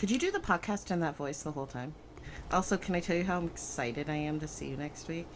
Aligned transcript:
Could 0.00 0.10
you 0.10 0.18
do 0.18 0.30
the 0.30 0.40
podcast 0.40 0.90
in 0.90 1.00
that 1.00 1.14
voice 1.14 1.42
the 1.42 1.50
whole 1.50 1.66
time? 1.66 1.92
Also, 2.50 2.78
can 2.78 2.94
I 2.94 3.00
tell 3.00 3.16
you 3.16 3.24
how 3.24 3.44
excited 3.44 4.08
I 4.08 4.14
am 4.14 4.40
to 4.40 4.48
see 4.48 4.68
you 4.68 4.78
next 4.78 5.08
week? 5.08 5.26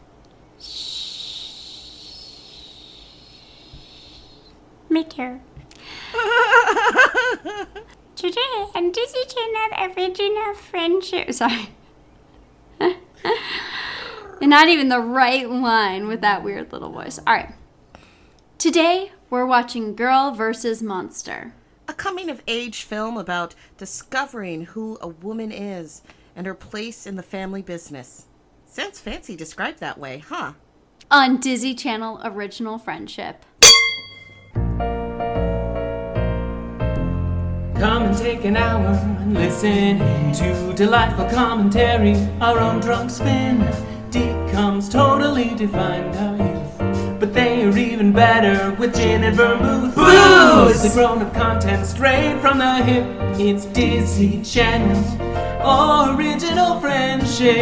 Me 4.89 5.05
too. 5.05 5.39
Today 8.17 8.65
on 8.75 8.91
Disney 8.91 9.25
Channel 9.27 9.93
Original 9.99 10.55
Friendship. 10.55 11.35
Sorry. 11.35 11.69
and 12.81 12.97
not 14.41 14.71
even 14.71 14.89
the 14.89 15.01
right 15.01 15.47
line 15.47 16.09
with 16.09 16.23
that 16.23 16.43
weird 16.43 16.73
little 16.73 16.91
voice. 16.91 17.19
All 17.27 17.35
right. 17.35 17.53
Today 18.57 19.13
we're 19.29 19.45
watching 19.45 19.95
Girl 19.95 20.31
versus 20.31 20.83
Monster. 20.83 21.53
A 21.87 21.93
coming 21.93 22.31
of 22.31 22.43
age 22.49 22.83
film 22.83 23.17
about 23.19 23.55
discovering 23.77 24.65
who 24.65 24.97
a 25.01 25.09
woman 25.09 25.53
is 25.53 26.03
and 26.35 26.47
her 26.47 26.55
place 26.55 27.07
in 27.07 27.17
the 27.17 27.23
family 27.23 27.61
business. 27.63 28.27
Sounds 28.67 28.99
fancy 28.99 29.37
described 29.37 29.81
that 29.81 29.99
way, 29.99 30.19
huh? 30.19 30.55
On 31.11 31.39
Disney 31.39 31.75
Channel 31.75 32.21
Original 32.25 32.79
Friendship. 32.79 33.45
Come 37.79 38.05
and 38.05 38.17
take 38.17 38.45
an 38.47 38.57
hour 38.57 38.87
and 39.21 39.35
listen 39.35 39.99
to 40.33 40.73
delightful 40.75 41.29
commentary. 41.29 42.17
Our 42.41 42.59
own 42.59 42.81
drunk 42.81 43.11
spin 43.11 43.59
decomes 44.11 44.89
totally 44.89 45.55
defined 45.55 46.17
our 46.17 46.37
youth. 46.39 47.21
But 47.21 47.35
they 47.35 47.53
are 47.53 47.54
even 48.05 48.13
better 48.13 48.75
with 48.75 48.95
gin 48.95 49.25
and 49.25 49.35
vermouth. 49.35 49.95
Booze! 49.95 50.85
It's 50.85 50.95
a 50.95 50.99
grown 50.99 51.23
up 51.23 51.33
content 51.33 51.87
straight 51.87 52.39
from 52.41 52.59
the 52.59 52.83
hip. 52.83 53.07
It's 53.39 53.65
Disney 53.67 54.43
Channel's 54.43 55.15
original 56.15 56.81
friendship. 56.81 57.55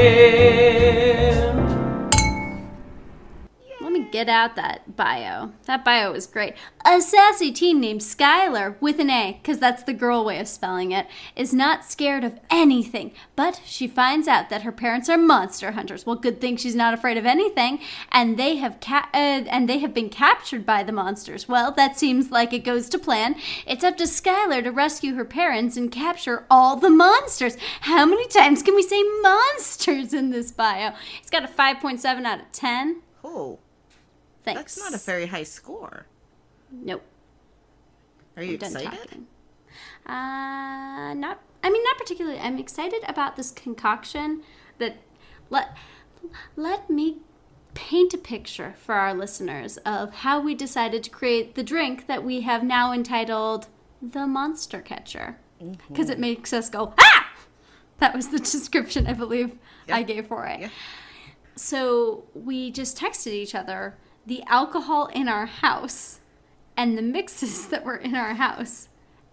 Get 4.13 4.29
out 4.29 4.57
that 4.57 4.95
bio. 4.95 5.53
That 5.65 5.87
bio 5.87 6.13
was 6.13 6.27
great. 6.27 6.53
A 6.85 7.01
sassy 7.01 7.51
teen 7.51 7.81
named 7.81 8.03
Skylar, 8.03 8.77
with 8.79 9.01
an 9.01 9.09
A, 9.09 9.39
because 9.41 9.59
that's 9.59 9.83
the 9.85 9.95
girl 9.95 10.23
way 10.23 10.39
of 10.39 10.49
spelling 10.49 10.93
it, 10.93 11.07
is 11.35 11.55
not 11.55 11.87
scared 11.87 12.23
of 12.23 12.39
anything. 12.51 13.13
But 13.37 13.63
she 13.65 13.89
finds 13.89 14.29
out 14.29 14.51
that 14.51 14.65
her 14.65 14.71
parents 14.71 15.09
are 15.09 15.17
monster 15.17 15.71
hunters. 15.71 16.05
Well, 16.05 16.17
good 16.17 16.43
thing 16.43 16.59
she's 16.59 16.75
not 16.75 16.93
afraid 16.93 17.17
of 17.17 17.25
anything, 17.25 17.79
and 18.11 18.39
they 18.39 18.57
have 18.57 18.81
ca- 18.81 19.09
uh, 19.15 19.17
and 19.17 19.67
they 19.67 19.79
have 19.79 19.95
been 19.95 20.11
captured 20.11 20.67
by 20.67 20.83
the 20.83 20.93
monsters. 20.93 21.49
Well, 21.49 21.73
that 21.73 21.99
seems 21.99 22.31
like 22.31 22.53
it 22.53 22.65
goes 22.65 22.91
to 22.91 22.99
plan. 22.99 23.35
It's 23.67 23.83
up 23.83 23.97
to 23.97 24.05
Skylar 24.05 24.63
to 24.65 24.71
rescue 24.73 25.15
her 25.15 25.25
parents 25.25 25.79
and 25.79 25.91
capture 25.91 26.45
all 26.51 26.77
the 26.77 26.91
monsters. 26.91 27.57
How 27.81 28.05
many 28.05 28.29
times 28.29 28.63
can 28.63 28.75
we 28.75 28.83
say 28.83 29.03
monsters 29.23 30.13
in 30.13 30.29
this 30.33 30.53
bio? 30.53 30.93
It's 31.19 31.31
got 31.31 31.45
a 31.45 31.49
5.7 31.49 32.27
out 32.27 32.41
of 32.41 32.53
10. 32.53 33.01
Oh, 33.25 33.61
Thanks. 34.45 34.75
that's 34.75 34.79
not 34.79 34.95
a 34.95 35.03
very 35.03 35.27
high 35.27 35.45
score. 35.45 36.07
Nope. 36.71 37.03
Are 38.37 38.43
you 38.43 38.59
I'm 38.61 38.77
excited? 38.77 39.27
Uh, 40.07 41.15
not. 41.15 41.41
I 41.63 41.71
mean, 41.71 41.85
not 41.85 41.99
particularly. 41.99 42.39
I'm 42.39 42.59
excited 42.59 43.03
about 43.07 43.37
this 43.37 43.51
concoction. 43.51 44.43
That 44.79 44.97
let 45.51 45.77
let 46.57 46.91
me 46.91 47.19
paint 47.75 48.13
a 48.15 48.19
picture 48.19 48.75
for 48.79 48.95
our 48.95 49.15
listeners 49.15 49.79
of 49.79 50.13
how 50.17 50.41
we 50.41 50.55
decided 50.55 51.03
to 51.05 51.11
create 51.11 51.55
the 51.55 51.63
drink 51.63 52.07
that 52.07 52.25
we 52.25 52.43
have 52.43 52.63
now 52.63 52.93
entitled 52.93 53.67
the 54.01 54.27
Monster 54.27 54.81
Catcher, 54.81 55.39
because 55.89 56.11
it 56.11 56.19
makes 56.19 56.53
us 56.53 56.69
go 56.69 56.95
ah. 56.99 57.29
That 57.99 58.15
was 58.15 58.29
the 58.29 58.39
description 58.39 59.07
I 59.07 59.13
believe 59.13 59.57
I 59.89 60.03
gave 60.03 60.27
for 60.27 60.45
it. 60.47 60.61
Yeah. 60.61 60.69
So 61.55 62.25
we 62.35 62.71
just 62.71 62.99
texted 62.99 63.33
each 63.33 63.55
other 63.55 63.97
the 64.27 64.43
alcohol 64.47 65.07
in 65.07 65.29
our 65.29 65.47
house 65.47 66.21
and 66.77 66.97
the 66.97 67.03
mixes 67.03 67.67
that 67.69 67.85
were 67.85 67.97
in 67.97 68.15
our 68.15 68.35
house. 68.35 68.89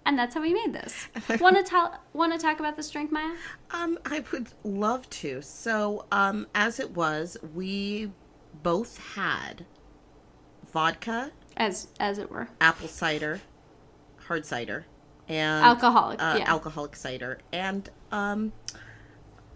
And 0.06 0.18
that's 0.18 0.34
how 0.34 0.42
we 0.42 0.54
made 0.54 0.74
this. 0.74 1.08
Want 1.40 1.58
to 1.58 1.64
tell 1.64 2.00
want 2.14 2.34
to 2.34 2.40
talk 2.40 2.60
about 2.60 2.76
this 2.76 2.90
drink, 2.90 3.12
Maya? 3.12 3.36
Um, 3.70 4.00
I 4.06 4.24
would 4.32 4.48
love 4.64 5.08
to. 5.12 5.42
So, 5.42 6.06
um, 6.12 6.48
as 6.56 6.80
it 6.80 6.92
was, 6.96 7.38
we 7.54 8.12
both 8.64 8.98
had 9.14 9.66
vodka, 10.72 11.32
As 11.58 11.90
as 12.00 12.18
it 12.18 12.32
were. 12.32 12.48
apple 12.60 12.88
cider, 12.88 13.42
hard 14.28 14.46
cider, 14.48 14.86
and 15.28 15.64
Alcoholic, 15.66 16.20
uh, 16.22 16.38
yeah. 16.40 16.50
alcoholic 16.50 16.96
cider, 16.96 17.40
and 17.52 17.90
um, 18.12 18.54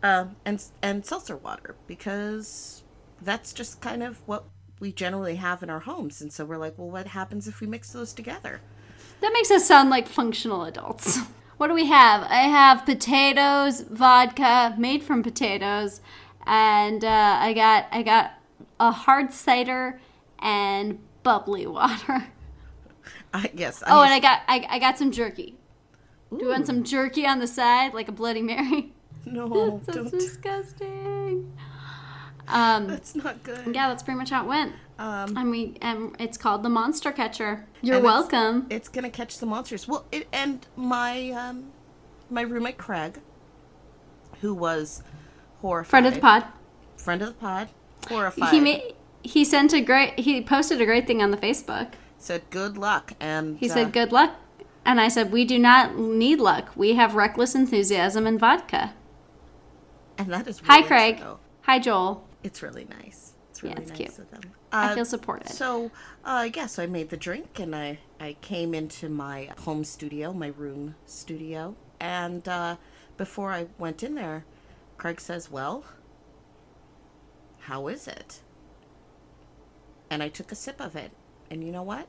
uh, 0.04 0.26
and 0.46 0.64
and 0.84 1.04
seltzer 1.06 1.38
water 1.38 1.76
because 1.88 2.84
that's 3.22 3.54
just 3.54 3.82
kind 3.82 4.04
of 4.04 4.22
what 4.28 4.44
we 4.84 4.92
generally 4.92 5.36
have 5.36 5.64
in 5.64 5.70
our 5.70 5.80
homes. 5.80 6.22
And 6.22 6.32
so 6.32 6.44
we're 6.44 6.58
like, 6.58 6.78
well, 6.78 6.90
what 6.90 7.08
happens 7.08 7.48
if 7.48 7.62
we 7.62 7.68
mix 7.68 7.94
those 7.94 8.12
together? 8.12 8.60
That 9.22 9.32
makes 9.32 9.50
us 9.50 9.66
sound 9.66 9.90
like 9.90 10.08
functional 10.08 10.66
adults. 10.66 11.20
What 11.58 11.68
do 11.68 11.76
we 11.76 11.86
have? 11.86 12.24
I 12.24 12.48
have 12.50 12.84
potatoes, 12.84 13.82
vodka 13.82 14.76
made 14.78 15.04
from 15.04 15.22
potatoes, 15.24 16.02
and 16.46 17.06
uh, 17.06 17.38
I 17.40 17.54
got 17.54 17.86
I 17.92 18.02
got 18.02 18.32
a 18.80 18.92
hard 18.92 19.32
cider 19.32 20.02
and 20.40 20.98
bubbly 21.22 21.68
water. 21.78 22.28
I 23.34 23.52
yes. 23.54 23.84
Oh, 23.86 24.02
and 24.02 24.12
I 24.12 24.20
got 24.20 24.42
I, 24.48 24.66
I 24.68 24.80
got 24.80 24.98
some 24.98 25.12
jerky. 25.12 25.56
Do 26.32 26.40
you 26.44 26.50
want 26.50 26.66
some 26.66 26.84
jerky 26.84 27.26
on 27.26 27.40
the 27.40 27.48
side, 27.48 27.94
like 27.94 28.10
a 28.10 28.12
Bloody 28.12 28.42
Mary? 28.42 28.92
no, 29.26 29.80
That's 29.86 29.98
don't. 29.98 30.12
disgusting. 30.12 31.54
Um, 32.48 32.88
That's 32.88 33.16
not 33.16 33.42
good. 33.44 33.74
yeah, 33.74 33.88
that's 33.88 34.04
pretty 34.04 34.18
much 34.18 34.30
how 34.30 34.44
it 34.44 34.48
went. 34.48 34.74
Um, 35.00 35.38
And 35.38 35.50
we 35.50 35.76
and 35.82 36.16
it's 36.20 36.38
called 36.38 36.62
the 36.64 36.70
Monster 36.70 37.12
Catcher. 37.12 37.66
You're 37.82 37.96
And 37.98 38.06
it's- 38.06 38.14
welcome. 38.14 38.68
It's 38.70 38.90
gonna 38.90 39.10
catch 39.10 39.38
the 39.38 39.46
monsters. 39.46 39.88
Well, 39.88 40.06
it, 40.12 40.28
and 40.34 40.66
my 40.76 41.30
um, 41.32 41.72
my 42.30 42.42
roommate 42.42 42.78
Craig, 42.78 43.20
who 44.42 44.54
was 44.54 45.04
horrified, 45.62 45.90
Friend 45.90 46.06
of 46.06 46.14
the 46.16 46.20
pod. 46.20 46.46
friend 46.98 47.22
of 47.22 47.28
the 47.30 47.34
pod, 47.36 47.70
horrified, 48.10 48.50
He 48.52 48.60
made 48.60 48.94
he 49.24 49.46
sent 49.46 49.74
a 49.74 49.80
great 49.82 50.20
he 50.20 50.42
posted 50.42 50.82
a 50.82 50.86
great 50.86 51.08
thing 51.08 51.22
on 51.24 51.32
the 51.32 51.38
Facebook. 51.38 51.94
said 52.18 52.44
good 52.50 52.78
luck, 52.78 53.14
and 53.20 53.58
He 53.58 53.70
uh, 53.70 53.74
said 53.74 53.94
good 53.94 54.12
luck. 54.12 54.36
And 54.86 55.00
I 55.00 55.08
said 55.08 55.32
we 55.32 55.46
do 55.46 55.58
not 55.58 55.98
need 55.98 56.40
luck. 56.42 56.72
We 56.76 56.96
have 56.96 57.16
reckless 57.16 57.56
enthusiasm 57.56 58.28
and 58.28 58.38
vodka. 58.40 58.94
and 60.18 60.32
that 60.32 60.46
is 60.48 60.62
Hi 60.66 60.82
Craig. 60.82 61.22
Hi 61.62 61.80
Joel. 61.80 62.24
It's 62.44 62.62
really 62.62 62.86
nice. 62.86 63.34
It's 63.52 63.64
Yeah, 63.64 63.70
really 63.72 63.82
it's 63.84 63.90
nice 63.92 63.98
cute. 63.98 64.20
of 64.20 64.32
them. 64.32 64.42
I 64.72 64.92
Uh, 64.92 64.96
feel 64.96 65.06
supported. 65.06 65.50
So, 65.50 65.92
uh, 66.26 66.50
yeah, 66.54 66.66
so 66.66 66.84
I 66.84 66.88
made 66.88 67.10
the 67.10 67.18
drink 67.18 67.60
and 67.60 67.76
I, 67.76 68.00
I 68.20 68.36
came 68.42 68.74
into 68.74 69.10
my 69.10 69.50
home 69.60 69.84
studio, 69.84 70.34
my 70.34 70.48
room 70.48 70.96
studio. 71.06 71.76
And 72.00 72.48
uh, 72.48 72.78
before 73.18 73.52
I 73.52 73.68
went 73.78 74.04
in 74.04 74.16
there, 74.16 74.46
Craig 74.98 75.22
says, 75.22 75.50
Well, 75.52 75.86
how 77.62 77.88
is 77.88 78.08
it? 78.08 78.42
And 80.10 80.22
I 80.22 80.30
took 80.30 80.52
a 80.52 80.56
sip 80.56 80.82
of 80.82 80.96
it. 80.96 81.12
And 81.50 81.64
you 81.64 81.72
know 81.72 81.84
what? 81.84 82.08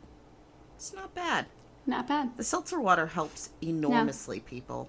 It's 0.76 0.92
not 0.92 1.14
bad. 1.14 1.46
Not 1.86 2.08
bad. 2.08 2.36
The 2.36 2.44
seltzer 2.44 2.80
water 2.80 3.06
helps 3.08 3.50
enormously, 3.62 4.40
people. 4.40 4.88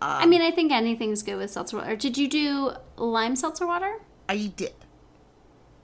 I 0.00 0.26
mean, 0.26 0.42
I 0.42 0.50
think 0.50 0.70
anything's 0.72 1.22
good 1.22 1.36
with 1.36 1.50
seltzer 1.50 1.78
water. 1.78 1.96
Did 1.96 2.18
you 2.18 2.28
do 2.28 2.72
lime 2.96 3.36
seltzer 3.36 3.66
water? 3.66 4.00
I 4.28 4.52
did. 4.56 4.74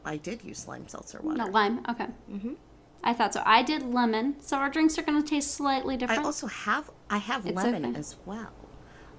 I 0.04 0.16
did 0.16 0.44
use 0.44 0.66
lime 0.66 0.88
seltzer 0.88 1.20
water. 1.22 1.38
No, 1.38 1.46
lime. 1.46 1.84
Okay. 1.88 2.06
Mm-hmm. 2.30 2.54
I 3.02 3.12
thought 3.14 3.34
so. 3.34 3.42
I 3.46 3.62
did 3.62 3.82
lemon, 3.82 4.36
so 4.40 4.58
our 4.58 4.68
drinks 4.70 4.98
are 4.98 5.02
going 5.02 5.22
to 5.22 5.28
taste 5.28 5.52
slightly 5.52 5.96
different. 5.96 6.22
I 6.22 6.24
also 6.24 6.46
have 6.46 6.90
I 7.08 7.18
have 7.18 7.46
It's 7.46 7.56
lemon 7.56 7.86
okay. 7.86 7.98
as 7.98 8.16
well. 8.26 8.52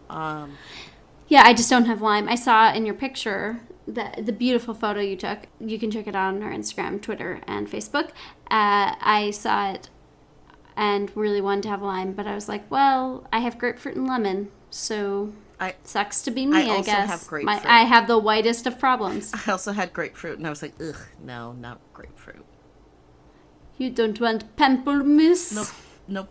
Um, 0.10 0.58
yeah, 1.28 1.44
I 1.46 1.54
just 1.54 1.70
don't 1.70 1.86
have 1.86 2.02
lime. 2.02 2.28
I 2.30 2.36
saw 2.36 2.74
in 2.74 2.86
your 2.86 2.96
picture 2.96 3.62
the 3.88 4.12
the 4.22 4.34
beautiful 4.34 4.74
photo 4.74 5.00
you 5.02 5.16
took. 5.16 5.48
You 5.60 5.80
can 5.80 5.90
check 5.90 6.08
it 6.08 6.16
out 6.16 6.36
on 6.36 6.44
our 6.44 6.52
Instagram, 6.52 7.02
Twitter, 7.02 7.42
and 7.48 7.68
Facebook. 7.68 8.10
Uh, 8.50 8.94
I 9.02 9.32
saw 9.34 9.72
it 9.72 9.90
and 10.76 11.12
really 11.16 11.42
wanted 11.42 11.64
to 11.64 11.70
have 11.70 11.82
lime, 11.82 12.14
but 12.14 12.28
I 12.28 12.36
was 12.36 12.48
like, 12.48 12.70
well, 12.70 13.28
I 13.32 13.40
have 13.40 13.58
grapefruit 13.58 13.96
and 13.96 14.08
lemon, 14.08 14.52
so 14.70 15.34
I 15.62 15.76
sucks 15.84 16.24
to 16.24 16.32
be 16.32 16.48
me. 16.48 16.58
I 16.58 16.62
I, 16.62 16.70
also 16.78 16.92
guess 16.92 17.30
have 17.30 17.44
My. 17.44 17.62
I 17.64 17.84
have 17.84 18.08
the 18.08 18.18
whitest 18.18 18.66
of 18.66 18.80
problems. 18.80 19.32
I 19.48 19.52
also 19.52 19.72
had 19.72 19.94
grapefruit, 19.94 20.40
and 20.40 20.48
I 20.48 20.50
was 20.50 20.64
like, 20.64 20.74
ugh, 20.82 20.98
no, 21.24 21.54
not 21.54 21.80
grapefruit. 21.94 22.46
You 23.78 23.92
don't 23.92 24.20
want 24.20 24.56
pamplemousse. 24.56 25.56
Nope, 25.56 25.68
nope. 26.08 26.30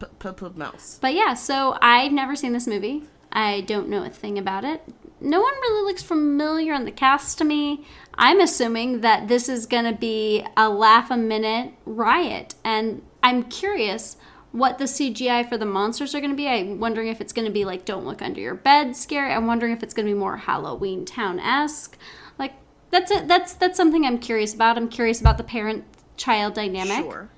P- 0.00 0.06
p- 0.18 0.32
p- 0.32 0.58
mouse. 0.58 0.98
But 1.00 1.14
yeah, 1.14 1.34
so 1.34 1.78
I've 1.80 2.12
never 2.12 2.34
seen 2.34 2.52
this 2.52 2.66
movie. 2.66 3.04
I 3.32 3.60
don't 3.62 3.88
know 3.88 4.04
a 4.04 4.10
thing 4.10 4.38
about 4.38 4.64
it. 4.64 4.82
No 5.20 5.40
one 5.40 5.54
really 5.54 5.84
looks 5.84 6.02
familiar 6.02 6.74
on 6.74 6.84
the 6.84 6.90
cast 6.90 7.38
to 7.38 7.44
me. 7.44 7.86
I'm 8.14 8.40
assuming 8.40 9.02
that 9.02 9.28
this 9.28 9.48
is 9.48 9.66
going 9.66 9.84
to 9.84 9.92
be 9.92 10.44
a 10.56 10.68
laugh 10.68 11.12
a 11.12 11.16
minute 11.16 11.74
riot. 11.86 12.56
And 12.64 13.02
I'm 13.22 13.44
curious 13.44 14.16
what 14.52 14.78
the 14.78 14.84
CGI 14.84 15.48
for 15.48 15.58
the 15.58 15.64
monsters 15.64 16.14
are 16.14 16.20
going 16.20 16.30
to 16.30 16.36
be. 16.36 16.46
I'm 16.46 16.78
wondering 16.78 17.08
if 17.08 17.20
it's 17.20 17.32
going 17.32 17.46
to 17.46 17.52
be 17.52 17.64
like 17.64 17.84
"Don't 17.84 18.06
Look 18.06 18.22
Under 18.22 18.40
Your 18.40 18.54
Bed" 18.54 18.96
scary. 18.96 19.32
I'm 19.32 19.46
wondering 19.46 19.72
if 19.72 19.82
it's 19.82 19.94
going 19.94 20.06
to 20.06 20.12
be 20.12 20.18
more 20.18 20.38
Halloweentown 20.38 21.40
esque. 21.42 21.96
Like 22.38 22.54
that's 22.90 23.10
it. 23.10 23.28
That's 23.28 23.54
that's 23.54 23.76
something 23.76 24.04
I'm 24.04 24.18
curious 24.18 24.54
about. 24.54 24.76
I'm 24.76 24.88
curious 24.88 25.20
about 25.20 25.38
the 25.38 25.44
parent 25.44 25.84
child 26.16 26.54
dynamic. 26.54 26.98
Sure. 26.98 27.30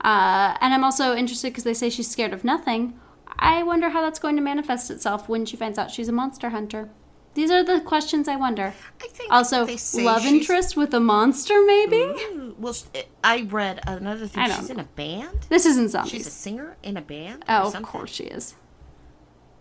Uh, 0.00 0.56
and 0.60 0.72
I'm 0.72 0.84
also 0.84 1.16
interested 1.16 1.48
because 1.48 1.64
they 1.64 1.74
say 1.74 1.90
she's 1.90 2.08
scared 2.08 2.32
of 2.32 2.44
nothing. 2.44 2.98
I 3.38 3.62
wonder 3.62 3.90
how 3.90 4.02
that's 4.02 4.18
going 4.18 4.36
to 4.36 4.42
manifest 4.42 4.90
itself 4.90 5.28
when 5.28 5.44
she 5.44 5.56
finds 5.56 5.78
out 5.78 5.90
she's 5.90 6.08
a 6.08 6.12
monster 6.12 6.50
hunter. 6.50 6.90
These 7.38 7.52
are 7.52 7.62
the 7.62 7.80
questions 7.80 8.26
I 8.26 8.34
wonder. 8.34 8.74
I 9.00 9.06
think 9.06 9.30
Also, 9.32 9.58
love 9.60 9.68
she's- 9.68 10.24
interest 10.24 10.76
with 10.76 10.92
a 10.92 10.98
monster, 10.98 11.54
maybe? 11.64 11.96
Ooh, 11.96 12.56
well, 12.58 12.74
I 13.22 13.42
read 13.42 13.78
another 13.86 14.26
thing. 14.26 14.42
I 14.42 14.50
She's 14.56 14.70
in 14.70 14.80
a 14.80 14.88
band. 14.96 15.46
This 15.48 15.64
isn't 15.64 15.90
something. 15.90 16.10
She's 16.10 16.26
a 16.26 16.30
singer 16.32 16.76
in 16.82 16.96
a 16.96 17.00
band. 17.00 17.44
Oh, 17.48 17.72
of 17.72 17.80
course 17.84 18.10
she 18.10 18.24
is. 18.24 18.56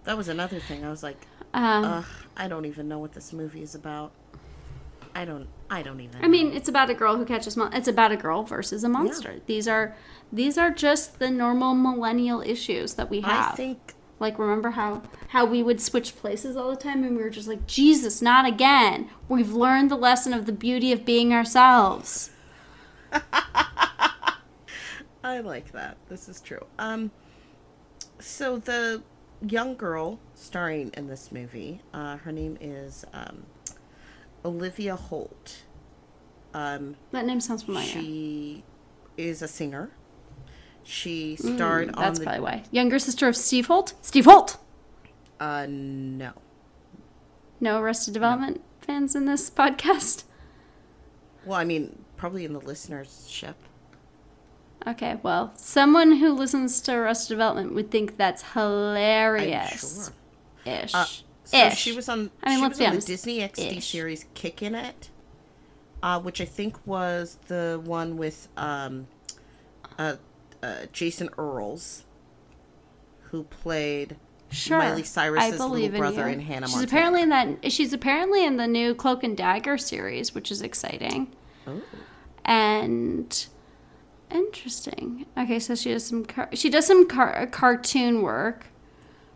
That 0.06 0.18
was 0.18 0.28
another 0.28 0.60
thing. 0.60 0.84
I 0.84 0.90
was 0.90 1.04
like, 1.04 1.18
Um, 1.54 1.86
ugh, 1.86 2.06
I 2.36 2.48
don't 2.48 2.66
even 2.66 2.88
know 2.88 2.98
what 2.98 3.14
this 3.14 3.32
movie 3.32 3.62
is 3.62 3.76
about. 3.76 4.12
I 5.14 5.26
don't. 5.26 5.48
I 5.70 5.84
don't 5.84 6.00
even. 6.00 6.26
I 6.26 6.28
mean, 6.28 6.54
it's 6.54 6.70
about 6.70 6.90
a 6.90 6.96
girl 6.96 7.16
who 7.18 7.26
catches 7.26 7.56
mon- 7.56 7.74
It's 7.74 7.88
about 7.88 8.12
a 8.12 8.18
girl 8.18 8.42
versus 8.42 8.84
a 8.84 8.90
monster. 8.90 9.36
These 9.46 9.68
are 9.68 9.96
these 10.34 10.58
are 10.58 10.72
just 10.72 11.20
the 11.20 11.30
normal 11.30 11.76
millennial 11.76 12.42
issues 12.42 12.96
that 12.96 13.12
we 13.12 13.22
have. 13.22 13.54
I 13.54 13.56
think 13.56 13.94
Like, 14.20 14.40
remember 14.40 14.72
how 14.72 15.04
how 15.30 15.46
we 15.46 15.62
would 15.62 15.80
switch 15.80 16.16
places 16.16 16.56
all 16.58 16.70
the 16.72 16.76
time, 16.76 17.04
and 17.04 17.16
we 17.16 17.24
were 17.24 17.30
just 17.30 17.48
like, 17.48 17.68
Jesus, 17.68 18.22
not 18.22 18.46
again. 18.46 19.10
We've 19.30 19.54
learned 19.54 19.92
the 19.92 19.96
lesson 19.96 20.34
of 20.34 20.46
the 20.48 20.52
beauty 20.52 20.92
of 20.92 21.06
being 21.06 21.34
ourselves. 21.34 22.32
I 25.24 25.40
like 25.40 25.72
that. 25.74 25.98
This 26.10 26.30
is 26.30 26.40
true. 26.42 26.66
Um, 26.80 27.12
so 28.20 28.58
the 28.58 29.04
young 29.48 29.76
girl 29.76 30.20
starring 30.34 30.92
in 30.96 31.08
this 31.08 31.32
movie, 31.32 31.82
uh, 31.94 32.18
her 32.18 32.32
name 32.32 32.58
is 32.62 33.06
um, 33.14 33.44
Olivia 34.46 34.96
Holt. 34.96 35.64
Um, 36.54 36.96
That 37.12 37.26
name 37.26 37.40
sounds 37.42 37.64
familiar. 37.64 37.88
she 37.88 38.64
is 39.18 39.42
a 39.42 39.48
singer. 39.48 39.92
She 40.90 41.36
starred 41.36 41.90
on 41.90 41.96
Mm, 41.96 41.98
That's 42.00 42.20
the. 42.20 42.26
probably 42.26 42.42
why. 42.42 42.64
Younger 42.72 42.98
sister 42.98 43.28
of 43.28 43.36
Steve 43.36 43.68
Holt. 43.68 43.94
Steve 44.02 44.24
Holt. 44.26 44.58
Uh, 45.40 45.66
no. 45.70 46.32
No 47.60 47.80
Arrested 47.82 48.14
Development 48.14 48.62
fans 48.80 49.14
in 49.16 49.26
this 49.26 49.50
podcast. 49.50 50.24
Well, 51.46 51.60
I 51.60 51.66
mean, 51.66 52.04
probably 52.16 52.46
in 52.46 52.54
the 52.54 52.62
listenership. 52.62 53.56
Okay, 54.88 55.20
well, 55.24 55.52
someone 55.58 56.14
who 56.18 56.32
listens 56.32 56.80
to 56.82 56.94
Arrested 56.94 57.34
Development 57.34 57.74
would 57.74 57.92
think 57.92 58.16
that's 58.16 58.54
hilarious. 58.54 60.12
sure. 60.66 60.74
Ish. 60.74 60.94
Uh, 60.96 61.06
so 61.44 61.58
Ish. 61.68 61.78
she 61.78 61.92
was 61.96 62.08
on. 62.10 62.32
I 62.44 62.50
mean, 62.50 62.58
she 62.60 62.62
let's 62.64 62.70
was 62.72 62.80
be 62.80 62.86
on 62.86 62.92
honest. 62.92 63.08
the 63.08 63.14
Disney 63.14 63.40
XD 63.40 63.78
Ish. 63.78 63.92
series 63.92 64.26
"Kickin' 64.36 64.76
It," 64.76 65.10
uh, 66.04 66.20
which 66.22 66.40
I 66.42 66.46
think 66.46 66.76
was 66.86 67.38
the 67.48 67.82
one 67.84 68.18
with 68.18 68.48
um, 68.58 69.08
uh, 69.98 70.16
uh, 70.64 70.86
Jason 70.92 71.30
Earles, 71.38 72.04
who 73.32 73.44
played 73.44 74.18
Sure. 74.50 74.78
Miley 74.78 75.04
Cyrus's 75.04 75.60
little 75.60 75.90
brother 75.90 76.28
you. 76.28 76.34
in 76.36 76.40
Hannah 76.40 76.68
She's 76.68 76.76
Montana. 76.78 76.90
apparently 76.98 77.22
in 77.22 77.30
that. 77.30 77.72
She's 77.72 77.92
apparently 77.92 78.46
in 78.46 78.56
the 78.58 78.66
new 78.68 78.96
Cloak 78.96 79.24
and 79.24 79.36
Dagger 79.36 79.78
series, 79.78 80.34
which 80.34 80.52
is 80.52 80.62
exciting 80.62 81.36
Oh. 81.68 81.82
and 82.46 83.46
interesting. 84.32 85.26
Okay, 85.38 85.60
so 85.60 85.76
she 85.76 85.92
does 85.92 86.06
some 86.06 86.24
car- 86.26 86.50
she 86.54 86.70
does 86.70 86.86
some 86.88 87.08
car- 87.08 87.46
cartoon 87.48 88.22
work, 88.22 88.68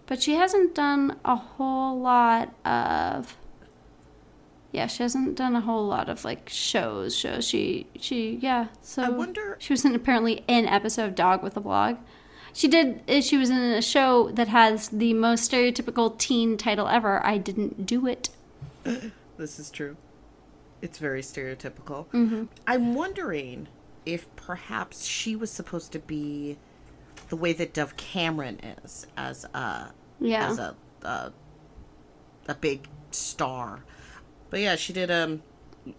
but 0.05 0.21
she 0.23 0.35
hasn't 0.35 0.75
done 0.75 1.17
a 1.25 1.35
whole 1.35 1.99
lot 1.99 2.53
of. 2.65 3.35
Yeah, 4.71 4.87
she 4.87 5.03
hasn't 5.03 5.35
done 5.35 5.55
a 5.55 5.61
whole 5.61 5.85
lot 5.85 6.07
of 6.09 6.23
like 6.23 6.47
shows. 6.49 7.15
Shows 7.15 7.45
she 7.47 7.87
she 7.99 8.39
yeah. 8.41 8.67
So 8.81 9.03
I 9.03 9.09
wonder- 9.09 9.57
she 9.59 9.73
was 9.73 9.83
in 9.85 9.93
apparently 9.95 10.43
in 10.47 10.65
an 10.65 10.67
episode 10.67 11.05
of 11.09 11.15
Dog 11.15 11.43
with 11.43 11.57
a 11.57 11.61
Blog. 11.61 11.97
She 12.53 12.67
did. 12.67 13.01
uh, 13.09 13.21
She 13.21 13.37
was 13.37 13.49
in 13.49 13.57
a 13.57 13.81
show 13.81 14.29
that 14.31 14.47
has 14.49 14.89
the 14.89 15.13
most 15.13 15.49
stereotypical 15.49 16.17
teen 16.17 16.57
title 16.57 16.87
ever. 16.87 17.25
I 17.25 17.37
didn't 17.37 17.85
do 17.85 18.07
it. 18.07 18.29
This 19.37 19.57
is 19.57 19.71
true. 19.71 19.97
It's 20.83 20.99
very 20.99 21.21
stereotypical. 21.21 22.05
Mm-hmm. 22.07 22.43
I'm 22.67 22.93
wondering 22.93 23.67
if 24.05 24.27
perhaps 24.35 25.05
she 25.05 25.35
was 25.35 25.49
supposed 25.49 25.91
to 25.93 25.99
be 25.99 26.57
the 27.29 27.35
way 27.35 27.51
that 27.53 27.73
Dove 27.73 27.97
Cameron 27.97 28.59
is 28.83 29.07
as 29.17 29.45
a 29.45 29.93
Yeah. 30.19 30.47
as 30.49 30.59
a 30.59 30.75
a, 31.03 31.31
a 32.47 32.53
big 32.55 32.87
star. 33.11 33.83
But 34.51 34.59
yeah, 34.59 34.75
she 34.75 34.93
did 34.93 35.09
um 35.09 35.41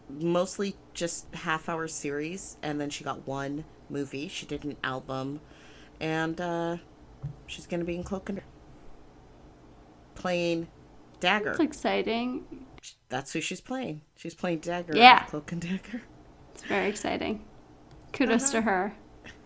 mostly 0.09 0.77
just 0.95 1.27
half 1.35 1.69
hour 1.69 1.89
series 1.89 2.57
and 2.63 2.81
then 2.81 2.89
she 2.91 3.03
got 3.03 3.27
one 3.27 3.65
movie. 3.91 4.29
She 4.29 4.47
did 4.47 4.63
an 4.65 4.77
album 4.85 5.41
and 6.01 6.41
uh 6.41 6.77
she's 7.47 7.67
going 7.67 7.81
to 7.81 7.87
be 7.87 7.97
in 7.97 8.05
Cloak 8.05 8.29
and 8.29 8.41
playing 10.15 10.69
Dagger. 11.21 11.51
It's 11.51 11.61
exciting. 11.61 12.45
That's 13.09 13.33
who 13.33 13.41
she's 13.41 13.61
playing. 13.61 14.03
She's 14.17 14.35
playing 14.35 14.59
Dagger. 14.59 14.97
Yeah. 14.97 15.25
Cloak 15.25 15.53
and 15.53 15.61
Dagger. 15.61 16.03
It's 16.55 16.63
very 16.65 16.89
exciting. 16.89 17.45
Kudos 18.13 18.43
Uh-huh. 18.45 18.53
to 18.53 18.63
her. 18.63 18.95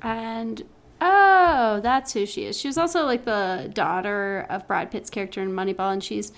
And 0.02 0.62
oh, 1.00 1.81
that's 1.82 2.12
who 2.12 2.26
she 2.26 2.44
is. 2.47 2.59
She 2.59 2.69
was 2.69 2.79
also 2.79 3.05
like 3.05 3.25
the 3.25 3.70
daughter 3.73 4.47
of 4.50 4.67
Brad 4.67 4.91
Pitt's 4.91 5.11
character 5.11 5.43
in 5.43 5.50
Moneyball, 5.52 5.93
and 5.93 6.02
she's 6.02 6.32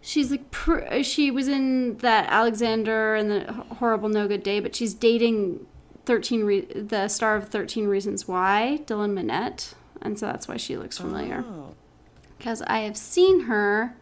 she's 0.00 0.30
like 0.30 0.50
pr- 0.50 0.80
uh, 0.84 1.02
she 1.02 1.30
was 1.30 1.48
in 1.48 1.96
that 1.98 2.28
Alexander 2.30 3.14
and 3.14 3.30
the 3.30 3.52
Horrible 3.52 4.08
No 4.08 4.28
Good 4.28 4.42
Day, 4.42 4.60
but 4.60 4.74
she's 4.74 4.94
dating 4.94 5.66
thirteen 6.04 6.44
re- 6.44 6.60
the 6.72 7.08
star 7.08 7.36
of 7.36 7.48
Thirteen 7.48 7.86
Reasons 7.88 8.28
Why, 8.28 8.80
Dylan 8.86 9.12
Minnette, 9.12 9.74
and 10.02 10.18
so 10.18 10.26
that's 10.26 10.46
why 10.48 10.56
she 10.56 10.76
looks 10.76 10.98
familiar 10.98 11.44
Oh. 11.46 11.74
because 12.38 12.62
I 12.62 12.80
have 12.80 12.96
seen 12.96 13.42
her 13.44 13.96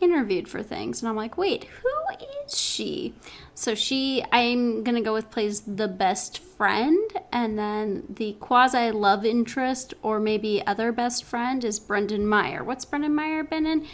interviewed 0.00 0.48
for 0.48 0.62
things, 0.62 1.00
and 1.00 1.08
I'm 1.08 1.14
like, 1.16 1.38
wait, 1.38 1.64
who 1.64 1.88
is 2.44 2.58
she? 2.58 3.14
So 3.54 3.74
she, 3.76 4.24
I'm 4.32 4.82
gonna 4.82 5.00
go 5.00 5.12
with 5.12 5.30
plays 5.30 5.60
the 5.60 5.86
best 5.86 6.38
friend, 6.40 6.98
and 7.30 7.56
then 7.56 8.02
the 8.10 8.32
quasi 8.40 8.90
love 8.90 9.24
interest 9.24 9.94
or 10.02 10.18
maybe 10.18 10.60
other 10.66 10.90
best 10.90 11.22
friend 11.22 11.64
is 11.64 11.78
Brendan 11.78 12.26
Meyer. 12.26 12.64
What's 12.64 12.84
Brendan 12.84 13.14
Meyer 13.14 13.44
been 13.44 13.64
in? 13.64 13.86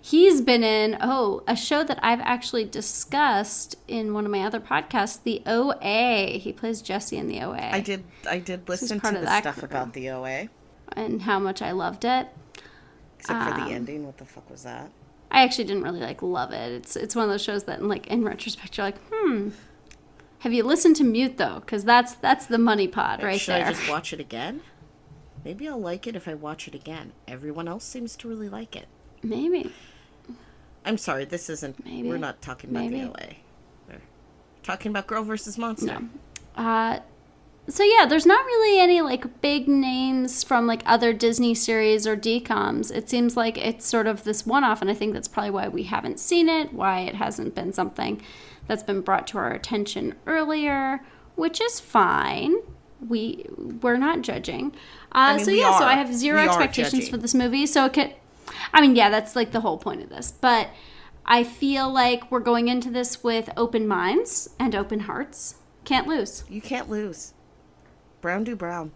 He's 0.00 0.40
been 0.40 0.62
in 0.64 0.96
oh 1.00 1.42
a 1.46 1.56
show 1.56 1.84
that 1.84 1.98
I've 2.02 2.20
actually 2.20 2.64
discussed 2.64 3.76
in 3.88 4.14
one 4.14 4.24
of 4.24 4.30
my 4.30 4.42
other 4.42 4.60
podcasts, 4.60 5.22
the 5.22 5.42
OA. 5.46 6.38
He 6.38 6.52
plays 6.52 6.80
Jesse 6.82 7.16
in 7.16 7.28
the 7.28 7.40
OA. 7.40 7.70
I 7.72 7.80
did 7.80 8.04
I 8.28 8.38
did 8.38 8.68
listen 8.68 9.00
to 9.00 9.12
the 9.12 9.38
stuff 9.40 9.58
crew. 9.58 9.64
about 9.64 9.92
the 9.94 10.10
OA. 10.10 10.48
and 10.92 11.22
how 11.22 11.38
much 11.38 11.60
I 11.62 11.72
loved 11.72 12.04
it. 12.04 12.28
Except 13.18 13.42
for 13.44 13.54
Um, 13.60 13.68
the 13.68 13.74
ending. 13.74 14.06
What 14.06 14.18
the 14.18 14.24
fuck 14.24 14.48
was 14.50 14.62
that? 14.62 14.90
I 15.30 15.42
actually 15.42 15.64
didn't 15.64 15.82
really 15.82 16.00
like 16.00 16.22
love 16.22 16.52
it. 16.52 16.72
It's 16.72 16.96
it's 16.96 17.14
one 17.14 17.24
of 17.24 17.30
those 17.30 17.42
shows 17.42 17.64
that, 17.64 17.80
in 17.80 17.88
like 17.88 18.06
in 18.06 18.24
retrospect, 18.24 18.76
you're 18.78 18.86
like, 18.86 18.98
hmm. 19.12 19.50
Have 20.42 20.52
you 20.52 20.62
listened 20.62 20.94
to 20.96 21.04
Mute 21.04 21.36
though? 21.36 21.60
Because 21.60 21.84
that's 21.84 22.14
that's 22.14 22.46
the 22.46 22.58
money 22.58 22.86
pot 22.88 23.22
right 23.22 23.40
Should 23.40 23.54
there. 23.56 23.66
I 23.66 23.70
just 23.72 23.88
watch 23.90 24.12
it 24.12 24.20
again? 24.20 24.62
Maybe 25.44 25.68
I'll 25.68 25.80
like 25.80 26.06
it 26.06 26.14
if 26.16 26.26
I 26.28 26.34
watch 26.34 26.68
it 26.68 26.74
again. 26.74 27.12
Everyone 27.26 27.66
else 27.68 27.84
seems 27.84 28.16
to 28.18 28.28
really 28.28 28.48
like 28.48 28.74
it. 28.76 28.86
Maybe. 29.22 29.72
I'm 30.84 30.98
sorry, 30.98 31.24
this 31.24 31.50
isn't. 31.50 31.84
Maybe. 31.84 32.08
We're 32.08 32.18
not 32.18 32.40
talking 32.40 32.70
about 32.70 32.84
Maybe. 32.84 33.00
the 33.00 33.08
OA. 33.08 33.34
We're 33.88 34.00
talking 34.62 34.90
about 34.90 35.06
Girl 35.06 35.22
versus 35.22 35.58
Monster. 35.58 36.00
No. 36.00 36.08
Uh, 36.56 37.00
so 37.68 37.84
yeah, 37.84 38.06
there's 38.06 38.24
not 38.24 38.44
really 38.46 38.80
any 38.80 39.02
like 39.02 39.42
big 39.42 39.68
names 39.68 40.42
from 40.42 40.66
like 40.66 40.82
other 40.86 41.12
Disney 41.12 41.54
series 41.54 42.06
or 42.06 42.16
DComs. 42.16 42.90
It 42.94 43.10
seems 43.10 43.36
like 43.36 43.58
it's 43.58 43.84
sort 43.84 44.06
of 44.06 44.24
this 44.24 44.46
one-off, 44.46 44.80
and 44.80 44.90
I 44.90 44.94
think 44.94 45.12
that's 45.12 45.28
probably 45.28 45.50
why 45.50 45.68
we 45.68 45.82
haven't 45.84 46.18
seen 46.18 46.48
it, 46.48 46.72
why 46.72 47.00
it 47.00 47.16
hasn't 47.16 47.54
been 47.54 47.72
something 47.74 48.22
that's 48.66 48.82
been 48.82 49.02
brought 49.02 49.26
to 49.28 49.38
our 49.38 49.52
attention 49.52 50.14
earlier, 50.26 51.00
which 51.36 51.60
is 51.60 51.78
fine. 51.78 52.56
We 53.06 53.44
we're 53.56 53.98
not 53.98 54.22
judging. 54.22 54.74
Uh, 55.12 55.36
mean, 55.36 55.44
so 55.44 55.50
yeah, 55.50 55.78
so. 55.78 55.84
I 55.84 55.94
have 55.94 56.12
zero 56.14 56.40
We 56.40 56.48
expectations 56.48 57.08
for 57.08 57.18
this 57.18 57.34
movie. 57.34 57.66
So 57.66 57.84
it 57.84 57.92
could, 57.92 58.14
I 58.72 58.80
mean, 58.80 58.96
yeah, 58.96 59.10
that's 59.10 59.36
like 59.36 59.52
the 59.52 59.60
whole 59.60 59.78
point 59.78 60.02
of 60.02 60.08
this, 60.08 60.32
but. 60.32 60.68
I 61.30 61.44
feel 61.44 61.92
like 61.92 62.30
we're 62.30 62.40
going 62.40 62.68
into 62.68 62.90
this 62.90 63.22
with 63.22 63.50
open 63.54 63.86
minds 63.86 64.48
and 64.58 64.74
open 64.74 65.00
hearts. 65.00 65.56
Can't 65.84 66.06
lose. 66.06 66.42
You 66.48 66.62
can't 66.62 66.88
lose. 66.88 67.34
Brown 68.22 68.44
do 68.44 68.56
brown. 68.56 68.92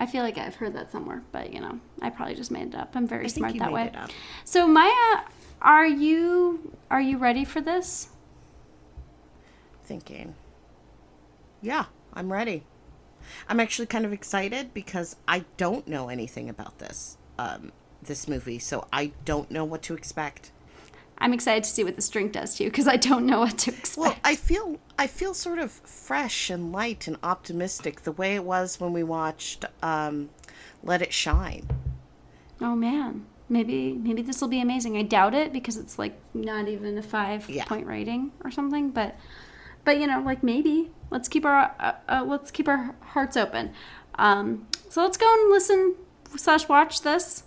I 0.00 0.06
feel 0.06 0.22
like 0.22 0.38
I've 0.38 0.56
heard 0.56 0.74
that 0.74 0.90
somewhere, 0.90 1.22
but 1.30 1.52
you 1.52 1.60
know, 1.60 1.78
I 2.00 2.10
probably 2.10 2.34
just 2.34 2.50
made 2.50 2.68
it 2.68 2.74
up. 2.74 2.96
I'm 2.96 3.06
very 3.06 3.26
I 3.26 3.28
smart 3.28 3.52
that 3.58 3.66
made 3.66 3.72
way. 3.72 3.84
it 3.84 3.96
up. 3.96 4.10
So 4.44 4.66
Maya, 4.66 5.20
are 5.62 5.86
you 5.86 6.74
are 6.90 7.00
you 7.00 7.18
ready 7.18 7.44
for 7.44 7.60
this? 7.60 8.08
Thinking. 9.84 10.34
Yeah, 11.60 11.84
I'm 12.14 12.32
ready. 12.32 12.64
I'm 13.48 13.60
actually 13.60 13.86
kind 13.86 14.04
of 14.04 14.12
excited 14.12 14.72
because 14.72 15.16
I 15.28 15.44
don't 15.56 15.86
know 15.86 16.08
anything 16.08 16.48
about 16.48 16.78
this 16.78 17.18
um, 17.38 17.70
this 18.02 18.26
movie, 18.28 18.58
so 18.58 18.86
I 18.92 19.12
don't 19.24 19.50
know 19.50 19.64
what 19.64 19.82
to 19.82 19.94
expect. 19.94 20.50
I'm 21.18 21.34
excited 21.34 21.64
to 21.64 21.70
see 21.70 21.84
what 21.84 21.96
this 21.96 22.08
drink 22.08 22.32
does 22.32 22.54
to 22.56 22.64
you 22.64 22.70
because 22.70 22.88
I 22.88 22.96
don't 22.96 23.26
know 23.26 23.40
what 23.40 23.58
to 23.58 23.70
expect. 23.70 23.98
Well, 23.98 24.16
I 24.24 24.34
feel 24.36 24.78
I 24.98 25.06
feel 25.06 25.34
sort 25.34 25.58
of 25.58 25.70
fresh 25.70 26.48
and 26.48 26.72
light 26.72 27.06
and 27.06 27.18
optimistic 27.22 28.02
the 28.02 28.12
way 28.12 28.34
it 28.34 28.44
was 28.44 28.80
when 28.80 28.92
we 28.94 29.02
watched 29.02 29.64
um, 29.82 30.30
Let 30.82 31.02
It 31.02 31.12
Shine. 31.12 31.68
oh 32.62 32.74
man, 32.74 33.26
maybe 33.50 33.92
maybe 33.92 34.22
this 34.22 34.40
will 34.40 34.48
be 34.48 34.60
amazing. 34.62 34.96
I 34.96 35.02
doubt 35.02 35.34
it 35.34 35.52
because 35.52 35.76
it's 35.76 35.98
like 35.98 36.18
not 36.32 36.68
even 36.68 36.96
a 36.96 37.02
five 37.02 37.50
Yeah. 37.50 37.64
point 37.66 37.86
rating 37.86 38.32
or 38.42 38.50
something. 38.50 38.88
But 38.90 39.14
but 39.84 39.98
you 40.00 40.06
know, 40.06 40.20
like 40.22 40.42
maybe 40.42 40.90
let's 41.10 41.28
keep 41.28 41.44
our 41.44 41.74
uh, 41.78 41.92
uh, 42.08 42.24
let's 42.26 42.50
keep 42.50 42.66
our 42.66 42.94
hearts 43.08 43.36
open. 43.36 43.72
Um, 44.14 44.68
so 44.88 45.02
let's 45.02 45.18
go 45.18 45.30
and 45.42 45.50
listen 45.50 45.96
slash 46.36 46.66
watch 46.66 47.02
this. 47.02 47.42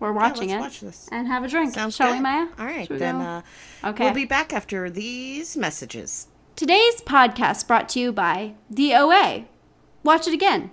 We're 0.00 0.12
watching 0.12 0.48
let's 0.50 0.58
it 0.58 0.60
watch 0.60 0.80
this. 0.80 1.08
and 1.10 1.26
have 1.26 1.42
a 1.44 1.48
drink. 1.48 1.74
Sounds 1.74 1.96
Shall 1.96 2.08
good. 2.12 2.18
we, 2.18 2.22
Maya? 2.22 2.46
All 2.58 2.66
right, 2.66 2.88
then 2.88 3.16
uh, 3.16 3.42
Okay. 3.84 4.04
we'll 4.04 4.14
be 4.14 4.24
back 4.24 4.52
after 4.52 4.88
these 4.90 5.56
messages. 5.56 6.28
Today's 6.54 7.00
podcast 7.02 7.66
brought 7.66 7.88
to 7.90 8.00
you 8.00 8.12
by 8.12 8.54
the 8.70 8.94
OA. 8.94 9.46
Watch 10.04 10.26
it 10.28 10.34
again. 10.34 10.70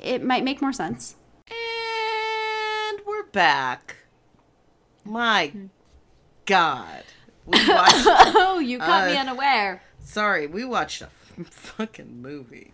It 0.00 0.22
might 0.22 0.44
make 0.44 0.60
more 0.60 0.72
sense. 0.72 1.16
And 1.50 3.00
we're 3.06 3.24
back. 3.26 3.96
My 5.04 5.52
God. 6.44 7.04
We 7.46 7.58
watched, 7.68 8.06
Oh, 8.06 8.58
you 8.58 8.78
caught 8.78 9.06
me 9.06 9.16
Uh, 9.18 9.20
unaware. 9.20 9.82
sorry, 10.00 10.46
we 10.46 10.64
watched 10.64 11.02
a 11.02 11.08
fucking 11.50 12.22
movie. 12.22 12.72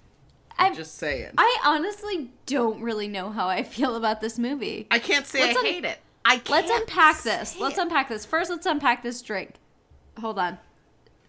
I'm- 0.65 0.75
just 0.75 0.97
saying. 0.97 1.33
I 1.39 1.59
honestly 1.65 2.31
don't 2.47 2.83
really 2.83 3.09
know 3.09 3.31
how 3.31 3.49
I 3.49 3.63
feel 3.63 3.97
about 3.97 4.21
this 4.21 4.39
movie. 4.39 4.87
I 4.91 4.99
can't 4.99 5.27
say 5.27 5.41
Let's 5.41 5.57
I 5.57 5.61
un- 5.61 5.67
hate 5.67 5.85
it. 5.85 5.99
I 6.25 6.37
can't 6.37 6.51
Let's 6.51 6.71
unpack 6.71 7.23
this. 7.23 7.59
Let's 7.59 7.79
it. 7.79 7.83
unpack 7.83 8.09
this. 8.09 8.25
First, 8.25 8.51
let's 8.51 8.67
unpack 8.67 9.03
this 9.03 9.23
drink. 9.23 9.55
Hold 10.21 10.39
on. 10.39 10.59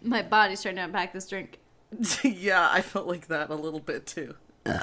My 0.02 0.22
body's 0.22 0.62
trying 0.62 0.76
to 0.76 0.82
unpack 0.82 1.12
this 1.12 1.26
drink. 1.28 1.58
yeah, 2.22 2.68
I 2.70 2.80
felt 2.82 3.06
like 3.06 3.28
that 3.28 3.50
a 3.50 3.54
little 3.54 3.80
bit 3.80 4.06
too. 4.06 4.34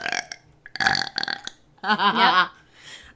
Yep. 1.84 2.50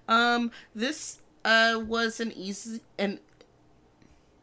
Um, 0.08 0.52
this 0.76 1.20
uh 1.46 1.82
was 1.86 2.20
an 2.20 2.32
easy 2.34 2.82
an 2.98 3.20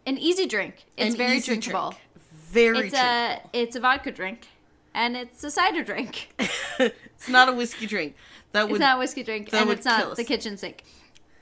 An 0.07 0.19
easy 0.19 0.47
drink. 0.47 0.85
It's 0.97 1.17
very 1.17 1.41
drinkable. 1.41 1.91
drink. 1.91 2.03
Very 2.51 2.79
It's 2.89 2.95
a 2.97 3.41
it's 3.53 3.77
a 3.77 3.81
vodka 3.81 4.11
drink, 4.11 4.49
and 4.95 5.17
it's 5.17 5.43
a 5.45 5.51
cider 5.51 5.83
drink. 5.83 6.33
it's 6.79 7.29
not 7.29 7.49
a 7.49 7.53
whiskey 7.53 7.87
drink. 7.87 8.17
That 8.53 8.69
would 8.69 8.77
It's 8.77 8.81
not 8.81 8.97
a 8.97 8.99
whiskey 8.99 9.23
drink, 9.23 9.53
and 9.53 9.71
it's 9.71 9.85
not 9.85 10.17
the 10.17 10.25
kitchen 10.25 10.57
sink. 10.57 10.85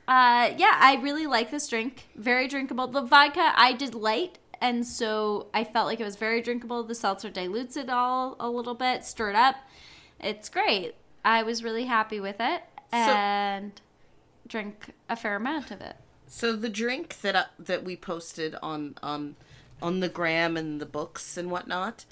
Uh, 0.07 0.53
yeah, 0.57 0.77
I 0.79 0.99
really 1.03 1.27
like 1.27 1.51
this 1.51 1.69
drink. 1.69 2.05
Very 2.17 2.49
drinkable. 2.49 2.87
The 2.87 3.03
vodka 3.03 3.53
I 3.57 3.73
did 3.73 3.95
light, 3.95 4.39
and 4.61 4.87
so 4.87 5.49
I 5.53 5.65
felt 5.65 5.87
like 5.87 6.01
it 6.01 6.05
was 6.05 6.17
very 6.17 6.41
drinkable. 6.41 6.83
The 6.83 6.95
seltzer 6.95 7.31
dilutes 7.31 7.77
it 7.77 7.89
all 7.91 8.37
a 8.41 8.49
little 8.51 8.75
bit, 8.75 9.05
stir 9.05 9.31
it 9.31 9.37
up. 9.37 9.57
It's 10.21 10.49
great. 10.49 10.95
I 11.25 11.43
was 11.43 11.63
really 11.63 11.85
happy 11.85 12.21
with 12.21 12.37
it, 12.41 12.63
and 12.93 13.81
drink 14.47 14.95
a 15.09 15.17
fair 15.17 15.37
amount 15.37 15.71
of 15.71 15.81
it. 15.81 15.97
So 16.27 16.55
the 16.55 16.69
drink 16.69 17.21
that 17.21 17.37
uh, 17.37 17.45
that 17.59 17.85
we 17.85 17.97
posted 17.97 18.55
on 18.63 18.97
on 19.03 19.37
on 19.81 20.01
the 20.01 20.09
gram 20.09 20.57
and 20.57 20.81
the 20.81 20.87
books 20.87 21.37
and 21.37 21.51
whatnot, 21.51 22.05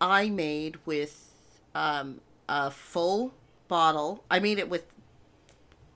I 0.00 0.28
made 0.30 0.76
with 0.86 1.32
um, 1.74 2.20
a 2.48 2.70
full 2.70 3.34
bottle. 3.68 4.24
I 4.30 4.38
made 4.38 4.58
it 4.58 4.68
with 4.70 4.86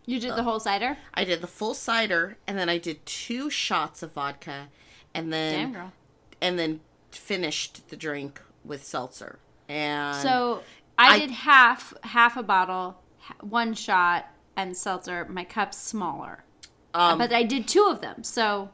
You 0.06 0.18
did 0.20 0.34
the 0.36 0.42
whole 0.42 0.60
cider. 0.60 0.96
I 1.14 1.24
did 1.24 1.40
the 1.40 1.46
full 1.46 1.74
cider 1.74 2.36
and 2.46 2.58
then 2.58 2.68
I 2.68 2.78
did 2.78 3.04
two 3.06 3.48
shots 3.50 4.02
of 4.02 4.12
vodka, 4.12 4.68
and 5.14 5.32
then 5.32 5.52
Damn 5.54 5.72
girl. 5.72 5.92
and 6.40 6.58
then 6.58 6.80
finished 7.10 7.88
the 7.88 7.96
drink 7.96 8.40
with 8.64 8.84
seltzer. 8.84 9.38
And 9.68 10.16
So 10.20 10.62
I, 10.98 11.14
I- 11.14 11.18
did 11.20 11.30
half 11.30 11.94
half 12.02 12.36
a 12.36 12.42
bottle, 12.42 13.00
one 13.40 13.74
shot, 13.74 14.26
and 14.56 14.76
seltzer. 14.76 15.24
My 15.26 15.44
cup's 15.44 15.78
smaller, 15.78 16.44
um, 16.92 17.18
but 17.18 17.32
I 17.32 17.44
did 17.44 17.66
two 17.68 17.86
of 17.88 18.00
them. 18.00 18.24
So 18.24 18.70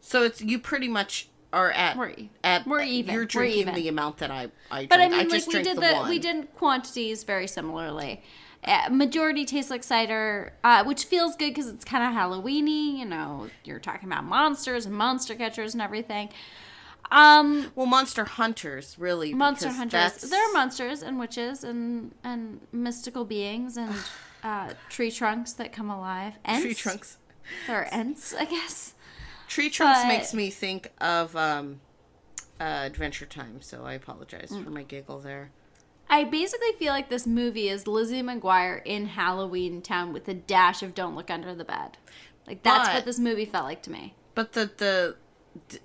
so 0.00 0.22
it's 0.22 0.40
you 0.42 0.58
pretty 0.58 0.88
much 0.88 1.29
are 1.52 1.70
at 1.72 1.96
We're 1.96 2.14
at 2.44 2.66
we're 2.66 2.82
even. 2.82 3.12
You're 3.14 3.22
We're 3.22 3.26
drinking 3.26 3.60
even. 3.60 3.74
the 3.74 3.88
amount 3.88 4.18
that 4.18 4.30
I 4.30 4.50
I 4.70 4.86
But 4.86 5.00
I 5.00 5.08
drank. 5.08 5.10
mean, 5.12 5.20
like 5.20 5.28
just 5.30 5.48
we 5.48 5.62
did 5.62 5.76
the, 5.76 5.80
the, 5.80 6.06
we 6.08 6.18
did 6.18 6.54
quantities 6.54 7.24
very 7.24 7.46
similarly. 7.46 8.22
Uh, 8.62 8.88
majority 8.90 9.46
tastes 9.46 9.70
like 9.70 9.82
cider, 9.82 10.52
uh, 10.62 10.84
which 10.84 11.04
feels 11.04 11.34
good 11.34 11.48
because 11.54 11.66
it's 11.66 11.84
kind 11.84 12.04
of 12.04 12.10
Halloweeny. 12.12 12.98
You 12.98 13.06
know, 13.06 13.48
you're 13.64 13.78
talking 13.80 14.06
about 14.08 14.24
monsters 14.24 14.84
and 14.86 14.94
monster 14.94 15.34
catchers 15.34 15.72
and 15.72 15.80
everything. 15.82 16.28
Um, 17.10 17.72
Well, 17.74 17.86
Monster 17.86 18.24
Hunters, 18.24 18.96
really. 18.98 19.34
monster 19.34 19.68
hunters. 19.70 19.92
that's- 19.92 20.30
There 20.30 20.48
are 20.48 20.52
monsters 20.52 21.02
and 21.02 21.18
witches 21.18 21.64
and 21.64 22.14
and 22.22 22.60
mystical 22.70 23.24
beings 23.24 23.76
and 23.76 23.92
uh, 24.44 24.74
tree 24.88 25.10
trunks 25.10 25.52
that 25.54 25.72
come 25.72 25.90
alive. 25.90 26.34
Ents. 26.44 26.62
tree 26.62 26.74
trunks. 26.74 27.16
There 27.66 27.78
are 27.82 27.88
ents, 27.90 28.32
I 28.34 28.44
guess. 28.44 28.94
Tree 29.50 29.68
trunks 29.68 30.02
But- 30.02 30.08
makes 30.08 30.32
me 30.32 30.48
think 30.48 30.92
of 31.00 31.34
um, 31.34 31.80
uh, 32.60 32.62
Adventure 32.86 33.26
Time, 33.26 33.60
so 33.60 33.84
I 33.84 33.94
apologize 33.94 34.50
Mm. 34.50 34.62
for 34.64 34.70
my 34.70 34.84
giggle 34.84 35.18
there. 35.18 35.50
I 36.08 36.22
basically 36.24 36.72
feel 36.78 36.92
like 36.92 37.08
this 37.08 37.26
movie 37.26 37.68
is 37.68 37.86
Lizzie 37.88 38.22
McGuire 38.22 38.80
in 38.84 39.08
Halloweentown 39.08 40.12
with 40.12 40.28
a 40.28 40.34
dash 40.34 40.82
of 40.84 40.94
Don't 40.94 41.16
Look 41.16 41.30
Under 41.30 41.52
the 41.54 41.64
Bed. 41.64 41.98
Like 42.46 42.62
that's 42.62 42.88
But- 42.88 42.94
what 42.94 43.04
this 43.04 43.18
movie 43.18 43.44
felt 43.44 43.64
like 43.64 43.82
to 43.82 43.90
me. 43.90 44.14
But 44.36 44.52
the 44.52 44.70
the 44.76 45.16
D- 45.68 45.78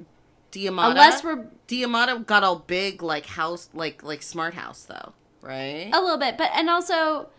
Deimata, 0.52 0.92
Unless 0.92 1.24
we're 1.24 1.48
Deimata 1.68 2.24
got 2.26 2.44
all 2.44 2.58
big 2.58 3.02
like 3.02 3.26
house, 3.26 3.70
like 3.74 4.04
like 4.04 4.22
smart 4.22 4.54
house 4.54 4.84
though, 4.84 5.14
right? 5.42 5.90
a 5.92 6.00
little 6.02 6.18
bit, 6.20 6.38
but 6.38 6.52
and 6.54 6.70
also, 6.70 7.30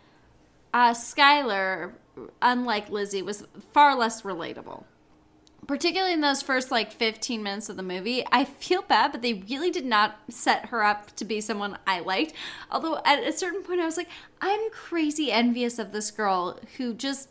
uh, 0.75 0.91
Skylar, 0.93 1.93
unlike 2.43 2.91
Lizzie, 2.91 3.23
was 3.23 3.45
far 3.73 3.95
less 3.95 4.23
relatable. 4.23 4.85
Particularly 5.67 6.13
in 6.13 6.21
those 6.21 6.43
first 6.43 6.71
like 6.71 6.93
15 6.93 7.43
minutes 7.43 7.69
of 7.69 7.77
the 7.77 7.83
movie, 7.83 8.25
I 8.31 8.45
feel 8.45 8.83
bad, 8.83 9.11
but 9.11 9.23
they 9.23 9.35
really 9.35 9.71
did 9.71 9.85
not 9.85 10.17
set 10.29 10.67
her 10.67 10.85
up 10.85 11.15
to 11.17 11.25
be 11.25 11.41
someone 11.41 11.79
I 11.87 12.01
liked. 12.01 12.35
Although 12.71 13.01
at 13.05 13.25
a 13.25 13.33
certain 13.33 13.63
point, 13.63 13.81
I 13.81 13.85
was 13.85 13.97
like, 13.97 14.09
I'm 14.41 14.71
crazy 14.71 15.33
envious 15.33 15.79
of 15.79 15.91
this 15.91 16.11
girl 16.13 16.61
who 16.77 16.95
just, 16.95 17.31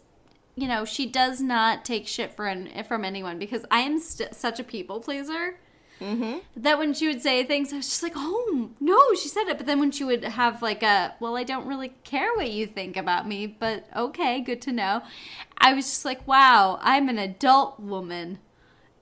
you 0.56 0.68
know, 0.68 0.84
she 0.84 1.06
does 1.06 1.40
not 1.40 1.86
take 1.86 2.08
shit 2.08 2.38
an, 2.38 2.84
from 2.84 3.06
anyone 3.06 3.40
because 3.40 3.66
I 3.72 3.80
am 3.80 4.00
st- 4.00 4.36
such 4.36 4.60
a 4.60 4.64
people 4.64 5.00
pleaser 5.00 5.58
Mm-hmm. 6.02 6.40
that 6.58 6.78
when 6.78 6.94
she 6.94 7.08
would 7.08 7.22
say 7.22 7.44
things, 7.46 7.72
I 7.72 7.78
was 7.78 7.88
just 7.88 8.04
like, 8.04 8.14
oh, 8.16 8.70
no, 8.82 9.14
she 9.14 9.30
said 9.30 9.48
it. 9.48 9.58
But 9.58 9.66
then 9.66 9.80
when 9.80 9.92
she 9.92 10.04
would 10.04 10.24
have 10.24 10.62
like 10.62 10.84
a, 10.84 11.16
well, 11.20 11.38
I 11.38 11.44
don't 11.44 11.66
really 11.66 11.94
care 12.04 12.34
what 12.36 12.52
you 12.52 12.68
think 12.68 12.98
about 12.98 13.28
me, 13.28 13.48
but 13.48 13.88
okay, 13.96 14.42
good 14.42 14.62
to 14.64 14.72
know. 14.72 15.04
I 15.58 15.74
was 15.74 15.86
just 15.86 16.06
like, 16.06 16.28
wow, 16.28 16.80
I'm 16.82 17.08
an 17.08 17.18
adult 17.18 17.80
woman. 17.80 18.40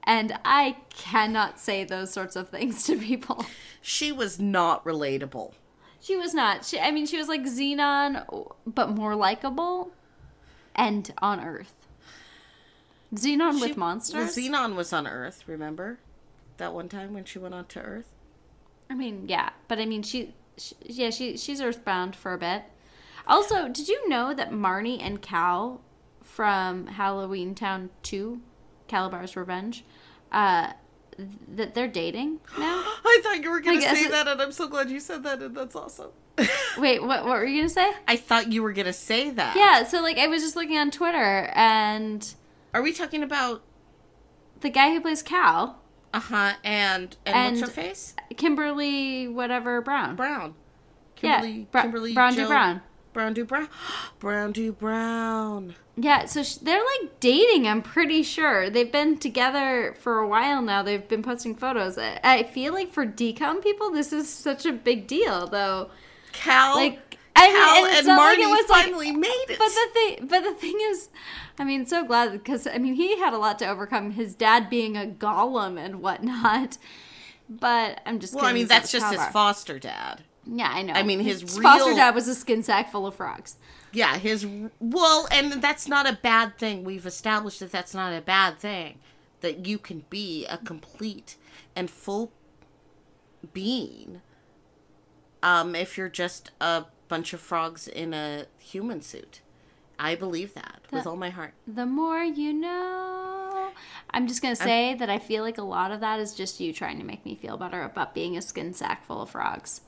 And 0.04 0.38
I 0.44 0.76
cannot 0.90 1.58
say 1.58 1.82
those 1.82 2.12
sorts 2.12 2.36
of 2.36 2.48
things 2.50 2.84
to 2.84 2.96
people. 2.96 3.44
She 3.80 4.12
was 4.12 4.38
not 4.38 4.84
relatable. 4.84 5.54
She 6.00 6.16
was 6.16 6.34
not. 6.34 6.64
She, 6.64 6.78
I 6.78 6.90
mean, 6.90 7.06
she 7.06 7.16
was 7.16 7.28
like 7.28 7.42
Zenon, 7.44 8.52
but 8.66 8.90
more 8.90 9.16
likable 9.16 9.90
and 10.74 11.12
on 11.18 11.40
Earth. 11.40 11.74
Zenon 13.14 13.60
with 13.60 13.76
monsters? 13.76 14.36
Zenon 14.36 14.74
was 14.74 14.92
on 14.92 15.06
Earth. 15.06 15.44
Remember 15.46 15.98
that 16.58 16.72
one 16.74 16.88
time 16.88 17.12
when 17.14 17.24
she 17.24 17.38
went 17.38 17.54
on 17.54 17.66
to 17.66 17.80
Earth? 17.80 18.08
I 18.90 18.94
mean, 18.94 19.24
yeah, 19.28 19.50
but 19.68 19.78
I 19.78 19.86
mean, 19.86 20.02
she, 20.02 20.34
she 20.56 20.74
yeah, 20.84 21.10
she 21.10 21.36
she's 21.36 21.60
earthbound 21.60 22.14
for 22.16 22.32
a 22.32 22.38
bit. 22.38 22.62
Also, 23.26 23.68
did 23.68 23.88
you 23.88 24.08
know 24.08 24.34
that 24.34 24.50
Marnie 24.50 25.02
and 25.02 25.20
Cal 25.22 25.80
from 26.22 26.86
Halloweentown 26.88 27.88
Two, 28.02 28.40
Kalabar's 28.88 29.34
Revenge, 29.36 29.84
uh, 30.32 30.72
th- 31.16 31.28
that 31.56 31.74
they're 31.74 31.88
dating 31.88 32.40
now? 32.58 32.82
I 33.04 33.20
thought 33.22 33.42
you 33.42 33.50
were 33.50 33.60
gonna 33.60 33.80
say 33.80 34.02
it- 34.04 34.10
that, 34.10 34.28
and 34.28 34.40
I'm 34.42 34.52
so 34.52 34.68
glad 34.68 34.90
you 34.90 35.00
said 35.00 35.22
that, 35.24 35.40
and 35.42 35.56
that's 35.56 35.74
awesome. 35.74 36.10
Wait, 36.78 37.00
what? 37.02 37.24
What 37.24 37.38
were 37.38 37.46
you 37.46 37.60
gonna 37.62 37.68
say? 37.70 37.90
I 38.06 38.16
thought 38.16 38.52
you 38.52 38.62
were 38.62 38.72
gonna 38.72 38.92
say 38.92 39.30
that. 39.30 39.56
Yeah, 39.56 39.84
so 39.84 40.02
like 40.02 40.18
I 40.18 40.26
was 40.26 40.42
just 40.42 40.56
looking 40.56 40.76
on 40.76 40.90
Twitter, 40.90 41.50
and 41.54 42.34
Are 42.74 42.82
we 42.82 42.92
talking 42.92 43.22
about 43.22 43.62
the 44.60 44.68
guy 44.70 44.90
who 44.92 45.00
plays 45.00 45.22
Cal, 45.22 45.80
uh 46.14 46.20
huh 46.20 46.52
and, 46.62 47.16
and 47.26 47.56
what's 47.56 47.68
her 47.68 47.74
face? 47.74 48.14
Kimberly 48.36 49.28
whatever 49.28 49.80
Brown. 49.80 50.16
Brown. 50.16 50.54
Yeah, 51.20 51.40
Kimberly, 51.40 51.68
Bra- 51.70 51.82
Kimberly 51.82 52.12
Brown 52.14 52.34
Jill- 52.34 52.48
Brown. 52.48 52.80
Brown 53.12 53.32
do 53.34 53.44
Brown. 53.44 53.68
Brown 54.18 54.52
do 54.52 54.72
Brown. 54.72 55.74
Yeah, 55.96 56.24
so 56.26 56.42
sh- 56.42 56.56
they're 56.56 56.82
like 57.00 57.20
dating. 57.20 57.68
I'm 57.68 57.80
pretty 57.82 58.22
sure 58.24 58.68
they've 58.68 58.90
been 58.90 59.18
together 59.18 59.94
for 60.00 60.18
a 60.18 60.26
while 60.26 60.60
now. 60.62 60.82
They've 60.82 61.06
been 61.06 61.22
posting 61.22 61.54
photos. 61.54 61.96
I, 61.96 62.18
I 62.24 62.42
feel 62.42 62.72
like 62.72 62.92
for 62.92 63.06
decom 63.06 63.62
people, 63.62 63.90
this 63.92 64.12
is 64.12 64.28
such 64.28 64.66
a 64.66 64.72
big 64.72 65.06
deal, 65.06 65.46
though. 65.46 65.90
Cal. 66.32 66.74
Like, 66.74 67.03
I 67.52 67.82
mean, 67.82 67.86
and 67.98 68.06
and 68.08 68.16
Marty 68.16 68.42
like 68.44 68.48
it 68.48 68.62
was 68.62 68.70
like- 68.70 68.84
finally 68.86 69.12
made 69.12 69.44
it. 69.48 69.58
But 69.58 69.68
the 69.68 69.88
thing, 69.92 70.26
but 70.28 70.40
the 70.42 70.54
thing 70.54 70.78
is, 70.90 71.08
I 71.58 71.64
mean, 71.64 71.86
so 71.86 72.04
glad 72.04 72.32
because 72.32 72.66
I 72.66 72.78
mean 72.78 72.94
he 72.94 73.18
had 73.18 73.32
a 73.32 73.38
lot 73.38 73.58
to 73.60 73.66
overcome. 73.68 74.12
His 74.12 74.34
dad 74.34 74.68
being 74.70 74.96
a 74.96 75.06
golem 75.06 75.78
and 75.78 76.00
whatnot. 76.00 76.78
But 77.48 78.00
I'm 78.06 78.20
just. 78.20 78.34
well, 78.34 78.46
I 78.46 78.52
mean, 78.54 78.66
that's 78.68 78.90
just 78.90 79.12
his 79.12 79.22
foster 79.26 79.78
dad. 79.78 80.22
Yeah, 80.46 80.70
I 80.70 80.82
know. 80.82 80.94
I 80.94 81.02
mean, 81.02 81.20
his 81.20 81.42
foster 81.42 81.88
real- 81.90 81.96
dad 81.96 82.14
was 82.14 82.26
a 82.28 82.34
skin 82.34 82.62
sack 82.62 82.90
full 82.90 83.06
of 83.06 83.14
frogs. 83.14 83.56
Yeah, 83.92 84.16
his 84.16 84.46
well, 84.80 85.28
and 85.30 85.62
that's 85.62 85.86
not 85.86 86.08
a 86.08 86.18
bad 86.20 86.58
thing. 86.58 86.84
We've 86.84 87.06
established 87.06 87.60
that 87.60 87.70
that's 87.70 87.94
not 87.94 88.12
a 88.12 88.20
bad 88.20 88.58
thing. 88.58 88.98
That 89.40 89.66
you 89.66 89.78
can 89.78 90.04
be 90.08 90.46
a 90.46 90.56
complete 90.56 91.36
and 91.76 91.90
full 91.90 92.32
being, 93.52 94.22
um, 95.42 95.74
if 95.74 95.98
you're 95.98 96.08
just 96.08 96.50
a 96.60 96.86
bunch 97.08 97.32
of 97.32 97.40
frogs 97.40 97.86
in 97.88 98.14
a 98.14 98.46
human 98.58 99.02
suit. 99.02 99.40
I 99.98 100.14
believe 100.14 100.54
that 100.54 100.82
with 100.90 101.06
all 101.06 101.16
my 101.16 101.30
heart. 101.30 101.54
The 101.66 101.86
more 101.86 102.22
you 102.22 102.52
know. 102.52 103.70
I'm 104.10 104.26
just 104.26 104.42
gonna 104.42 104.56
say 104.56 104.94
that 104.94 105.10
I 105.10 105.18
feel 105.18 105.42
like 105.42 105.58
a 105.58 105.62
lot 105.62 105.90
of 105.90 106.00
that 106.00 106.20
is 106.20 106.34
just 106.34 106.60
you 106.60 106.72
trying 106.72 106.98
to 106.98 107.04
make 107.04 107.24
me 107.24 107.34
feel 107.34 107.56
better 107.56 107.82
about 107.82 108.14
being 108.14 108.36
a 108.36 108.42
skin 108.42 108.72
sack 108.74 109.04
full 109.04 109.22
of 109.22 109.30
frogs. 109.30 109.82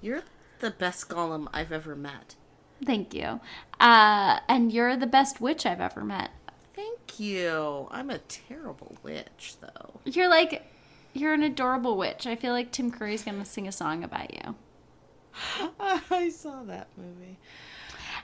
You're 0.00 0.22
the 0.60 0.70
best 0.70 1.08
golem 1.08 1.48
I've 1.52 1.72
ever 1.72 1.94
met. 1.94 2.36
Thank 2.84 3.14
you. 3.14 3.40
Uh, 3.78 4.40
and 4.48 4.72
you're 4.72 4.96
the 4.96 5.06
best 5.06 5.40
witch 5.40 5.66
I've 5.66 5.80
ever 5.80 6.04
met. 6.04 6.30
Thank 6.74 7.20
you. 7.20 7.88
I'm 7.90 8.10
a 8.10 8.18
terrible 8.18 8.96
witch, 9.02 9.56
though. 9.60 10.00
You're 10.04 10.28
like, 10.28 10.66
you're 11.12 11.34
an 11.34 11.42
adorable 11.42 11.96
witch. 11.96 12.26
I 12.26 12.36
feel 12.36 12.52
like 12.52 12.72
Tim 12.72 12.90
Curry's 12.90 13.24
gonna 13.24 13.44
sing 13.44 13.68
a 13.68 13.72
song 13.72 14.02
about 14.04 14.32
you. 14.32 14.54
I 16.10 16.30
saw 16.30 16.62
that 16.64 16.88
movie. 16.96 17.38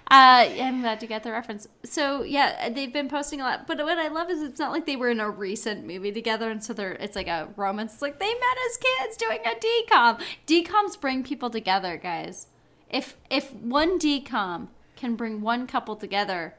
Uh, 0.09 0.47
I'm 0.61 0.83
glad 0.83 1.01
to 1.01 1.07
get 1.07 1.25
the 1.25 1.33
reference. 1.33 1.67
So 1.83 2.23
yeah, 2.23 2.69
they've 2.69 2.93
been 2.93 3.09
posting 3.09 3.41
a 3.41 3.45
lot. 3.45 3.67
But 3.67 3.79
what 3.79 3.99
I 3.99 4.07
love 4.07 4.31
is 4.31 4.41
it's 4.41 4.59
not 4.59 4.71
like 4.71 4.87
they 4.87 4.95
were 4.95 5.11
in 5.11 5.19
a 5.19 5.29
recent 5.29 5.85
movie 5.85 6.13
together, 6.13 6.49
and 6.49 6.63
so 6.63 6.73
they're 6.73 6.93
it's 6.93 7.17
like 7.17 7.27
a 7.27 7.49
romance. 7.57 7.95
It's 7.95 8.03
like 8.03 8.21
they 8.21 8.33
met 8.33 8.57
as 8.71 8.77
kids 8.77 9.17
doing 9.17 9.39
a 9.45 9.57
decom. 9.59 10.23
Decoms 10.47 11.01
bring 11.01 11.25
people 11.25 11.51
together, 11.51 11.97
guys. 11.97 12.47
If 12.89 13.17
if 13.31 13.53
one 13.53 13.99
decom 13.99 14.69
can 14.95 15.17
bring 15.17 15.41
one 15.41 15.67
couple 15.67 15.97
together, 15.97 16.55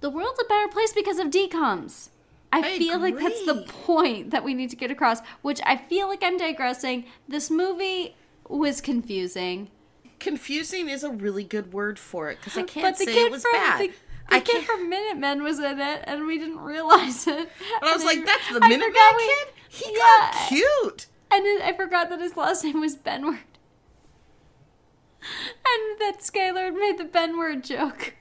the 0.00 0.10
world's 0.10 0.40
a 0.40 0.44
better 0.44 0.68
place 0.68 0.92
because 0.92 1.18
of 1.18 1.28
decoms. 1.28 2.10
I, 2.52 2.60
I 2.60 2.78
feel 2.78 2.98
like 2.98 3.18
that's 3.18 3.44
the 3.44 3.64
point 3.66 4.30
that 4.30 4.44
we 4.44 4.54
need 4.54 4.70
to 4.70 4.76
get 4.76 4.92
across. 4.92 5.20
Which 5.42 5.60
I 5.66 5.76
feel 5.76 6.06
like 6.06 6.22
I'm 6.22 6.38
digressing. 6.38 7.06
This 7.26 7.50
movie 7.50 8.14
was 8.48 8.80
confusing. 8.80 9.70
Confusing 10.18 10.88
is 10.88 11.04
a 11.04 11.10
really 11.10 11.44
good 11.44 11.72
word 11.72 11.98
for 11.98 12.30
it 12.30 12.38
because 12.40 12.56
I 12.58 12.62
can't 12.62 12.84
but 12.94 12.98
the 12.98 13.04
say 13.04 13.14
kid 13.14 13.26
it 13.26 13.30
was 13.32 13.42
from 13.42 13.52
bad. 13.52 13.80
the, 13.80 13.86
the 13.88 13.94
I 14.34 14.40
kid 14.40 14.64
from 14.64 14.88
Minutemen 14.90 15.42
was 15.42 15.58
in 15.60 15.80
it, 15.80 16.04
and 16.06 16.26
we 16.26 16.38
didn't 16.38 16.58
realize 16.60 17.26
it. 17.26 17.38
And 17.38 17.48
I 17.82 17.92
was 17.92 18.02
And 18.02 18.04
like, 18.04 18.24
"That's 18.26 18.52
the 18.52 18.60
Minuteman 18.60 19.18
kid. 19.18 19.48
He 19.68 19.92
yeah, 19.92 19.98
got 19.98 20.48
cute." 20.48 21.06
and 21.30 21.46
it- 21.46 21.62
I 21.62 21.72
forgot 21.76 22.08
that 22.10 22.20
his 22.20 22.36
last 22.36 22.64
name 22.64 22.80
was 22.80 22.96
Benward, 22.96 23.38
and 25.22 26.00
that 26.00 26.16
Skylar 26.20 26.72
made 26.76 26.98
the 26.98 27.04
Benward 27.04 27.62
joke. 27.64 28.14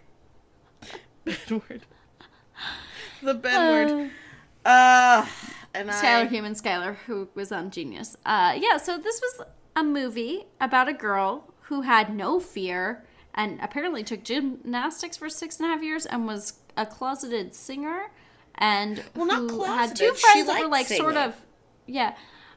Benward. 1.25 1.81
The 3.24 3.34
Benward. 3.36 4.12
Uh, 4.65 5.25
and 5.74 5.89
Skylar 5.89 6.22
I. 6.22 6.25
Human 6.25 6.53
Skylar, 6.53 6.96
who 7.07 7.27
was 7.36 7.51
on 7.51 7.72
Genius. 7.72 8.15
Uh, 8.25 8.55
yeah, 8.60 8.77
so 8.77 8.98
this 8.98 9.19
was 9.22 9.48
a 9.77 9.84
movie 9.84 10.46
about 10.60 10.89
a 10.89 10.93
girl 10.93 11.53
who 11.62 11.81
had 11.81 12.13
no 12.13 12.39
fear 12.39 13.05
and 13.36 13.60
apparently 13.62 14.03
took 14.03 14.24
gymnastics 14.24 15.15
for 15.15 15.29
six 15.29 15.60
and 15.60 15.69
a 15.69 15.74
half 15.74 15.84
years 15.84 16.07
and 16.07 16.25
was 16.25 16.53
a 16.75 16.86
closeted 16.86 17.53
singer 17.53 18.10
and 18.55 19.03
Well, 19.15 19.27
not 19.27 19.51
who 19.51 19.63
had 19.63 19.96
two 19.96 20.07
closeted, 20.10 20.19
friends 20.19 20.48
that 20.48 20.60
were 20.62 20.67
like 20.67 20.88
sort 20.88 21.16
of 21.16 21.35
yeah 21.85 22.16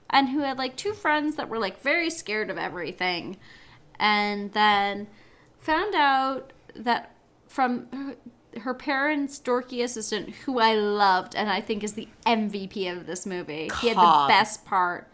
and 0.09 0.31
who 0.31 0.41
had 0.41 0.57
like 0.57 0.77
two 0.77 0.95
friends 0.95 1.37
that 1.37 1.51
were 1.51 1.59
like 1.59 1.83
very 1.83 2.09
scared 2.09 2.49
of 2.49 2.57
everything 2.57 3.37
and 3.99 4.53
then 4.53 5.07
found 5.59 5.95
out 5.95 6.55
that 6.75 7.15
from 7.49 7.87
her, 7.93 8.17
her 8.61 8.75
parents' 8.75 9.39
dorky 9.39 9.85
assistant, 9.85 10.31
who 10.31 10.59
I 10.59 10.75
loved 10.75 11.37
and 11.37 11.51
I 11.51 11.61
think 11.61 11.85
is 11.85 11.93
the 11.93 12.09
MVP 12.27 12.91
of 12.91 13.07
this 13.07 13.27
movie. 13.27 13.71
He 13.81 13.89
had 13.89 13.97
the 13.99 14.25
best 14.29 14.65
part. 14.65 15.10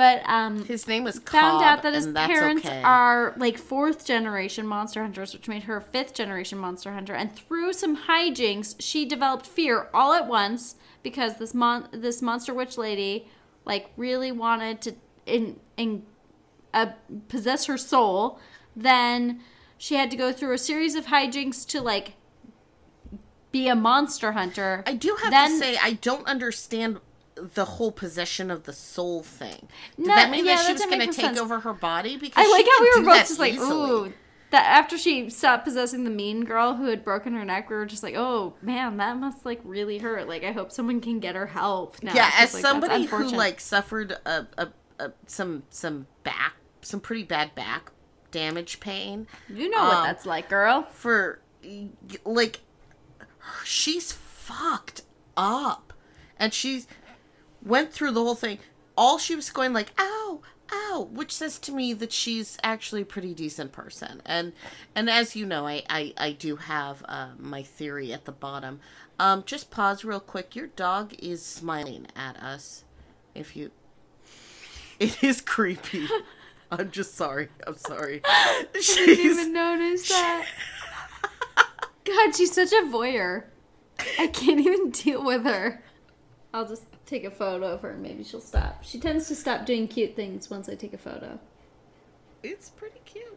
But 0.00 0.22
um, 0.24 0.64
His 0.64 0.88
name 0.88 1.04
was 1.04 1.18
found 1.18 1.60
Cobb, 1.60 1.62
out 1.62 1.82
that 1.82 1.92
his 1.92 2.06
parents 2.06 2.64
okay. 2.64 2.82
are 2.82 3.34
like 3.36 3.58
fourth 3.58 4.06
generation 4.06 4.66
monster 4.66 5.02
hunters, 5.02 5.34
which 5.34 5.46
made 5.46 5.64
her 5.64 5.76
a 5.76 5.82
fifth 5.82 6.14
generation 6.14 6.56
monster 6.56 6.94
hunter. 6.94 7.12
And 7.12 7.36
through 7.36 7.74
some 7.74 7.98
hijinks, 8.06 8.76
she 8.78 9.04
developed 9.04 9.44
fear 9.44 9.90
all 9.92 10.14
at 10.14 10.26
once 10.26 10.76
because 11.02 11.36
this 11.36 11.52
mon 11.52 11.86
this 11.92 12.22
monster 12.22 12.54
witch 12.54 12.78
lady 12.78 13.28
like 13.66 13.90
really 13.98 14.32
wanted 14.32 14.80
to 14.80 14.94
in 15.26 15.60
in 15.76 16.06
uh, 16.72 16.92
possess 17.28 17.66
her 17.66 17.76
soul. 17.76 18.40
Then 18.74 19.42
she 19.76 19.96
had 19.96 20.10
to 20.12 20.16
go 20.16 20.32
through 20.32 20.54
a 20.54 20.58
series 20.58 20.94
of 20.94 21.08
hijinks 21.08 21.66
to 21.68 21.82
like 21.82 22.14
be 23.52 23.68
a 23.68 23.76
monster 23.76 24.32
hunter. 24.32 24.82
I 24.86 24.94
do 24.94 25.14
have 25.20 25.30
Then- 25.30 25.50
to 25.50 25.58
say, 25.58 25.76
I 25.76 25.92
don't 25.92 26.26
understand 26.26 27.00
the 27.54 27.64
whole 27.64 27.92
possession 27.92 28.50
of 28.50 28.64
the 28.64 28.72
soul 28.72 29.22
thing. 29.22 29.68
Did 29.96 30.06
No, 30.06 30.14
that 30.14 30.30
mean 30.30 30.44
yeah, 30.44 30.56
that 30.56 30.66
she 30.66 30.72
was 30.72 30.84
going 30.84 31.00
to 31.00 31.06
take 31.06 31.14
sense. 31.14 31.38
over 31.38 31.60
her 31.60 31.72
body? 31.72 32.16
Because 32.16 32.44
I 32.44 32.50
like 32.50 32.66
how 32.66 32.82
we 32.82 33.02
were 33.02 33.10
both 33.10 33.28
just 33.28 33.38
like, 33.38 33.54
easily. 33.54 33.90
ooh. 34.08 34.12
That 34.50 34.66
after 34.66 34.98
she 34.98 35.30
stopped 35.30 35.64
possessing 35.64 36.02
the 36.02 36.10
mean 36.10 36.44
girl 36.44 36.74
who 36.74 36.86
had 36.86 37.04
broken 37.04 37.34
her 37.34 37.44
neck, 37.44 37.70
we 37.70 37.76
were 37.76 37.86
just 37.86 38.02
like, 38.02 38.14
oh 38.16 38.54
man, 38.60 38.96
that 38.96 39.16
must 39.16 39.46
like 39.46 39.60
really 39.62 39.98
hurt. 39.98 40.26
Like, 40.28 40.42
I 40.42 40.50
hope 40.50 40.72
someone 40.72 41.00
can 41.00 41.20
get 41.20 41.36
her 41.36 41.46
help 41.46 42.02
now. 42.02 42.12
yeah, 42.14 42.30
as 42.36 42.52
like, 42.52 42.60
somebody 42.60 43.04
who 43.04 43.28
like 43.28 43.60
suffered 43.60 44.10
a, 44.26 44.48
a, 44.58 44.68
a 44.98 45.12
some 45.26 45.62
some 45.70 46.08
back 46.24 46.54
some 46.82 46.98
pretty 46.98 47.22
bad 47.22 47.54
back 47.54 47.92
damage 48.30 48.80
pain 48.80 49.26
you 49.48 49.68
know 49.68 49.82
what 49.82 49.96
um, 49.96 50.04
that's 50.04 50.24
like, 50.24 50.48
girl. 50.48 50.82
for 50.90 51.40
like 52.24 52.60
she's 53.64 54.12
fucked 54.12 55.02
up 55.36 55.92
and 56.38 56.54
she's 56.54 56.86
went 57.64 57.92
through 57.92 58.12
the 58.12 58.22
whole 58.22 58.34
thing. 58.34 58.58
All 58.96 59.18
she 59.18 59.34
was 59.34 59.50
going 59.50 59.72
like 59.72 59.92
ow 59.98 60.40
ow 60.72 61.08
which 61.10 61.32
says 61.32 61.58
to 61.58 61.72
me 61.72 61.92
that 61.94 62.12
she's 62.12 62.58
actually 62.62 63.02
a 63.02 63.06
pretty 63.06 63.34
decent 63.34 63.72
person. 63.72 64.22
And 64.24 64.52
and 64.94 65.08
as 65.08 65.36
you 65.36 65.46
know 65.46 65.66
i 65.66 65.82
i, 65.88 66.12
I 66.16 66.32
do 66.32 66.56
have 66.56 67.04
uh, 67.08 67.30
my 67.38 67.62
theory 67.62 68.12
at 68.12 68.24
the 68.24 68.32
bottom. 68.32 68.80
Um 69.18 69.42
just 69.44 69.70
pause 69.70 70.04
real 70.04 70.20
quick. 70.20 70.54
Your 70.56 70.68
dog 70.68 71.14
is 71.18 71.44
smiling 71.44 72.06
at 72.16 72.36
us. 72.36 72.84
If 73.34 73.56
you 73.56 73.70
it 74.98 75.22
is 75.22 75.40
creepy. 75.40 76.06
I'm 76.72 76.90
just 76.92 77.16
sorry. 77.16 77.48
I'm 77.66 77.76
sorry. 77.76 78.20
I 78.24 78.66
didn't 78.72 79.18
even 79.24 79.52
notice 79.52 80.08
that. 80.08 80.46
God, 82.04 82.36
she's 82.36 82.52
such 82.52 82.72
a 82.72 82.82
voyeur. 82.86 83.44
I 84.18 84.28
can't 84.28 84.60
even 84.60 84.90
deal 84.90 85.24
with 85.24 85.44
her. 85.44 85.82
I'll 86.54 86.66
just 86.66 86.84
take 87.10 87.24
a 87.24 87.30
photo 87.30 87.66
of 87.66 87.82
her 87.82 87.90
and 87.90 88.02
maybe 88.02 88.22
she'll 88.22 88.40
stop. 88.40 88.84
She 88.84 88.98
tends 88.98 89.26
to 89.28 89.34
stop 89.34 89.66
doing 89.66 89.88
cute 89.88 90.14
things 90.14 90.48
once 90.48 90.68
I 90.68 90.76
take 90.76 90.94
a 90.94 90.98
photo. 90.98 91.38
it's 92.42 92.70
pretty 92.70 93.00
cute 93.04 93.36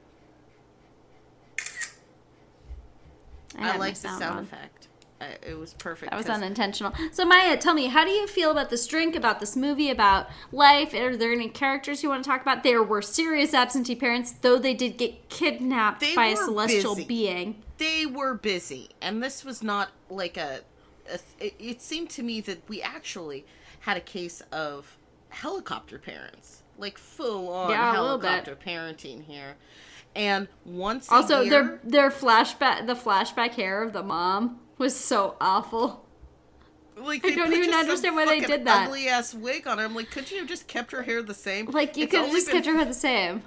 I, 3.57 3.73
I, 3.73 3.77
like 3.77 3.95
the 3.95 3.99
sound 4.07 4.23
on. 4.23 4.43
effect. 4.43 4.87
I, 5.21 5.37
it 5.47 5.57
was 5.57 5.73
perfect. 5.73 6.11
That 6.11 6.17
was 6.17 6.29
unintentional. 6.29 6.93
So 7.11 7.23
Maya, 7.23 7.55
tell 7.57 7.73
me, 7.73 7.87
how 7.87 8.03
do 8.03 8.11
you 8.11 8.27
feel 8.27 8.51
about 8.51 8.69
this 8.69 8.87
drink, 8.87 9.15
about 9.15 9.39
this 9.39 9.55
movie, 9.55 9.89
about 9.89 10.27
life? 10.51 10.93
Are 10.93 11.15
there 11.15 11.31
any 11.31 11.49
characters 11.49 12.01
you 12.01 12.09
want 12.09 12.23
to 12.23 12.29
talk 12.29 12.41
about? 12.41 12.63
There 12.63 12.81
were 12.81 13.01
serious 13.01 13.53
absentee 13.53 13.95
parents, 13.95 14.31
though 14.41 14.57
they 14.57 14.73
did 14.73 14.97
get 14.97 15.29
kidnapped 15.29 16.03
by 16.15 16.27
a 16.27 16.35
celestial 16.35 16.95
busy. 16.95 17.07
being. 17.07 17.63
They 17.77 18.05
were 18.05 18.33
busy, 18.33 18.89
and 19.01 19.21
this 19.21 19.45
was 19.45 19.61
not 19.61 19.91
like 20.09 20.37
a. 20.37 20.61
it, 21.39 21.53
it 21.59 21.81
seemed 21.81 22.09
to 22.11 22.23
me 22.23 22.41
that 22.41 22.67
we 22.69 22.81
actually 22.81 23.45
had 23.81 23.97
a 23.97 24.01
case 24.01 24.41
of 24.51 24.97
helicopter 25.29 25.97
parents, 25.99 26.63
like 26.77 26.97
full 26.97 27.49
on 27.49 27.69
Yeah, 27.69 27.99
a 27.99 28.01
little 28.01 28.17
bit. 28.17 28.27
helicopter 28.29 28.55
parenting 28.55 29.23
here. 29.25 29.55
And 30.15 30.47
once 30.65 31.09
a 31.09 31.15
Also, 31.15 31.41
year, 31.41 31.49
their 31.49 31.79
their 31.83 32.09
flashback, 32.11 32.85
the 32.85 32.93
flashback 32.95 33.51
hair 33.51 33.81
of 33.83 33.93
the 33.93 34.03
mom 34.03 34.59
was 34.77 34.95
so 34.95 35.35
awful. 35.41 36.05
like 36.95 37.25
I 37.25 37.31
don't 37.31 37.51
even 37.51 37.73
understand 37.73 38.15
why 38.15 38.25
they 38.25 38.39
did 38.41 38.65
that. 38.65 38.87
Ugly 38.87 39.07
ass 39.07 39.33
wig 39.33 39.65
on 39.67 39.79
her. 39.79 39.85
I'm 39.85 39.95
like, 39.95 40.11
could 40.11 40.29
you 40.29 40.37
have 40.37 40.47
just 40.47 40.67
kept 40.67 40.91
her 40.91 41.01
hair 41.03 41.23
the 41.23 41.33
same? 41.33 41.65
Like 41.65 41.97
you 41.97 42.07
could 42.07 42.19
have 42.21 42.31
just 42.31 42.45
been 42.47 42.57
kept 42.57 42.67
her 42.67 42.75
hair 42.75 42.85
the 42.85 42.93
same. 42.93 43.41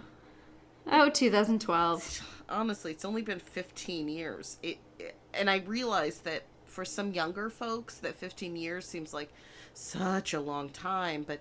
Oh, 0.90 1.08
2012. 1.08 2.42
honestly, 2.48 2.92
it's 2.92 3.04
only 3.04 3.22
been 3.22 3.38
15 3.40 4.08
years. 4.08 4.58
It, 4.62 4.78
it- 4.98 5.16
and 5.34 5.50
I 5.50 5.58
realized 5.58 6.24
that 6.24 6.42
for 6.76 6.84
some 6.84 7.14
younger 7.14 7.48
folks, 7.48 7.96
that 7.96 8.14
15 8.14 8.54
years 8.54 8.86
seems 8.86 9.14
like 9.14 9.32
such 9.72 10.34
a 10.34 10.40
long 10.40 10.68
time, 10.68 11.24
but 11.26 11.40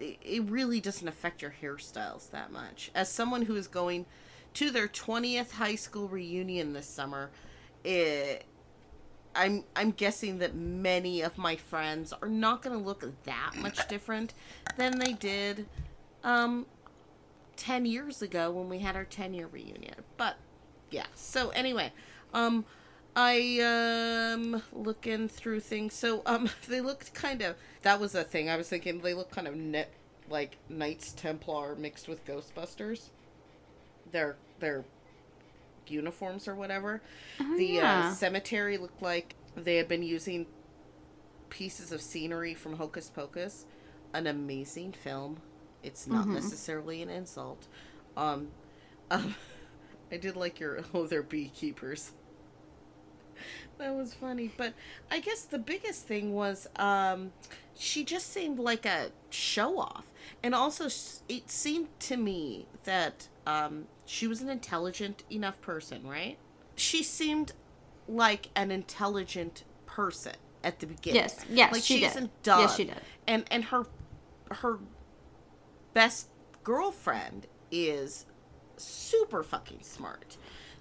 it, 0.00 0.42
really 0.48 0.80
doesn't 0.80 1.06
affect 1.06 1.42
your 1.42 1.54
hairstyles 1.62 2.30
that 2.30 2.50
much. 2.50 2.90
As 2.94 3.12
someone 3.12 3.42
who 3.42 3.56
is 3.56 3.68
going 3.68 4.06
to 4.54 4.70
their 4.70 4.88
20th 4.88 5.52
high 5.52 5.74
school 5.74 6.08
reunion 6.08 6.72
this 6.72 6.86
summer. 6.86 7.30
It, 7.84 8.46
I'm 9.34 9.64
I'm 9.76 9.90
guessing 9.92 10.38
that 10.38 10.54
many 10.54 11.20
of 11.20 11.36
my 11.36 11.56
friends 11.56 12.14
are 12.14 12.28
not 12.28 12.62
going 12.62 12.76
to 12.76 12.82
look 12.82 13.04
that 13.24 13.52
much 13.56 13.86
different 13.86 14.34
than 14.76 14.98
they 14.98 15.12
did 15.12 15.66
um 16.24 16.66
10 17.56 17.86
years 17.86 18.22
ago 18.22 18.50
when 18.50 18.68
we 18.68 18.80
had 18.80 18.96
our 18.96 19.04
10 19.04 19.34
year 19.34 19.46
reunion. 19.46 19.94
But 20.16 20.36
yeah. 20.90 21.06
So 21.14 21.50
anyway, 21.50 21.92
um 22.34 22.64
I 23.16 23.58
um 23.60 24.62
looking 24.72 25.28
through 25.28 25.60
things. 25.60 25.94
So 25.94 26.22
um 26.26 26.48
they 26.68 26.80
looked 26.80 27.14
kind 27.14 27.42
of 27.42 27.56
that 27.82 28.00
was 28.00 28.14
a 28.14 28.24
thing. 28.24 28.48
I 28.48 28.56
was 28.56 28.68
thinking 28.68 29.00
they 29.00 29.14
look 29.14 29.30
kind 29.30 29.48
of 29.48 29.56
net 29.56 29.92
like 30.28 30.58
Knights 30.68 31.12
Templar 31.12 31.74
mixed 31.76 32.08
with 32.08 32.24
Ghostbusters. 32.24 33.10
Their 34.10 34.38
their 34.58 34.84
uniforms 35.86 36.46
or 36.48 36.54
whatever. 36.54 37.02
Oh, 37.40 37.56
the 37.56 37.80
yeah. 37.82 37.82
uh, 37.82 38.02
cemetery 38.02 38.78
looked 38.78 39.02
like 39.02 39.36
they 39.56 39.76
had 39.76 39.88
been 39.88 40.02
using 40.02 40.46
pieces 41.48 41.92
of 41.92 42.00
scenery 42.02 42.54
from 42.54 42.74
Hocus 42.74 43.10
Pocus, 43.10 43.66
an 44.12 44.26
amazing 44.26 44.92
film. 44.92 45.40
It's 45.82 46.06
not 46.06 46.30
Mm-hmm. 46.30 46.32
necessarily 46.32 47.02
an 47.02 47.10
insult. 47.10 47.66
Um, 48.16 48.52
um, 49.10 49.34
I 50.12 50.16
did 50.18 50.36
like 50.36 50.60
your 50.60 50.84
oh, 50.94 51.06
they're 51.06 51.22
beekeepers. 51.22 52.12
that 53.78 53.94
was 53.94 54.14
funny, 54.14 54.50
but 54.56 54.74
I 55.10 55.20
guess 55.20 55.42
the 55.42 55.58
biggest 55.58 56.06
thing 56.06 56.32
was 56.32 56.68
um, 56.76 57.32
she 57.76 58.04
just 58.04 58.32
seemed 58.32 58.58
like 58.58 58.86
a 58.86 59.10
show 59.30 59.78
off, 59.78 60.06
and 60.42 60.54
also 60.54 60.86
it 61.28 61.50
seemed 61.50 61.88
to 62.00 62.16
me 62.16 62.66
that 62.84 63.28
um, 63.46 63.86
she 64.04 64.26
was 64.26 64.40
an 64.40 64.48
intelligent 64.48 65.24
enough 65.30 65.60
person, 65.60 66.06
right? 66.06 66.38
She 66.76 67.02
seemed 67.02 67.52
like 68.08 68.48
an 68.54 68.70
intelligent 68.70 69.64
person 69.86 70.34
at 70.62 70.80
the 70.80 70.86
beginning. 70.86 71.22
Yes, 71.22 71.44
yes, 71.48 71.72
like 71.72 71.82
she 71.82 71.94
she 71.94 72.00
did. 72.00 72.06
isn't 72.10 72.42
dumb. 72.42 72.60
Yes, 72.60 72.76
she 72.76 72.84
did. 72.84 73.00
And 73.26 73.44
and 73.50 73.64
her 73.64 73.86
her 74.50 74.78
best 75.94 76.28
girlfriend 76.64 77.46
is 77.70 78.26
super 78.76 79.42
fucking 79.42 79.82
smart. 79.82 80.36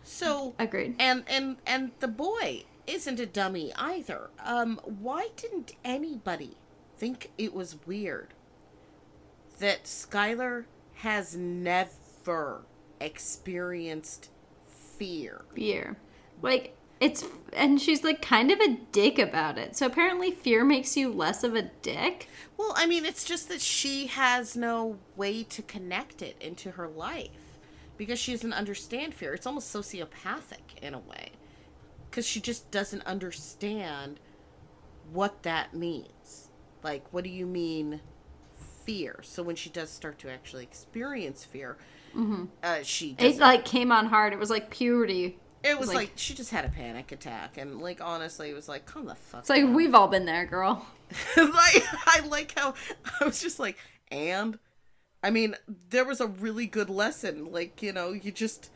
So 0.10 0.56
Agreed. 0.58 0.96
and 0.98 1.24
and 1.28 1.58
and 1.68 1.92
the 2.00 2.08
boy 2.08 2.64
isn't 2.88 3.20
a 3.20 3.28
dummy 3.28 3.72
either. 3.76 4.32
Um 4.44 4.80
why 4.84 5.30
didn't 5.36 5.74
anybody 5.86 6.58
think 6.98 7.30
it 7.38 7.54
was 7.54 7.78
weird 7.86 8.34
that 9.60 9.84
Skylar 9.84 10.66
has 10.96 11.36
never 11.36 12.62
experienced 13.00 14.30
fear? 14.98 15.46
fear. 15.54 15.98
Like 16.42 16.76
it's 17.00 17.24
and 17.54 17.80
she's 17.80 18.04
like 18.04 18.22
kind 18.22 18.50
of 18.50 18.60
a 18.60 18.78
dick 18.92 19.20
about 19.20 19.60
it. 19.60 19.78
So 19.78 19.86
apparently 19.86 20.32
fear 20.32 20.66
makes 20.66 20.98
you 20.98 21.14
less 21.14 21.44
of 21.44 21.54
a 21.54 21.70
dick. 21.84 22.28
Well, 22.58 22.74
I 22.76 22.88
mean, 22.88 23.06
it's 23.06 23.24
just 23.24 23.48
that 23.50 23.62
she 23.62 24.08
has 24.08 24.56
no 24.56 24.98
way 25.16 25.44
to 25.44 25.62
connect 25.62 26.24
it 26.24 26.36
into 26.42 26.72
her 26.72 26.88
life 26.88 27.49
because 28.00 28.18
she 28.18 28.32
doesn't 28.32 28.54
understand 28.54 29.14
fear. 29.14 29.34
It's 29.34 29.46
almost 29.46 29.72
sociopathic 29.76 30.80
in 30.82 30.94
a 30.96 31.00
way 31.00 31.34
because 32.10 32.26
she 32.26 32.40
just 32.40 32.72
doesn't 32.72 33.04
understand 33.06 34.20
what 35.12 35.44
that 35.44 35.74
means. 35.76 36.50
Like, 36.82 37.04
what 37.12 37.26
do 37.26 37.30
you 37.30 37.46
mean 37.46 38.00
fear? 38.86 39.20
So 39.22 39.44
when 39.44 39.58
she 39.58 39.70
does 39.70 39.90
start 39.90 40.18
to 40.20 40.32
actually 40.32 40.64
experience 40.64 41.44
fear, 41.44 41.78
uh, 42.64 42.80
she 42.84 43.16
It 43.20 43.38
like 43.38 43.66
came 43.66 43.92
on 43.92 44.08
hard. 44.08 44.32
It 44.34 44.40
was 44.40 44.50
like 44.50 44.72
puberty. 44.72 45.38
It 45.62 45.78
was 45.78 45.90
like- 45.90 45.96
like, 45.98 46.12
she 46.16 46.34
just 46.34 46.52
had 46.52 46.64
a 46.64 46.70
panic 46.70 47.12
attack, 47.12 47.58
and 47.58 47.82
like 47.82 48.00
honestly, 48.02 48.50
it 48.50 48.54
was 48.54 48.70
like, 48.70 48.86
come 48.86 49.06
the 49.06 49.16
fuck. 49.16 49.42
It's 49.42 49.50
like 49.50 49.66
we've 49.68 49.94
all 49.94 50.08
been 50.08 50.26
there, 50.26 50.46
girl. 50.46 50.88
like 51.38 51.84
I 52.08 52.22
like 52.30 52.58
how 52.58 52.76
I 53.20 53.26
was 53.26 53.42
just 53.42 53.60
like, 53.60 53.78
and 54.10 54.58
I 55.24 55.30
mean, 55.32 55.56
there 55.90 56.06
was 56.06 56.22
a 56.22 56.28
really 56.28 56.66
good 56.66 56.90
lesson. 56.90 57.52
Like, 57.52 57.82
you 57.82 57.92
know, 57.92 58.12
you 58.12 58.32
just 58.32 58.70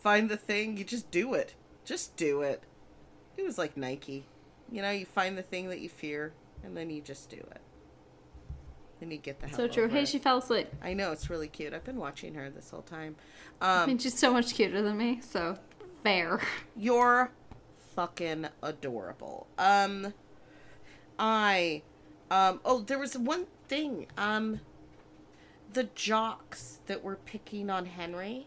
find 0.00 0.28
the 0.28 0.36
thing, 0.36 0.76
you 0.76 0.84
just 0.84 1.10
do 1.10 1.34
it. 1.34 1.54
Just 1.84 2.16
do 2.16 2.42
it. 2.42 2.62
It 3.36 3.44
was 3.44 3.58
like 3.58 3.76
Nike. 3.76 4.24
You 4.70 4.82
know, 4.82 4.90
you 4.90 5.04
find 5.06 5.36
the 5.38 5.42
thing 5.42 5.68
that 5.68 5.80
you 5.80 5.88
fear 5.88 6.32
and 6.64 6.76
then 6.76 6.90
you 6.90 7.00
just 7.00 7.28
do 7.30 7.36
it. 7.36 7.60
Then 9.00 9.10
you 9.10 9.18
get 9.18 9.40
the 9.40 9.48
hell 9.48 9.56
So 9.56 9.68
true. 9.68 9.88
Hey, 9.88 10.02
it. 10.02 10.08
she 10.08 10.18
fell 10.18 10.38
asleep. 10.38 10.68
I 10.82 10.94
know 10.94 11.12
it's 11.12 11.28
really 11.28 11.48
cute. 11.48 11.74
I've 11.74 11.84
been 11.84 11.98
watching 11.98 12.34
her 12.34 12.48
this 12.50 12.70
whole 12.70 12.82
time. 12.82 13.16
I 13.60 13.82
Um, 13.82 13.88
mean, 13.88 13.98
she's 13.98 14.18
so 14.18 14.32
much 14.32 14.54
cuter 14.54 14.82
than 14.82 14.96
me. 14.96 15.20
So 15.20 15.58
fair. 16.02 16.40
You're 16.76 17.30
fucking 17.94 18.48
adorable. 18.62 19.46
Um 19.58 20.14
I 21.18 21.82
um 22.30 22.60
oh 22.64 22.80
there 22.80 22.98
was 22.98 23.16
one 23.16 23.46
thing. 23.68 24.06
Um 24.16 24.60
the 25.74 25.84
jocks 25.94 26.80
that 26.86 27.02
were 27.04 27.16
picking 27.16 27.68
on 27.70 27.86
Henry. 27.86 28.46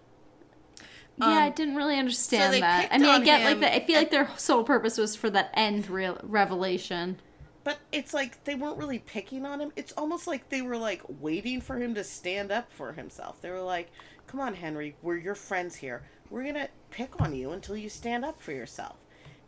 yeah, 1.17 1.25
I 1.27 1.47
Um, 1.47 1.53
didn't 1.53 1.75
really 1.75 1.97
understand 1.97 2.53
they 2.53 2.59
that. 2.61 2.89
I 2.91 2.97
mean, 2.97 3.09
I 3.09 3.19
get 3.23 3.43
like 3.43 3.59
that. 3.61 3.73
I 3.73 3.79
feel 3.85 3.97
and- 3.97 4.05
like 4.05 4.11
their 4.11 4.29
sole 4.37 4.63
purpose 4.63 4.97
was 4.97 5.15
for 5.15 5.29
that 5.31 5.51
end 5.53 5.89
real 5.89 6.17
revelation. 6.23 7.19
But 7.63 7.79
it's 7.91 8.13
like 8.13 8.43
they 8.45 8.55
weren't 8.55 8.77
really 8.77 8.99
picking 8.99 9.45
on 9.45 9.59
him. 9.59 9.73
It's 9.75 9.91
almost 9.93 10.25
like 10.25 10.47
they 10.49 10.61
were 10.61 10.77
like 10.77 11.01
waiting 11.19 11.59
for 11.59 11.77
him 11.77 11.95
to 11.95 12.03
stand 12.03 12.49
up 12.51 12.71
for 12.71 12.93
himself. 12.93 13.41
They 13.41 13.49
were 13.49 13.59
like, 13.61 13.91
"Come 14.25 14.39
on, 14.39 14.53
Henry, 14.55 14.95
we're 15.01 15.17
your 15.17 15.35
friends 15.35 15.75
here. 15.75 16.03
We're 16.29 16.45
gonna 16.45 16.69
pick 16.91 17.19
on 17.19 17.35
you 17.35 17.51
until 17.51 17.75
you 17.75 17.89
stand 17.89 18.23
up 18.23 18.39
for 18.39 18.53
yourself." 18.53 18.95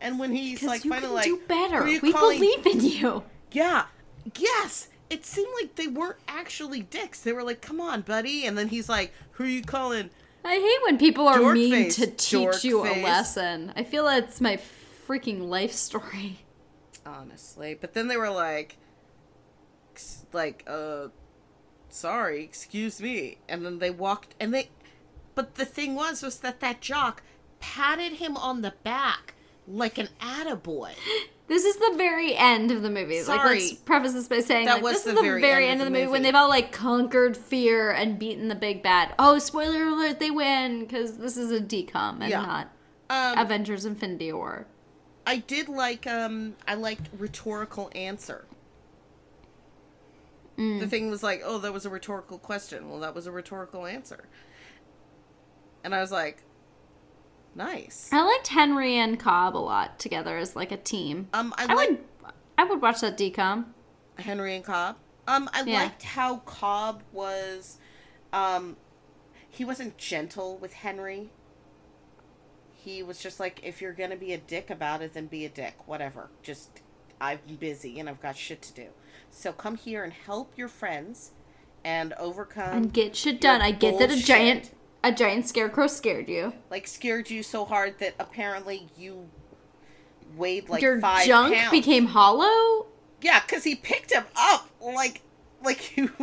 And 0.01 0.19
when 0.19 0.33
he's 0.35 0.63
like, 0.63 0.81
finally 0.81 1.01
can 1.01 1.13
like, 1.13 1.25
do 1.25 1.37
better. 1.47 1.77
"Who 1.77 1.83
are 1.83 1.87
you 1.87 1.99
We 2.01 2.11
calling-" 2.11 2.39
believe 2.39 2.65
in 2.67 2.81
you. 2.81 3.23
Yeah. 3.53 3.85
Yes. 4.37 4.88
It 5.09 5.25
seemed 5.25 5.51
like 5.59 5.75
they 5.75 5.87
weren't 5.87 6.19
actually 6.27 6.81
dicks. 6.81 7.21
They 7.21 7.33
were 7.33 7.43
like, 7.43 7.61
"Come 7.61 7.81
on, 7.81 8.01
buddy," 8.01 8.45
and 8.45 8.57
then 8.57 8.67
he's 8.67 8.87
like, 8.87 9.13
"Who 9.31 9.45
are 9.45 9.47
you 9.47 9.63
calling?" 9.63 10.11
I 10.43 10.55
hate 10.55 10.85
when 10.85 10.97
people 10.97 11.27
are 11.27 11.37
Dork 11.37 11.55
mean 11.55 11.71
face, 11.71 11.95
to 11.97 12.07
teach 12.07 12.63
you 12.63 12.83
face. 12.83 12.97
a 12.97 13.03
lesson. 13.03 13.73
I 13.75 13.83
feel 13.83 14.05
that's 14.05 14.39
my 14.39 14.59
freaking 15.07 15.49
life 15.49 15.73
story. 15.73 16.39
honestly. 17.05 17.75
But 17.79 17.93
then 17.93 18.07
they 18.07 18.17
were 18.17 18.29
like, 18.29 18.77
like, 20.31 20.63
uh, 20.67 21.07
sorry, 21.89 22.43
excuse 22.43 23.01
me. 23.01 23.39
And 23.49 23.65
then 23.65 23.79
they 23.79 23.89
walked, 23.89 24.35
and 24.39 24.53
they, 24.53 24.69
but 25.35 25.55
the 25.55 25.65
thing 25.65 25.95
was, 25.95 26.21
was 26.21 26.39
that 26.39 26.59
that 26.59 26.81
jock 26.81 27.23
patted 27.59 28.13
him 28.13 28.37
on 28.37 28.61
the 28.61 28.73
back 28.83 29.33
like 29.67 29.97
an 29.97 30.09
attaboy. 30.21 30.93
This 31.49 31.65
is 31.65 31.75
the 31.77 31.95
very 31.97 32.35
end 32.35 32.69
of 32.69 32.83
the 32.83 32.91
movie. 32.91 33.21
Like, 33.23 33.43
let's 33.43 33.73
preface 33.73 34.13
this 34.13 34.27
by 34.27 34.39
saying 34.39 34.67
That 34.67 34.83
like, 34.83 34.93
this 34.93 35.05
is 35.07 35.15
the 35.15 35.21
very 35.21 35.41
very, 35.41 35.65
end 35.65 35.73
end 35.73 35.81
of 35.81 35.87
the 35.87 35.91
the 35.91 35.99
movie 35.99 36.11
when 36.11 36.21
they've 36.21 36.35
all 36.35 36.47
like 36.47 36.71
conquered 36.71 37.35
fear 37.35 37.89
and 37.91 38.19
beaten 38.19 38.47
the 38.49 38.55
big 38.55 38.83
bad. 38.83 39.15
Oh, 39.17 39.39
spoiler 39.39 39.83
alert! 39.83 40.19
They 40.19 40.29
win 40.29 40.81
because 40.81 41.17
this 41.17 41.35
is 41.37 41.51
a 41.51 41.59
decom 41.59 42.21
and 42.21 42.29
Yeah. 42.29 42.41
not 42.41 42.67
Um, 43.09 43.39
Avengers: 43.39 43.83
Infinity 43.83 44.31
War. 44.31 44.67
I 45.25 45.37
did 45.37 45.67
like, 45.67 46.05
um, 46.07 46.55
I 46.67 46.75
liked 46.75 47.09
rhetorical 47.17 47.91
answer. 47.93 48.45
The 50.57 50.87
thing 50.87 51.09
was 51.09 51.23
like, 51.23 51.41
oh, 51.45 51.57
that 51.59 51.71
was 51.71 51.85
a 51.85 51.89
rhetorical 51.89 52.37
question. 52.37 52.89
Well, 52.89 52.99
that 52.99 53.15
was 53.15 53.25
a 53.27 53.31
rhetorical 53.31 53.85
answer. 53.85 54.25
And 55.85 55.95
I 55.95 56.01
was 56.01 56.11
like, 56.11 56.43
nice. 57.59 58.09
I 58.11 58.23
liked 58.23 58.47
Henry 58.47 58.95
and 58.97 59.19
Cobb 59.19 59.55
a 59.55 59.59
lot 59.59 59.99
together 59.99 60.37
as 60.37 60.55
like 60.55 60.71
a 60.71 60.77
team. 60.77 61.27
Um, 61.33 61.53
I, 61.57 61.65
I 61.69 61.73
like 61.75 61.89
would, 61.89 61.99
I 62.57 62.63
would 62.63 62.81
watch 62.81 63.01
that 63.01 63.17
decom. 63.17 63.65
Henry 64.17 64.55
and 64.55 64.63
Cobb. 64.65 64.95
Um, 65.27 65.47
I 65.53 65.61
Yeah. 65.63 65.81
liked 65.83 66.01
how 66.01 66.37
Cobb 66.37 67.03
was, 67.11 67.77
um, 68.33 68.77
he 69.47 69.63
wasn't 69.63 69.97
gentle 69.97 70.57
with 70.57 70.73
Henry. 70.73 71.29
He 72.71 73.03
was 73.03 73.19
just 73.19 73.39
like, 73.39 73.59
if 73.63 73.81
you're 73.81 73.93
gonna 73.93 74.15
be 74.15 74.33
a 74.33 74.37
dick 74.37 74.69
about 74.69 75.01
it, 75.01 75.13
then 75.13 75.27
be 75.27 75.45
a 75.45 75.49
dick. 75.49 75.75
Whatever. 75.85 76.29
Just, 76.41 76.81
I'm 77.21 77.39
busy 77.59 77.99
and 77.99 78.09
I've 78.09 78.21
got 78.21 78.35
shit 78.37 78.61
to 78.63 78.73
do. 78.73 78.87
So 79.29 79.51
come 79.51 79.75
here 79.75 80.03
and 80.03 80.13
help 80.13 80.53
your 80.57 80.69
friends 80.69 81.31
and 81.83 82.13
overcome. 82.13 82.73
and 82.73 82.93
get 82.93 83.15
shit 83.15 83.39
done. 83.39 83.61
I 83.61 83.71
get 83.71 83.99
that 83.99 84.11
a 84.11 84.17
giant 84.17 84.71
a 85.03 85.11
giant 85.11 85.47
scarecrow 85.47 85.87
scared 85.87 86.27
you. 86.29 86.53
like 86.69 86.87
scared 86.87 87.29
you 87.29 87.41
so 87.43 87.65
hard 87.65 87.97
that 87.99 88.15
apparently 88.19 88.87
you 88.97 89.29
weighed 90.35 90.69
like 90.69 90.81
Your 90.81 90.99
five 90.99 91.25
junk 91.25 91.55
pounds. 91.55 91.71
became 91.71 92.05
hollow. 92.07 92.87
Yeah, 93.21 93.41
because 93.41 93.63
he 93.63 93.75
picked 93.75 94.11
him 94.11 94.25
up 94.35 94.69
like 94.81 95.21
like 95.63 95.97
you 95.97 96.11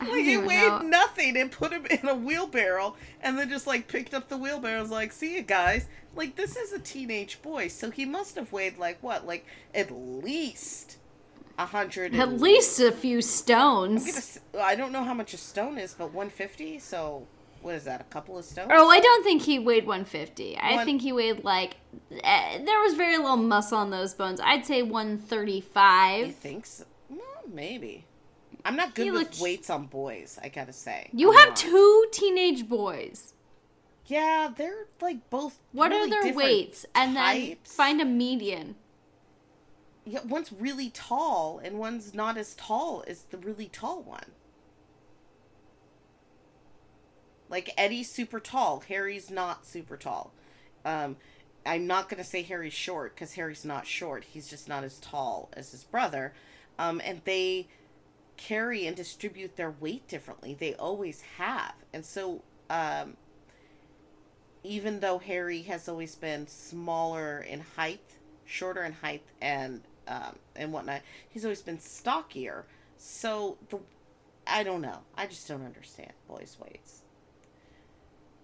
like 0.00 0.24
he 0.24 0.36
weighed 0.36 0.66
know. 0.68 0.80
nothing 0.80 1.36
and 1.36 1.50
put 1.50 1.72
him 1.72 1.86
in 1.86 2.08
a 2.08 2.14
wheelbarrow 2.14 2.96
and 3.20 3.38
then 3.38 3.48
just 3.48 3.66
like 3.66 3.86
picked 3.88 4.14
up 4.14 4.28
the 4.28 4.36
wheelbarrow. 4.38 4.74
and 4.74 4.82
was 4.82 4.90
like, 4.90 5.12
see 5.12 5.34
you 5.36 5.42
guys. 5.42 5.86
Like 6.16 6.36
this 6.36 6.56
is 6.56 6.72
a 6.72 6.78
teenage 6.78 7.42
boy, 7.42 7.68
so 7.68 7.90
he 7.90 8.04
must 8.04 8.36
have 8.36 8.52
weighed 8.52 8.78
like 8.78 9.02
what, 9.02 9.26
like 9.26 9.44
at 9.74 9.90
least 9.90 10.93
a 11.58 11.66
hundred. 11.66 12.14
At 12.14 12.40
least 12.40 12.80
a 12.80 12.90
few 12.92 13.20
stones. 13.22 14.38
gonna 14.52 14.64
I 14.64 14.74
don't 14.74 14.92
know 14.92 15.04
how 15.04 15.14
much 15.14 15.34
a 15.34 15.38
stone 15.38 15.78
is, 15.78 15.94
but 15.94 16.12
one 16.12 16.30
fifty. 16.30 16.78
So 16.78 17.26
what 17.62 17.74
is 17.74 17.84
that? 17.84 18.00
A 18.00 18.04
couple 18.04 18.36
of 18.38 18.44
stones? 18.44 18.70
Oh, 18.72 18.88
I 18.90 19.00
don't 19.00 19.24
think 19.24 19.40
he 19.42 19.58
weighed 19.58 19.86
150. 19.86 20.58
I 20.60 20.84
think 20.84 21.00
he 21.00 21.12
weighed 21.12 21.44
like 21.44 21.76
eh, 22.22 22.58
there 22.62 22.78
was 22.80 22.92
very 22.94 23.16
little 23.16 23.38
muscle 23.38 23.78
on 23.78 23.88
those 23.90 24.12
bones. 24.14 24.38
I'd 24.40 24.66
say 24.66 24.78
You 24.78 24.86
135. 24.86 26.34
think 26.34 26.66
so? 26.66 26.84
Well, 27.08 27.20
maybe. 27.52 28.04
I'm 28.66 28.76
not 28.76 28.94
good 28.94 29.04
He 29.04 29.10
with 29.10 29.20
looked- 29.22 29.40
weights 29.40 29.70
on 29.70 29.86
boys. 29.86 30.38
I 30.42 30.48
gotta 30.48 30.72
say. 30.72 31.08
You 31.12 31.30
I'm 31.32 31.38
have 31.38 31.48
not. 31.50 31.56
two 31.56 32.06
teenage 32.12 32.68
boys. 32.68 33.32
Yeah, 34.06 34.50
they're 34.54 34.86
like 35.00 35.30
both. 35.30 35.58
What 35.72 35.90
really 35.90 36.10
are 36.14 36.22
their 36.22 36.34
weights? 36.34 36.84
And 36.94 37.16
then 37.16 37.56
find 37.64 38.00
a 38.02 38.04
median. 38.04 38.76
Yeah, 40.04 40.20
one's 40.24 40.52
really 40.52 40.90
tall 40.90 41.60
and 41.62 41.78
one's 41.78 42.14
not 42.14 42.36
as 42.36 42.54
tall 42.54 43.04
as 43.06 43.22
the 43.24 43.38
really 43.38 43.68
tall 43.68 44.02
one. 44.02 44.32
Like 47.48 47.70
Eddie's 47.76 48.10
super 48.10 48.40
tall, 48.40 48.82
Harry's 48.88 49.30
not 49.30 49.66
super 49.66 49.96
tall. 49.96 50.32
Um, 50.84 51.16
I'm 51.64 51.86
not 51.86 52.08
gonna 52.08 52.24
say 52.24 52.42
Harry's 52.42 52.74
short 52.74 53.14
because 53.14 53.34
Harry's 53.34 53.64
not 53.64 53.86
short. 53.86 54.24
He's 54.24 54.48
just 54.48 54.68
not 54.68 54.84
as 54.84 54.98
tall 54.98 55.48
as 55.54 55.70
his 55.70 55.84
brother. 55.84 56.34
Um, 56.78 57.00
and 57.04 57.22
they 57.24 57.68
carry 58.36 58.86
and 58.86 58.96
distribute 58.96 59.56
their 59.56 59.70
weight 59.70 60.06
differently. 60.08 60.54
They 60.58 60.74
always 60.74 61.22
have, 61.38 61.74
and 61.92 62.04
so 62.04 62.42
um, 62.68 63.16
even 64.64 65.00
though 65.00 65.18
Harry 65.18 65.62
has 65.62 65.88
always 65.88 66.14
been 66.14 66.46
smaller 66.46 67.38
in 67.38 67.60
height, 67.60 68.00
shorter 68.44 68.82
in 68.82 68.92
height, 68.94 69.22
and 69.40 69.82
um, 70.08 70.36
and 70.56 70.72
whatnot, 70.72 71.02
he's 71.28 71.44
always 71.44 71.62
been 71.62 71.78
stockier. 71.78 72.64
So 72.96 73.58
the 73.70 73.78
I 74.46 74.62
don't 74.62 74.82
know. 74.82 74.98
I 75.16 75.26
just 75.26 75.48
don't 75.48 75.64
understand 75.64 76.12
boys' 76.28 76.58
weights. 76.60 77.02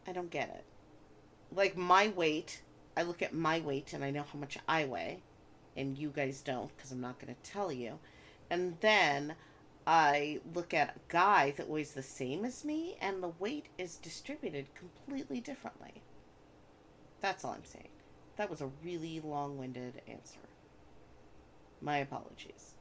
I 0.06 0.12
don't 0.12 0.30
get 0.30 0.48
it. 0.48 0.64
Like 1.54 1.76
my 1.76 2.08
weight, 2.08 2.62
I 2.96 3.02
look 3.02 3.22
at 3.22 3.34
my 3.34 3.60
weight 3.60 3.92
and 3.92 4.04
I 4.04 4.10
know 4.10 4.24
how 4.32 4.38
much 4.38 4.58
I 4.66 4.84
weigh, 4.84 5.22
and 5.76 5.98
you 5.98 6.10
guys 6.10 6.40
don't 6.40 6.74
because 6.74 6.90
I'm 6.90 7.00
not 7.00 7.20
going 7.20 7.34
to 7.34 7.50
tell 7.50 7.70
you. 7.70 7.98
And 8.48 8.76
then 8.80 9.34
I 9.86 10.40
look 10.54 10.72
at 10.74 10.96
a 10.96 11.00
guy 11.08 11.52
that 11.56 11.68
weighs 11.68 11.92
the 11.92 12.02
same 12.02 12.44
as 12.44 12.64
me, 12.64 12.96
and 13.00 13.22
the 13.22 13.32
weight 13.38 13.66
is 13.78 13.96
distributed 13.96 14.74
completely 14.74 15.40
differently. 15.40 16.02
That's 17.20 17.44
all 17.44 17.52
I'm 17.52 17.64
saying. 17.64 17.88
That 18.36 18.50
was 18.50 18.60
a 18.60 18.70
really 18.82 19.20
long 19.20 19.58
winded 19.58 20.00
answer. 20.08 20.38
My 21.80 21.98
apologies. 21.98 22.74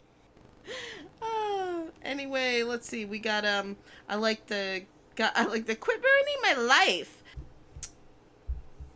Uh, 1.22 1.82
anyway, 2.04 2.64
let's 2.64 2.88
see. 2.88 3.06
We 3.06 3.20
got 3.20 3.46
um 3.46 3.78
I 4.08 4.16
like 4.16 4.48
the 4.48 4.84
got 5.16 5.34
I 5.36 5.46
like 5.46 5.66
the 5.66 5.76
quit 5.76 6.02
ruining 6.04 6.42
my 6.42 6.64
life. 6.68 7.24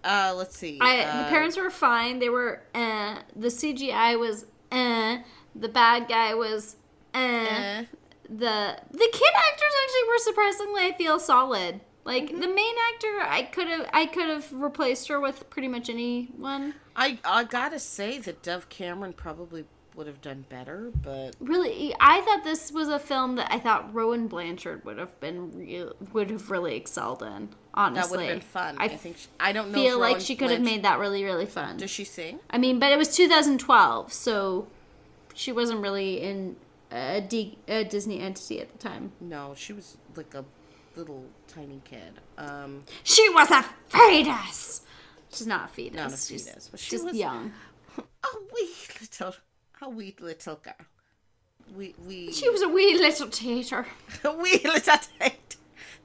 Uh 0.03 0.33
let's 0.35 0.57
see. 0.57 0.77
I 0.81 0.99
uh, 1.01 1.23
the 1.23 1.29
parents 1.29 1.57
were 1.57 1.69
fine. 1.69 2.19
They 2.19 2.29
were 2.29 2.61
eh. 2.73 3.19
The 3.35 3.47
CGI 3.47 4.19
was 4.19 4.45
eh. 4.71 5.21
The 5.55 5.69
bad 5.69 6.07
guy 6.07 6.33
was 6.33 6.75
eh. 7.13 7.19
eh, 7.19 7.85
The 8.25 8.77
the 8.91 9.09
kid 9.13 9.33
actors 9.35 9.73
actually 9.83 10.07
were 10.09 10.17
surprisingly 10.19 10.81
I 10.83 10.95
feel 10.97 11.19
solid. 11.19 11.79
Like 12.05 12.23
Mm-hmm. 12.25 12.41
the 12.41 12.47
main 12.49 12.75
actor, 12.93 13.21
I 13.21 13.43
could 13.43 13.67
have 13.67 13.89
I 13.93 14.05
could 14.07 14.27
have 14.27 14.51
replaced 14.51 15.07
her 15.07 15.21
with 15.21 15.49
pretty 15.49 15.69
much 15.69 15.89
anyone. 15.89 16.73
I 16.97 17.19
I 17.23 17.45
gotta 17.45 17.79
say 17.79 18.17
that 18.19 18.43
Dove 18.43 18.67
Cameron 18.67 19.13
probably 19.13 19.63
would 19.95 20.07
have 20.07 20.21
done 20.21 20.45
better, 20.49 20.91
but 21.03 21.35
Really, 21.39 21.93
I 21.99 22.21
thought 22.21 22.43
this 22.43 22.71
was 22.71 22.87
a 22.87 22.99
film 22.99 23.35
that 23.35 23.51
I 23.51 23.59
thought 23.59 23.93
Rowan 23.93 24.27
Blanchard 24.27 24.83
would 24.85 24.97
have 24.97 25.19
been 25.19 25.51
real, 25.57 25.93
would 26.13 26.29
have 26.31 26.49
really 26.49 26.75
excelled 26.75 27.21
in. 27.21 27.49
Honestly, 27.75 28.01
that 28.01 28.09
would 28.11 28.19
have 28.29 28.39
been 28.39 28.41
fun. 28.41 28.75
I, 28.79 28.85
I 28.85 28.87
think 28.97 29.17
she, 29.17 29.27
I 29.39 29.51
don't 29.51 29.71
know. 29.71 29.75
feel 29.77 29.99
like 29.99 30.19
she 30.19 30.35
could 30.35 30.51
have 30.51 30.61
made 30.61 30.83
that 30.83 30.99
really 30.99 31.23
really 31.23 31.45
fun. 31.45 31.77
Does 31.77 31.89
she 31.91 32.03
sing? 32.03 32.39
I 32.49 32.57
mean, 32.57 32.79
but 32.79 32.91
it 32.91 32.97
was 32.97 33.15
2012, 33.15 34.11
so 34.13 34.67
she 35.33 35.51
wasn't 35.51 35.81
really 35.81 36.21
in 36.21 36.55
a, 36.91 37.21
D, 37.21 37.57
a 37.67 37.83
Disney 37.83 38.19
entity 38.19 38.59
at 38.61 38.71
the 38.71 38.77
time. 38.77 39.11
No, 39.19 39.53
she 39.57 39.73
was 39.73 39.97
like 40.15 40.33
a 40.35 40.45
little 40.95 41.23
tiny 41.47 41.81
kid. 41.83 42.19
Um, 42.37 42.83
She 43.03 43.27
was 43.29 43.49
a 43.49 43.63
fetus. 43.89 44.81
She's 45.31 45.47
not 45.47 45.65
a 45.65 45.67
fetus. 45.73 45.95
Not 45.97 46.13
a 46.13 46.17
She's 46.17 46.45
fetus, 46.47 46.67
but 46.69 46.79
she 46.79 46.91
just 46.91 47.05
was- 47.05 47.15
young. 47.15 47.51
a 47.97 48.27
wee 48.53 48.69
little, 49.01 49.33
a 49.83 49.89
wee 49.89 50.15
little 50.19 50.55
girl. 50.55 50.73
We 51.75 51.95
we 52.05 52.31
She 52.31 52.49
was 52.49 52.61
a 52.61 52.69
wee 52.69 52.97
little 52.97 53.29
tater. 53.29 53.85
a 54.23 54.33
wee 54.33 54.61
little 54.63 54.97
tate. 55.19 55.55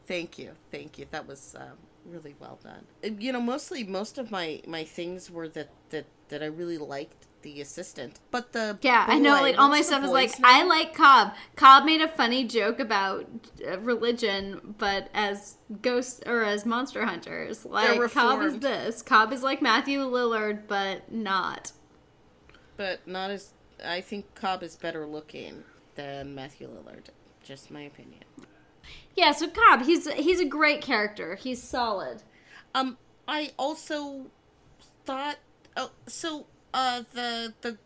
Thank 0.06 0.38
you, 0.38 0.52
thank 0.70 0.98
you. 0.98 1.06
That 1.10 1.26
was 1.26 1.54
um, 1.58 1.76
really 2.04 2.34
well 2.38 2.58
done. 2.62 2.86
You 3.20 3.32
know, 3.32 3.40
mostly 3.40 3.84
most 3.84 4.18
of 4.18 4.30
my 4.30 4.62
my 4.66 4.84
things 4.84 5.30
were 5.30 5.48
that 5.48 5.70
that 5.90 6.06
that 6.28 6.42
I 6.42 6.46
really 6.46 6.78
liked 6.78 7.26
the 7.42 7.60
assistant, 7.60 8.20
but 8.30 8.52
the 8.52 8.78
Yeah, 8.82 9.04
I 9.06 9.18
know. 9.18 9.34
Like 9.34 9.58
all 9.58 9.68
my 9.68 9.80
stuff 9.80 10.04
is 10.04 10.10
like? 10.10 10.32
I 10.42 10.64
like 10.64 10.94
Cobb. 10.94 11.34
Cobb 11.56 11.84
made 11.84 12.00
a 12.00 12.08
funny 12.08 12.44
joke 12.44 12.80
about 12.80 13.26
uh, 13.66 13.78
religion, 13.80 14.74
but 14.78 15.08
as 15.14 15.56
ghost 15.82 16.24
or 16.26 16.42
as 16.42 16.66
monster 16.66 17.04
hunters, 17.04 17.64
like 17.64 18.10
Cobb 18.12 18.42
is 18.42 18.58
this. 18.58 19.02
Cobb 19.02 19.32
is 19.32 19.42
like 19.42 19.62
Matthew 19.62 20.00
Lillard, 20.00 20.62
but 20.66 21.12
not. 21.12 21.72
but 22.76 23.06
not 23.06 23.30
as. 23.30 23.52
I 23.84 24.00
think 24.00 24.34
Cobb 24.34 24.62
is 24.62 24.76
better 24.76 25.06
looking 25.06 25.64
than 25.94 26.34
Matthew 26.34 26.68
Lillard. 26.68 27.06
Just 27.42 27.70
my 27.70 27.82
opinion. 27.82 28.24
Yeah, 29.14 29.32
so 29.32 29.48
Cobb, 29.48 29.82
he's 29.82 30.10
he's 30.12 30.40
a 30.40 30.44
great 30.44 30.80
character. 30.80 31.34
He's 31.34 31.62
solid. 31.62 32.22
Um, 32.74 32.98
I 33.26 33.52
also 33.58 34.26
thought. 35.04 35.36
Oh, 35.76 35.90
so 36.06 36.46
uh, 36.74 37.02
the 37.12 37.54
the 37.60 37.78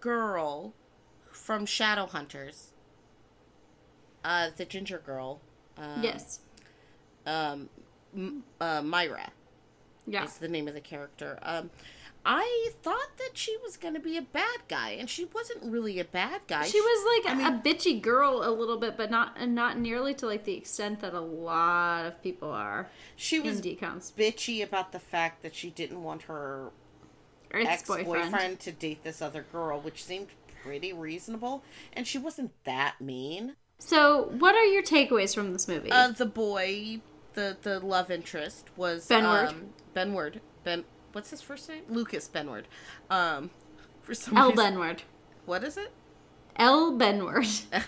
girl 0.00 0.74
from 1.32 1.66
Shadowhunters, 1.66 2.68
uh, 4.24 4.50
the 4.56 4.64
ginger 4.64 4.98
girl, 4.98 5.40
um, 5.76 6.02
yes. 6.02 6.40
um, 7.26 7.68
M- 8.16 8.44
uh, 8.60 8.82
Myra 8.82 9.30
Yeah. 10.06 10.24
is 10.24 10.34
the 10.38 10.48
name 10.48 10.68
of 10.68 10.74
the 10.74 10.80
character. 10.80 11.38
Um, 11.42 11.70
I 12.24 12.70
thought 12.82 13.16
that 13.18 13.30
she 13.34 13.56
was 13.62 13.76
going 13.76 13.94
to 13.94 14.00
be 14.00 14.16
a 14.18 14.22
bad 14.22 14.58
guy, 14.68 14.90
and 14.90 15.08
she 15.08 15.24
wasn't 15.24 15.64
really 15.64 15.98
a 15.98 16.04
bad 16.04 16.42
guy. 16.46 16.64
She 16.66 16.80
was 16.80 17.24
like 17.24 17.34
I 17.34 17.40
a 17.48 17.50
mean- 17.52 17.62
bitchy 17.62 18.00
girl 18.02 18.42
a 18.44 18.50
little 18.50 18.76
bit, 18.76 18.96
but 18.96 19.10
not 19.10 19.36
and 19.38 19.54
not 19.54 19.78
nearly 19.78 20.14
to 20.14 20.26
like 20.26 20.44
the 20.44 20.54
extent 20.54 21.00
that 21.00 21.14
a 21.14 21.20
lot 21.20 22.04
of 22.06 22.22
people 22.22 22.50
are 22.50 22.90
she 23.16 23.40
was 23.40 23.60
decoms. 23.62 24.12
bitchy 24.12 24.62
about 24.62 24.92
the 24.92 24.98
fact 24.98 25.42
that 25.42 25.54
she 25.54 25.70
didn't 25.70 26.02
want 26.02 26.22
her 26.22 26.70
ex 27.52 27.66
Ex-boyfriend. 27.70 28.30
boyfriend 28.32 28.60
to 28.60 28.72
date 28.72 29.04
this 29.04 29.22
other 29.22 29.46
girl, 29.50 29.80
which 29.80 30.04
seemed 30.04 30.28
pretty 30.62 30.92
reasonable. 30.92 31.62
And 31.94 32.06
she 32.06 32.18
wasn't 32.18 32.52
that 32.64 33.00
mean. 33.00 33.56
So, 33.78 34.24
what 34.38 34.54
are 34.54 34.64
your 34.66 34.82
takeaways 34.82 35.34
from 35.34 35.52
this 35.52 35.66
movie? 35.68 35.90
Uh, 35.90 36.08
the 36.08 36.26
boy, 36.26 37.00
the 37.34 37.56
the 37.62 37.78
love 37.80 38.10
interest 38.10 38.66
was 38.76 39.08
Benward. 39.08 39.48
Um, 39.48 39.68
Benward. 39.94 40.40
Ben. 40.64 40.84
What's 41.12 41.30
his 41.30 41.40
first 41.40 41.68
name? 41.68 41.82
Lucas 41.88 42.28
Benward. 42.28 42.64
Um, 43.10 43.50
for 44.02 44.14
some 44.14 44.36
L. 44.36 44.50
reason. 44.50 44.74
Benward. 44.74 45.00
What 45.46 45.64
is 45.64 45.76
it? 45.76 45.92
L. 46.56 46.92
Benward. 46.92 47.64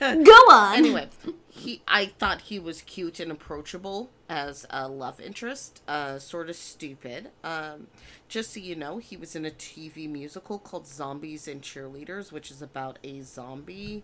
Go 0.00 0.32
on. 0.50 0.76
Anyway, 0.76 1.08
he 1.48 1.82
I 1.86 2.06
thought 2.06 2.42
he 2.42 2.58
was 2.58 2.82
cute 2.82 3.20
and 3.20 3.30
approachable 3.30 4.10
as 4.28 4.66
a 4.70 4.88
love 4.88 5.20
interest. 5.20 5.82
Uh, 5.86 6.18
sort 6.18 6.50
of 6.50 6.56
stupid. 6.56 7.30
Um, 7.42 7.86
just 8.28 8.52
so 8.52 8.60
you 8.60 8.74
know, 8.74 8.98
he 8.98 9.16
was 9.16 9.34
in 9.36 9.44
a 9.44 9.50
TV 9.50 10.10
musical 10.10 10.58
called 10.58 10.86
Zombies 10.86 11.46
and 11.48 11.62
Cheerleaders, 11.62 12.32
which 12.32 12.50
is 12.50 12.60
about 12.60 12.98
a 13.04 13.22
zombie 13.22 14.02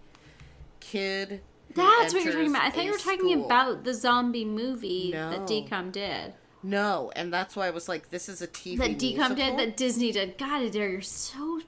kid. 0.79 1.43
That's 1.75 2.13
what 2.15 2.25
you're 2.25 2.33
talking 2.33 2.51
about. 2.51 2.63
I 2.65 2.71
thought 2.71 2.85
you 2.85 2.93
were 2.93 2.99
talking 2.99 3.31
school. 3.33 3.45
about 3.47 3.85
the 3.85 3.95
zombie 3.95 4.45
movie 4.45 5.13
that 5.13 5.41
No. 5.41 5.47
DCOM 5.47 5.93
did. 5.93 6.35
No, 6.63 7.11
and 7.17 7.33
that's 7.33 7.57
why 7.57 7.67
I 7.67 7.71
was 7.71 7.89
like, 7.89 8.11
this 8.11 8.29
is 8.29 8.43
a 8.43 8.47
TV 8.47 8.77
That 8.79 8.91
DCOM 8.99 9.17
musical. 9.17 9.37
did, 9.37 9.59
that 9.59 9.77
Disney 9.77 10.13
did. 10.13 10.37
God, 10.37 10.63
Adair, 10.63 10.91
you're 10.91 11.01
so 11.01 11.61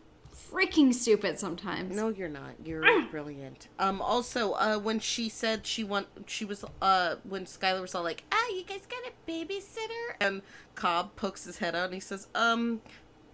freaking 0.50 0.92
stupid 0.92 1.38
sometimes. 1.38 1.96
No, 1.96 2.08
you're 2.08 2.28
not. 2.28 2.50
You're 2.64 3.02
brilliant. 3.10 3.68
Um. 3.78 4.02
Also, 4.02 4.52
uh, 4.52 4.78
when 4.78 5.00
she 5.00 5.28
said 5.30 5.66
she 5.66 5.82
want, 5.82 6.08
she 6.26 6.44
was 6.44 6.64
uh, 6.82 7.16
when 7.24 7.46
Skylar 7.46 7.80
was 7.80 7.94
all 7.94 8.02
like, 8.02 8.24
"Ah, 8.32 8.48
you 8.50 8.64
guys 8.64 8.82
got 8.86 9.00
a 9.06 9.30
babysitter," 9.30 10.14
and 10.20 10.42
Cobb 10.74 11.16
pokes 11.16 11.44
his 11.44 11.58
head 11.58 11.74
out 11.74 11.86
and 11.86 11.94
he 11.94 12.00
says, 12.00 12.26
"Um, 12.34 12.82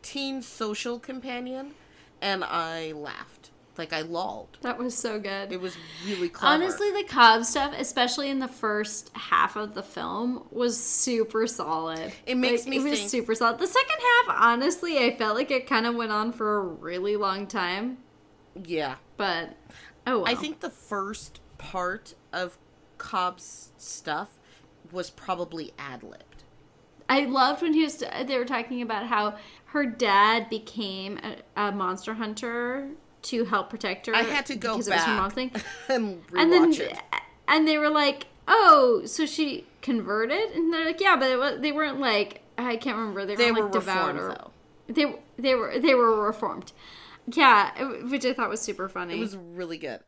teen 0.03 0.43
social 0.43 1.01
companion," 1.01 1.75
and 2.23 2.45
I 2.45 2.93
laughed, 2.93 3.38
like 3.79 3.93
I 3.93 4.03
lolled. 4.03 4.59
That 4.63 4.79
was 4.79 4.97
so 4.97 5.19
good. 5.21 5.53
It 5.53 5.61
was 5.61 5.77
really 6.07 6.29
clever. 6.29 6.55
Honestly, 6.55 6.91
the 6.91 7.05
Cobb 7.05 7.45
stuff, 7.45 7.75
especially 7.77 8.29
in 8.31 8.39
the 8.41 8.49
first 8.49 9.11
half 9.15 9.57
of 9.57 9.75
the 9.75 9.83
film, 9.83 10.47
was 10.51 10.83
super 10.83 11.47
solid. 11.47 12.13
It 12.27 12.37
makes 12.37 12.63
Like, 12.65 12.71
me 12.71 12.77
It 12.79 12.91
was 12.91 13.11
super 13.11 13.35
solid. 13.35 13.59
The 13.59 13.67
second 13.67 13.97
half, 14.27 14.37
honestly, 14.43 14.99
I 14.99 15.17
felt 15.17 15.37
like 15.37 15.51
it 15.51 15.67
kind 15.67 15.87
of 15.87 15.95
went 15.95 16.13
on 16.13 16.33
for 16.33 16.59
a 16.59 16.63
really 16.63 17.17
long 17.17 17.47
time. 17.47 17.99
yeah. 18.65 18.97
But 19.17 19.57
Oh, 20.07 20.25
I 20.25 20.35
think 20.35 20.61
the 20.61 20.71
first 20.71 21.41
part 21.59 22.15
of 22.33 22.57
Cobb's 22.97 23.73
stuff 23.77 24.31
was 24.91 25.11
probably 25.11 25.73
ad 25.79 26.03
libbed. 26.03 26.45
I 27.11 27.25
loved 27.25 27.63
when 27.63 27.75
he 27.75 27.85
was. 27.85 27.97
They 27.99 28.39
were 28.39 28.45
talking 28.45 28.81
about 28.83 29.07
how 29.07 29.37
her 29.67 29.85
dad 29.85 30.49
became 30.51 31.19
a, 31.19 31.69
a 31.69 31.73
monster 31.73 32.15
hunter 32.15 32.91
to 33.23 33.45
help 33.45 33.71
protect 33.71 34.07
her. 34.07 34.15
I 34.15 34.23
had 34.23 34.47
to 34.47 34.57
go 34.57 34.75
because 34.75 34.89
it 34.89 34.93
was 34.95 35.01
her 35.01 35.07
back 35.07 35.17
mom's 35.21 35.35
thing. 35.35 35.51
and 35.89 36.23
and 36.37 36.53
then 36.53 36.73
it. 36.73 36.99
and 37.47 37.67
they 37.67 37.79
were 37.79 37.91
like, 37.91 38.27
"Oh, 38.47 39.03
so 39.07 39.27
she 39.27 39.67
converted?" 39.83 40.51
And 40.55 40.73
they're 40.73 40.87
like, 40.87 41.01
"Yeah, 41.01 41.17
but 41.17 41.31
it 41.31 41.39
was, 41.39 41.61
they 41.61 41.73
weren't 41.73 42.01
like 42.01 42.43
I 42.57 42.77
can't 42.77 42.97
remember. 42.97 43.27
They, 43.27 43.37
They 43.37 43.53
weren't 43.53 43.65
like 43.67 43.73
devout 43.73 44.17
or 44.17 44.29
though. 44.35 44.51
they 44.89 45.15
they 45.39 45.55
were 45.55 45.79
they 45.79 45.95
were 45.95 46.25
reformed." 46.25 46.73
Yeah, 47.27 47.73
which 48.09 48.25
I 48.25 48.33
thought 48.33 48.49
was 48.49 48.61
super 48.61 48.89
funny. 48.89 49.15
It 49.17 49.21
was 49.21 49.37
really 49.37 49.77
good. 49.79 50.01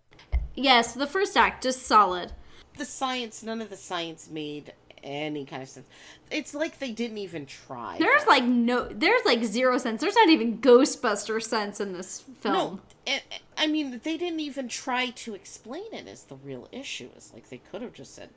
yes, 0.54 0.94
the 0.94 1.06
first 1.06 1.36
act 1.36 1.62
just 1.62 1.82
solid. 1.82 2.32
The 2.78 2.84
science, 2.86 3.42
none 3.42 3.60
of 3.60 3.68
the 3.68 3.76
science 3.76 4.30
made 4.30 4.72
any 5.02 5.44
kind 5.44 5.62
of 5.62 5.68
sense. 5.68 5.86
It's 6.30 6.54
like 6.54 6.78
they 6.78 6.92
didn't 6.92 7.18
even 7.18 7.46
try. 7.46 7.96
There's 7.98 8.26
like 8.26 8.44
no, 8.44 8.88
there's 8.88 9.24
like 9.24 9.42
zero 9.44 9.78
sense. 9.78 10.00
There's 10.00 10.14
not 10.14 10.28
even 10.28 10.58
Ghostbuster 10.58 11.42
sense 11.42 11.80
in 11.80 11.92
this 11.92 12.24
film. 12.40 12.54
no, 12.54 12.80
I- 13.06 13.22
I 13.56 13.66
mean 13.66 14.00
they 14.02 14.16
didn't 14.16 14.40
even 14.40 14.68
try 14.68 15.10
to 15.10 15.34
explain 15.34 15.92
it 15.92 16.06
as 16.06 16.24
the 16.24 16.36
real 16.36 16.68
issue. 16.72 17.08
Is 17.16 17.30
like 17.34 17.48
they 17.50 17.58
could 17.58 17.82
have 17.82 17.92
just 17.92 18.14
said 18.14 18.30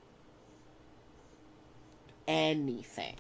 anything. 2.27 3.15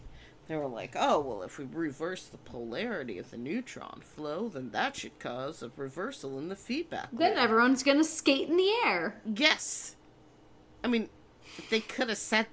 They 0.47 0.57
were 0.57 0.67
like, 0.67 0.93
oh, 0.99 1.21
well, 1.21 1.41
if 1.43 1.57
we 1.57 1.65
reverse 1.65 2.25
the 2.25 2.37
polarity 2.37 3.17
of 3.17 3.31
the 3.31 3.37
neutron 3.37 4.01
flow, 4.01 4.49
then 4.49 4.71
that 4.71 4.97
should 4.97 5.17
cause 5.17 5.63
a 5.63 5.71
reversal 5.77 6.37
in 6.37 6.49
the 6.49 6.55
feedback. 6.55 7.07
Then 7.13 7.31
loop." 7.31 7.39
everyone's 7.39 7.81
gonna 7.81 8.03
skate 8.03 8.49
in 8.49 8.57
the 8.57 8.69
air. 8.83 9.21
Yes. 9.25 9.95
I 10.83 10.87
mean, 10.89 11.07
they 11.69 11.79
could 11.79 12.09
have 12.09 12.17
said 12.17 12.47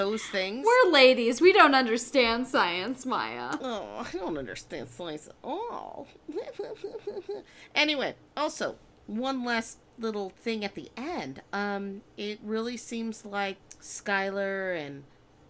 those 0.00 0.22
things. 0.22 0.66
We're 0.66 0.90
ladies. 0.90 1.42
We 1.42 1.52
don't 1.52 1.74
understand 1.74 2.46
science, 2.46 3.04
Maya. 3.04 3.50
Oh, 3.60 4.06
I 4.10 4.16
don't 4.16 4.38
understand 4.38 4.88
science 4.88 5.28
at 5.28 5.34
all. 5.44 6.08
anyway, 7.74 8.14
also, 8.34 8.76
one 9.06 9.44
last 9.44 9.76
little 9.98 10.30
thing 10.30 10.64
at 10.64 10.74
the 10.74 10.90
end. 10.96 11.42
Um, 11.52 12.00
it 12.16 12.38
really 12.42 12.78
seems 12.78 13.26
like 13.26 13.58
Skylar 13.82 14.74
and 14.74 15.04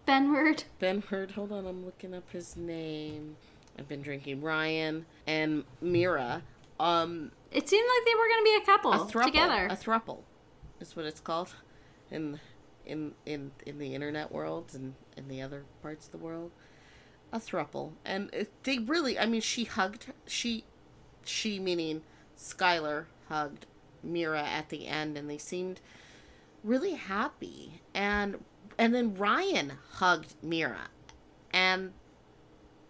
Benward. 0.05 0.65
Benhard, 0.81 1.31
hold 1.31 1.53
on, 1.53 1.65
I'm 1.65 1.85
looking 1.85 2.13
up 2.13 2.29
his 2.31 2.57
name. 2.57 3.37
I've 3.79 3.87
been 3.87 4.01
drinking 4.01 4.41
Ryan 4.41 5.05
and 5.25 5.63
Myra. 5.81 6.41
Um, 6.77 7.31
It 7.53 7.69
seemed 7.69 7.87
like 7.87 8.05
they 8.05 8.15
were 8.15 8.27
gonna 8.27 8.43
be 8.43 8.57
a 8.61 8.65
couple 8.65 8.91
a 8.91 8.97
thruple. 9.05 9.25
together. 9.27 9.67
A 9.67 9.77
thruple 9.77 10.19
is 10.81 10.93
what 10.93 11.05
it's 11.05 11.21
called 11.21 11.55
in 12.09 12.41
in 12.85 13.13
in 13.25 13.51
in 13.65 13.79
the 13.79 13.93
internet 13.93 14.31
world 14.31 14.71
and 14.73 14.95
in 15.15 15.27
the 15.27 15.41
other 15.41 15.63
parts 15.81 16.05
of 16.05 16.11
the 16.11 16.17
world. 16.17 16.51
A 17.33 17.39
thruple, 17.39 17.93
and 18.03 18.29
they 18.63 18.79
really. 18.79 19.17
I 19.17 19.25
mean, 19.25 19.39
she 19.39 19.63
hugged. 19.63 20.07
She, 20.27 20.65
she 21.23 21.59
meaning 21.59 22.01
Skylar 22.37 23.05
hugged 23.29 23.67
Myra 24.03 24.43
at 24.43 24.67
the 24.67 24.87
end, 24.87 25.17
and 25.17 25.29
they 25.29 25.37
seemed 25.37 25.79
really 26.61 26.95
happy. 26.95 27.81
And 27.93 28.43
and 28.77 28.93
then 28.93 29.15
Ryan 29.15 29.73
hugged 29.93 30.35
Myra, 30.43 30.89
and 31.53 31.93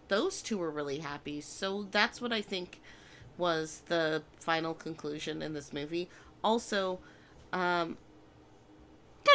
those 0.08 0.42
two 0.42 0.58
were 0.58 0.70
really 0.70 0.98
happy. 0.98 1.40
So 1.40 1.86
that's 1.90 2.20
what 2.20 2.32
I 2.32 2.42
think 2.42 2.80
was 3.38 3.82
the 3.86 4.22
final 4.40 4.74
conclusion 4.74 5.40
in 5.40 5.54
this 5.54 5.72
movie. 5.72 6.08
Also, 6.44 6.98
um, 7.52 7.96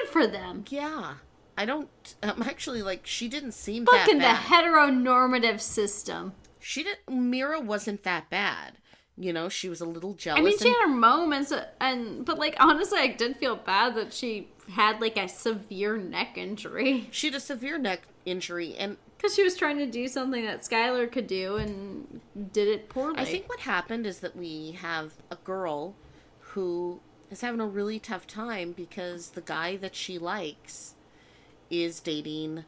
Good 0.08 0.14
for 0.14 0.28
them. 0.28 0.64
yeah, 0.70 1.16
I 1.58 1.66
don't. 1.66 1.90
I'm 2.24 2.42
actually 2.44 2.82
like 2.82 3.06
she 3.06 3.28
didn't 3.28 3.54
seem 3.54 3.86
Fuck 3.86 3.96
that 3.96 4.10
in 4.10 4.20
the 4.20 4.26
heteronormative 4.26 5.60
system. 5.60 6.34
she 6.60 6.84
didn't. 6.84 7.10
Myra 7.10 7.60
wasn't 7.60 8.04
that 8.04 8.30
bad. 8.30 8.74
You 9.20 9.34
know, 9.34 9.50
she 9.50 9.68
was 9.68 9.82
a 9.82 9.86
little 9.86 10.14
jealous. 10.14 10.40
I 10.40 10.44
mean, 10.44 10.58
she 10.60 10.68
and- 10.68 10.76
had 10.76 10.82
her 10.84 10.96
moments, 10.96 11.52
and 11.82 12.24
but 12.26 12.38
like 12.38 12.56
honestly, 12.60 13.00
I 13.00 13.08
did 13.08 13.38
feel 13.38 13.56
bad 13.56 13.96
that 13.96 14.14
she 14.14 14.50
had 14.72 15.02
like 15.02 15.18
a 15.18 15.30
severe 15.30 15.96
neck 15.96 16.38
injury 16.38 17.08
she 17.10 17.28
had 17.28 17.36
a 17.36 17.40
severe 17.40 17.78
neck 17.78 18.02
injury, 18.26 18.76
and 18.76 18.98
because 19.18 19.34
she 19.34 19.42
was 19.44 19.56
trying 19.56 19.78
to 19.80 19.88
do 19.88 20.08
something 20.08 20.46
that 20.46 20.62
Skylar 20.62 21.12
could 21.12 21.26
do 21.26 21.56
and 21.56 22.22
did 22.54 22.68
it 22.68 22.90
poorly. 22.90 23.18
I 23.18 23.26
think 23.26 23.50
what 23.50 23.62
happened 23.62 24.06
is 24.06 24.20
that 24.20 24.36
we 24.36 24.74
have 24.80 25.14
a 25.32 25.38
girl 25.38 25.96
who 26.40 27.00
is 27.30 27.42
having 27.42 27.60
a 27.60 27.68
really 27.68 28.00
tough 28.00 28.28
time 28.28 28.72
because 28.72 29.32
the 29.32 29.42
guy 29.42 29.76
that 29.78 29.96
she 29.96 30.18
likes 30.18 30.96
is 31.70 32.00
dating 32.00 32.64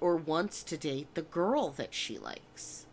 or 0.00 0.16
wants 0.16 0.62
to 0.62 0.76
date 0.76 1.14
the 1.14 1.22
girl 1.22 1.70
that 1.70 1.94
she 1.94 2.18
likes. 2.18 2.86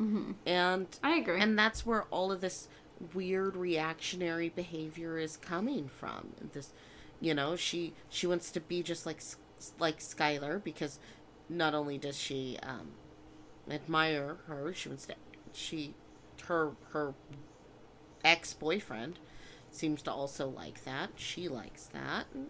Mm-hmm. 0.00 0.32
And 0.46 0.86
I 1.02 1.16
agree. 1.16 1.40
and 1.40 1.58
that's 1.58 1.86
where 1.86 2.04
all 2.10 2.32
of 2.32 2.40
this 2.40 2.68
weird 3.12 3.56
reactionary 3.56 4.48
behavior 4.48 5.18
is 5.18 5.36
coming 5.36 5.88
from. 5.88 6.32
This, 6.52 6.72
you 7.20 7.34
know, 7.34 7.56
she 7.56 7.92
she 8.08 8.26
wants 8.26 8.50
to 8.52 8.60
be 8.60 8.82
just 8.82 9.06
like 9.06 9.22
like 9.78 10.00
Skylar 10.00 10.62
because 10.62 10.98
not 11.48 11.74
only 11.74 11.98
does 11.98 12.18
she 12.18 12.58
um, 12.62 12.92
admire 13.70 14.38
her, 14.46 14.72
she 14.74 14.88
wants 14.88 15.06
to 15.06 15.14
she 15.52 15.94
her 16.46 16.72
her 16.90 17.14
ex 18.24 18.52
boyfriend 18.52 19.18
seems 19.74 20.02
to 20.02 20.12
also 20.12 20.48
like 20.48 20.84
that. 20.84 21.10
She 21.16 21.48
likes 21.48 21.86
that. 21.86 22.26
And, 22.34 22.48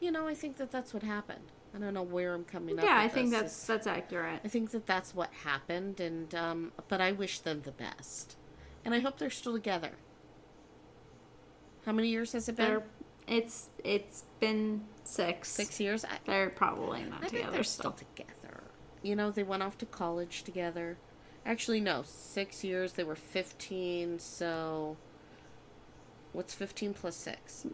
you 0.00 0.10
know, 0.10 0.26
I 0.26 0.34
think 0.34 0.56
that 0.58 0.70
that's 0.70 0.92
what 0.94 1.02
happened. 1.02 1.52
I 1.74 1.78
don't 1.78 1.92
know 1.94 2.02
where 2.02 2.32
I'm 2.32 2.44
coming 2.44 2.78
up. 2.78 2.84
yeah, 2.84 2.98
I 2.98 3.08
think 3.08 3.30
this. 3.30 3.40
that's 3.40 3.66
that's 3.66 3.86
accurate. 3.86 4.40
I 4.44 4.48
think 4.48 4.70
that 4.70 4.86
that's 4.86 5.14
what 5.14 5.30
happened, 5.44 6.00
and 6.00 6.34
um, 6.34 6.72
but 6.88 7.00
I 7.02 7.12
wish 7.12 7.40
them 7.40 7.62
the 7.64 7.72
best, 7.72 8.36
and 8.84 8.94
I 8.94 9.00
hope 9.00 9.18
they're 9.18 9.28
still 9.30 9.52
together. 9.52 9.90
How 11.84 11.92
many 11.92 12.08
years 12.08 12.32
has 12.32 12.48
it 12.48 12.56
been? 12.56 12.66
They're, 12.66 12.82
it's 13.26 13.68
it's 13.84 14.24
been 14.40 14.84
six. 15.04 15.50
Six 15.50 15.78
years. 15.80 16.04
I, 16.04 16.18
They're 16.26 16.50
probably 16.50 17.02
not 17.02 17.18
I 17.18 17.20
think 17.28 17.32
together 17.32 17.52
they're 17.52 17.64
still 17.64 17.94
still. 17.94 18.06
together. 18.14 18.62
You 19.02 19.14
know, 19.16 19.30
they 19.30 19.42
went 19.42 19.62
off 19.62 19.76
to 19.78 19.86
college 19.86 20.42
together. 20.44 20.96
Actually, 21.44 21.80
no, 21.80 22.02
six 22.04 22.64
years. 22.64 22.94
They 22.94 23.04
were 23.04 23.16
fifteen. 23.16 24.18
So, 24.18 24.96
what's 26.36 26.54
fifteen 26.54 26.94
plus 26.94 27.16
six? 27.16 27.66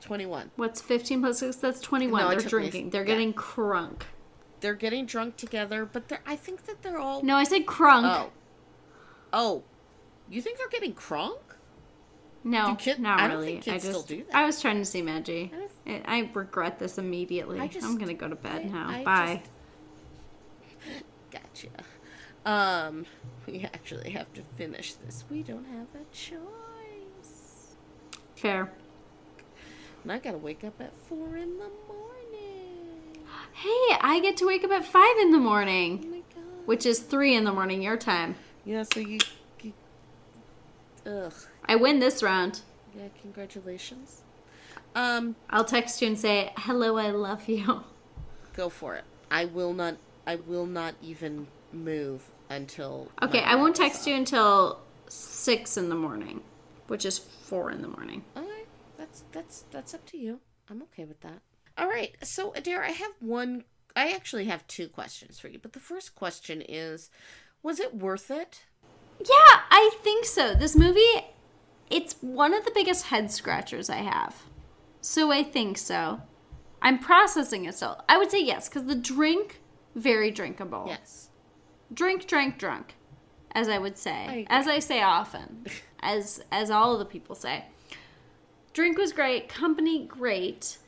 Twenty-one. 0.00 0.50
What's 0.56 0.80
fifteen 0.80 1.20
plus 1.20 1.40
six? 1.40 1.56
That's 1.56 1.80
twenty-one. 1.80 2.22
No, 2.22 2.28
they're 2.30 2.38
took 2.38 2.44
me- 2.46 2.50
drinking. 2.50 2.90
They're 2.90 3.02
yeah. 3.02 3.06
getting 3.08 3.34
crunk. 3.34 4.02
They're 4.60 4.74
getting 4.74 5.04
drunk 5.06 5.36
together, 5.36 5.84
but 5.84 6.08
they're. 6.08 6.22
I 6.26 6.36
think 6.36 6.66
that 6.66 6.82
they're 6.82 6.98
all. 6.98 7.22
No, 7.22 7.36
I 7.36 7.44
said 7.44 7.66
crunk. 7.66 8.04
Oh. 8.04 8.30
Oh. 9.32 9.62
You 10.30 10.40
think 10.40 10.58
they're 10.58 10.68
getting 10.68 10.94
crunk? 10.94 11.38
No, 12.42 12.76
kid- 12.76 13.00
not 13.00 13.18
I 13.20 13.26
don't 13.26 13.38
really. 13.38 13.52
think 13.54 13.64
kids 13.64 13.84
I 13.84 13.88
still 13.88 13.92
just 14.00 14.08
do 14.08 14.24
that. 14.24 14.34
I 14.36 14.46
was 14.46 14.60
trying 14.60 14.78
to 14.78 14.84
see 14.84 15.02
Maggie. 15.02 15.52
I, 15.86 16.02
I 16.04 16.30
regret 16.32 16.78
this 16.78 16.96
immediately. 16.96 17.66
Just- 17.68 17.84
I'm 17.84 17.98
gonna 17.98 18.14
go 18.14 18.28
to 18.28 18.36
bed 18.36 18.62
I- 18.66 18.68
now. 18.68 19.02
Bye. 19.02 19.42
Gotcha. 21.32 21.68
Um, 22.44 23.06
we 23.46 23.64
actually 23.64 24.10
have 24.10 24.32
to 24.34 24.42
finish 24.56 24.94
this. 24.94 25.24
We 25.28 25.42
don't 25.42 25.64
have 25.66 25.86
a 26.00 26.04
choice. 26.14 26.38
Fair. 28.36 28.70
And 30.02 30.12
I 30.12 30.18
gotta 30.18 30.38
wake 30.38 30.62
up 30.64 30.80
at 30.80 30.94
four 31.08 31.36
in 31.36 31.58
the 31.58 31.70
morning. 31.88 33.24
Hey, 33.52 33.96
I 34.00 34.20
get 34.22 34.36
to 34.38 34.46
wake 34.46 34.62
up 34.64 34.70
at 34.70 34.84
five 34.84 35.16
in 35.20 35.32
the 35.32 35.38
Oh 35.38 35.40
morning, 35.40 36.10
my 36.10 36.18
god. 36.34 36.44
which 36.66 36.86
is 36.86 37.00
three 37.00 37.34
in 37.34 37.44
the 37.44 37.52
morning 37.52 37.82
your 37.82 37.96
time. 37.96 38.36
Yeah, 38.64 38.84
so 38.84 39.00
you. 39.00 39.18
you 39.62 39.72
ugh. 41.06 41.32
I 41.66 41.76
win 41.76 41.98
this 41.98 42.22
round. 42.22 42.60
Yeah, 42.96 43.08
congratulations. 43.22 44.22
Um, 44.94 45.36
I'll 45.50 45.64
text 45.64 46.00
you 46.00 46.08
and 46.08 46.18
say 46.18 46.52
hello. 46.56 46.96
I 46.96 47.10
love 47.10 47.48
you. 47.48 47.82
go 48.54 48.68
for 48.68 48.94
it. 48.94 49.04
I 49.30 49.46
will 49.46 49.72
not. 49.72 49.96
I 50.26 50.36
will 50.36 50.66
not 50.66 50.94
even 51.02 51.46
move 51.72 52.22
until. 52.50 53.08
Okay, 53.22 53.42
I 53.42 53.54
won't 53.56 53.74
text 53.76 54.06
you 54.06 54.14
until 54.14 54.80
six 55.08 55.76
in 55.76 55.88
the 55.88 55.94
morning, 55.94 56.42
which 56.88 57.04
is 57.04 57.18
four 57.18 57.70
in 57.70 57.82
the 57.82 57.88
morning. 57.88 58.24
Alright, 58.36 58.68
that's 58.96 59.24
that's 59.32 59.64
that's 59.70 59.94
up 59.94 60.06
to 60.06 60.18
you. 60.18 60.40
I'm 60.70 60.82
okay 60.82 61.04
with 61.04 61.20
that. 61.20 61.40
All 61.78 61.88
right, 61.88 62.14
so 62.22 62.52
Adair, 62.54 62.82
I 62.82 62.90
have 62.90 63.12
one. 63.20 63.64
I 63.94 64.10
actually 64.12 64.46
have 64.46 64.66
two 64.66 64.88
questions 64.88 65.38
for 65.38 65.48
you, 65.48 65.58
but 65.58 65.72
the 65.72 65.80
first 65.80 66.14
question 66.14 66.62
is, 66.66 67.10
was 67.62 67.80
it 67.80 67.94
worth 67.94 68.30
it? 68.30 68.64
Yeah, 69.18 69.60
I 69.70 69.90
think 70.02 70.24
so. 70.26 70.54
This 70.54 70.76
movie, 70.76 71.24
it's 71.90 72.14
one 72.20 72.52
of 72.52 72.64
the 72.64 72.70
biggest 72.74 73.06
head 73.06 73.30
scratchers 73.30 73.88
I 73.88 73.98
have. 73.98 74.42
So 75.00 75.30
I 75.32 75.42
think 75.42 75.78
so. 75.78 76.20
I'm 76.82 76.98
processing 76.98 77.64
it 77.64 77.74
still. 77.74 78.02
I 78.08 78.18
would 78.18 78.30
say 78.30 78.42
yes, 78.42 78.68
because 78.68 78.84
the 78.84 78.94
drink, 78.94 79.60
very 79.94 80.30
drinkable. 80.30 80.84
Yes. 80.88 81.30
Drink, 81.92 82.26
drank, 82.26 82.58
drunk, 82.58 82.94
as 83.52 83.68
I 83.68 83.78
would 83.78 83.96
say, 83.96 84.24
agree. 84.26 84.46
as 84.50 84.66
I 84.68 84.78
say 84.80 85.00
often, 85.02 85.66
as 86.06 86.42
as 86.50 86.70
all 86.70 86.92
of 86.94 86.98
the 86.98 87.04
people 87.04 87.34
say. 87.34 87.64
Drink 88.72 88.96
was 88.98 89.12
great. 89.12 89.48
Company 89.48 90.04
great. 90.06 90.78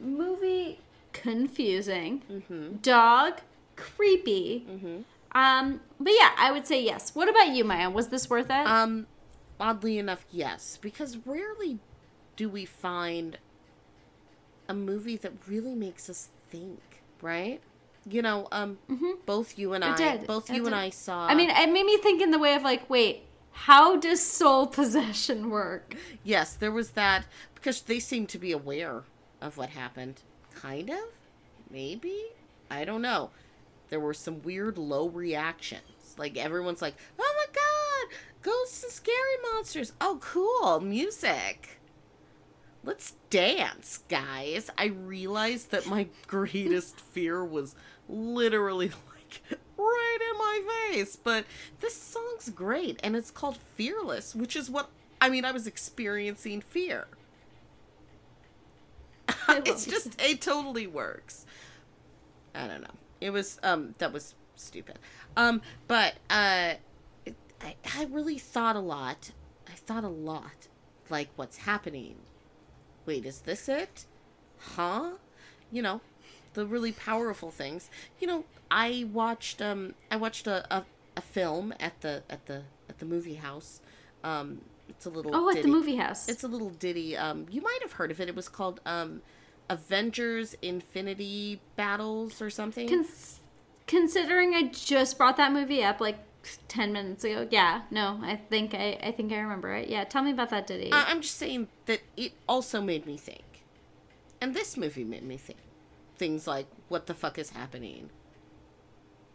Movie 0.00 0.78
confusing. 1.12 2.22
Mm-hmm. 2.30 2.76
Dog 2.82 3.40
creepy. 3.76 4.66
Um, 5.32 5.80
but 5.98 6.12
yeah, 6.12 6.30
I 6.36 6.50
would 6.52 6.66
say 6.66 6.82
yes. 6.82 7.14
What 7.14 7.28
about 7.28 7.48
you, 7.54 7.64
Maya? 7.64 7.88
Was 7.88 8.08
this 8.08 8.28
worth 8.28 8.46
it? 8.50 8.66
Um, 8.66 9.06
oddly 9.60 9.96
enough, 9.98 10.24
yes, 10.30 10.78
because 10.80 11.18
rarely 11.24 11.78
do 12.36 12.48
we 12.48 12.64
find 12.64 13.38
a 14.68 14.74
movie 14.74 15.16
that 15.16 15.32
really 15.46 15.74
makes 15.74 16.10
us 16.10 16.28
think, 16.50 16.80
right? 17.22 17.60
You 18.08 18.22
know, 18.22 18.48
um, 18.50 18.78
both 19.26 19.56
you 19.58 19.72
and 19.74 19.84
I, 19.84 19.88
Mm-hmm. 19.92 20.18
did. 20.18 20.26
both 20.26 20.50
It 20.50 20.56
you 20.56 20.66
and. 20.66 20.74
I 20.74 20.90
saw. 20.90 21.26
I 21.26 21.34
mean, 21.34 21.50
it 21.50 21.70
made 21.70 21.84
me 21.86 21.96
think 21.98 22.20
in 22.22 22.30
the 22.32 22.38
way 22.38 22.54
of 22.54 22.62
like, 22.62 22.88
wait, 22.90 23.22
how 23.52 23.96
does 23.96 24.22
soul 24.22 24.66
possession 24.78 25.50
work? 25.50 25.94
yes, 26.24 26.54
there 26.54 26.72
was 26.72 26.90
that 26.92 27.26
because 27.54 27.82
they 27.82 27.98
seemed 28.00 28.28
to 28.30 28.38
be 28.38 28.52
aware 28.52 29.02
of 29.40 29.56
what 29.56 29.70
happened. 29.70 30.22
Kind 30.54 30.90
of, 30.90 30.98
maybe. 31.70 32.16
I 32.70 32.84
don't 32.84 33.02
know. 33.02 33.30
There 33.88 34.00
were 34.00 34.14
some 34.14 34.42
weird 34.42 34.78
low 34.78 35.08
reactions. 35.08 36.14
Like 36.16 36.36
everyone's 36.36 36.82
like, 36.82 36.94
"Oh 37.18 37.34
my 37.36 37.46
god, 37.52 38.16
ghosts 38.42 38.82
and 38.82 38.92
scary 38.92 39.36
monsters! 39.52 39.92
Oh, 40.00 40.18
cool 40.20 40.80
music." 40.80 41.80
Let's 42.82 43.12
dance, 43.28 44.00
guys. 44.08 44.70
I 44.78 44.86
realized 44.86 45.70
that 45.70 45.86
my 45.86 46.08
greatest 46.26 46.98
fear 47.00 47.44
was 47.44 47.74
literally 48.08 48.88
like 48.88 49.42
right 49.76 50.18
in 50.30 50.38
my 50.38 50.90
face. 50.92 51.16
But 51.16 51.44
this 51.80 52.00
great 52.48 52.98
and 53.02 53.14
it's 53.14 53.30
called 53.30 53.58
Fearless, 53.76 54.34
which 54.34 54.56
is 54.56 54.70
what 54.70 54.88
I 55.20 55.28
mean, 55.28 55.44
I 55.44 55.52
was 55.52 55.66
experiencing 55.66 56.60
fear. 56.60 57.06
It's 59.48 59.84
just 59.84 60.20
it 60.20 60.40
totally 60.40 60.86
works. 60.86 61.44
I 62.54 62.66
don't 62.66 62.82
know. 62.82 62.94
It 63.20 63.30
was 63.30 63.58
um 63.62 63.94
that 63.98 64.12
was 64.12 64.34
stupid. 64.54 64.98
Um 65.36 65.60
but 65.88 66.14
uh 66.28 66.74
it, 67.26 67.36
I 67.60 67.74
I 67.96 68.04
really 68.04 68.38
thought 68.38 68.76
a 68.76 68.80
lot. 68.80 69.32
I 69.68 69.72
thought 69.72 70.04
a 70.04 70.08
lot 70.08 70.68
like 71.10 71.28
what's 71.36 71.58
happening. 71.58 72.16
Wait, 73.06 73.24
is 73.26 73.40
this 73.40 73.68
it? 73.68 74.06
Huh? 74.58 75.12
You 75.72 75.82
know, 75.82 76.00
the 76.54 76.66
really 76.66 76.92
powerful 76.92 77.50
things. 77.50 77.90
You 78.20 78.26
know, 78.26 78.44
I 78.70 79.06
watched 79.12 79.60
um 79.60 79.94
I 80.10 80.16
watched 80.16 80.46
a 80.46 80.64
a, 80.74 80.84
a 81.20 81.22
film 81.22 81.72
at 81.78 82.00
the 82.00 82.22
at 82.30 82.46
the 82.46 82.62
at 82.88 82.98
the 82.98 83.04
movie 83.06 83.34
house. 83.46 83.80
Um 84.24 84.62
it's 84.88 85.06
a 85.06 85.10
little 85.10 85.30
Oh, 85.34 85.48
at 85.50 85.62
the 85.62 85.68
movie 85.68 85.96
house. 85.96 86.28
It's 86.28 86.42
a 86.42 86.48
little 86.48 86.70
ditty. 86.70 87.16
Um, 87.16 87.46
you 87.50 87.60
might 87.62 87.78
have 87.82 87.92
heard 87.92 88.10
of 88.10 88.20
it. 88.20 88.28
It 88.28 88.34
was 88.34 88.48
called 88.48 88.80
um, 88.84 89.22
Avengers 89.68 90.56
Infinity 90.62 91.60
Battles 91.76 92.42
or 92.42 92.50
something. 92.50 92.88
Cons- 92.88 93.38
considering 93.86 94.54
I 94.54 94.64
just 94.64 95.16
brought 95.16 95.36
that 95.36 95.52
movie 95.52 95.84
up 95.84 96.00
like 96.00 96.18
ten 96.66 96.92
minutes 96.92 97.22
ago. 97.22 97.46
Yeah, 97.52 97.82
no, 97.92 98.18
I 98.22 98.34
think 98.34 98.74
I, 98.74 98.98
I 99.00 99.12
think 99.12 99.32
I 99.32 99.38
remember 99.38 99.72
it. 99.74 99.88
Yeah, 99.88 100.02
tell 100.04 100.24
me 100.24 100.32
about 100.32 100.50
that, 100.50 100.66
Diddy. 100.66 100.90
I- 100.92 101.04
I'm 101.08 101.20
just 101.20 101.36
saying 101.36 101.68
that 101.86 102.00
it 102.16 102.32
also 102.48 102.80
made 102.82 103.06
me 103.06 103.16
think, 103.16 103.62
and 104.40 104.54
this 104.54 104.76
movie 104.76 105.04
made 105.04 105.22
me 105.22 105.36
think 105.36 105.58
things 106.16 106.48
like, 106.48 106.66
"What 106.88 107.06
the 107.06 107.14
fuck 107.14 107.38
is 107.38 107.50
happening? 107.50 108.10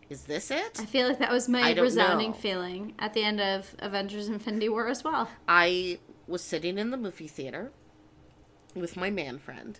Is 0.10 0.24
this 0.24 0.52
it?" 0.52 0.80
I 0.80 0.86
feel 0.86 1.08
like 1.08 1.20
that 1.20 1.32
was 1.32 1.48
my 1.50 1.74
resounding 1.74 2.32
know. 2.32 2.38
feeling 2.38 2.94
at 3.00 3.14
the 3.14 3.24
end 3.24 3.40
of 3.42 3.76
Avengers: 3.80 4.28
Infinity 4.28 4.70
War 4.70 4.88
as 4.88 5.04
well. 5.04 5.30
I 5.48 6.00
was 6.28 6.44
sitting 6.44 6.78
in 6.78 6.90
the 6.92 6.98
movie 6.98 7.28
theater 7.28 7.72
with 8.74 8.96
my 8.98 9.10
man 9.10 9.40
friend. 9.40 9.80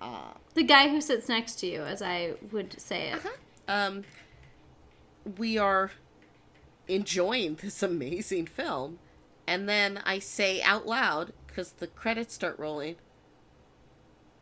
Uh, 0.00 0.34
The 0.54 0.62
guy 0.64 0.88
who 0.88 1.00
sits 1.00 1.28
next 1.28 1.56
to 1.60 1.66
you, 1.66 1.82
as 1.82 2.02
I 2.02 2.34
would 2.50 2.80
say 2.80 3.10
it. 3.12 3.22
um, 3.68 4.04
we 5.38 5.56
are 5.58 5.92
enjoying 6.88 7.54
this 7.56 7.82
amazing 7.82 8.46
film, 8.46 8.98
and 9.46 9.68
then 9.68 10.02
I 10.04 10.18
say 10.18 10.60
out 10.62 10.86
loud 10.86 11.32
because 11.46 11.72
the 11.72 11.86
credits 11.86 12.34
start 12.34 12.58
rolling. 12.58 12.96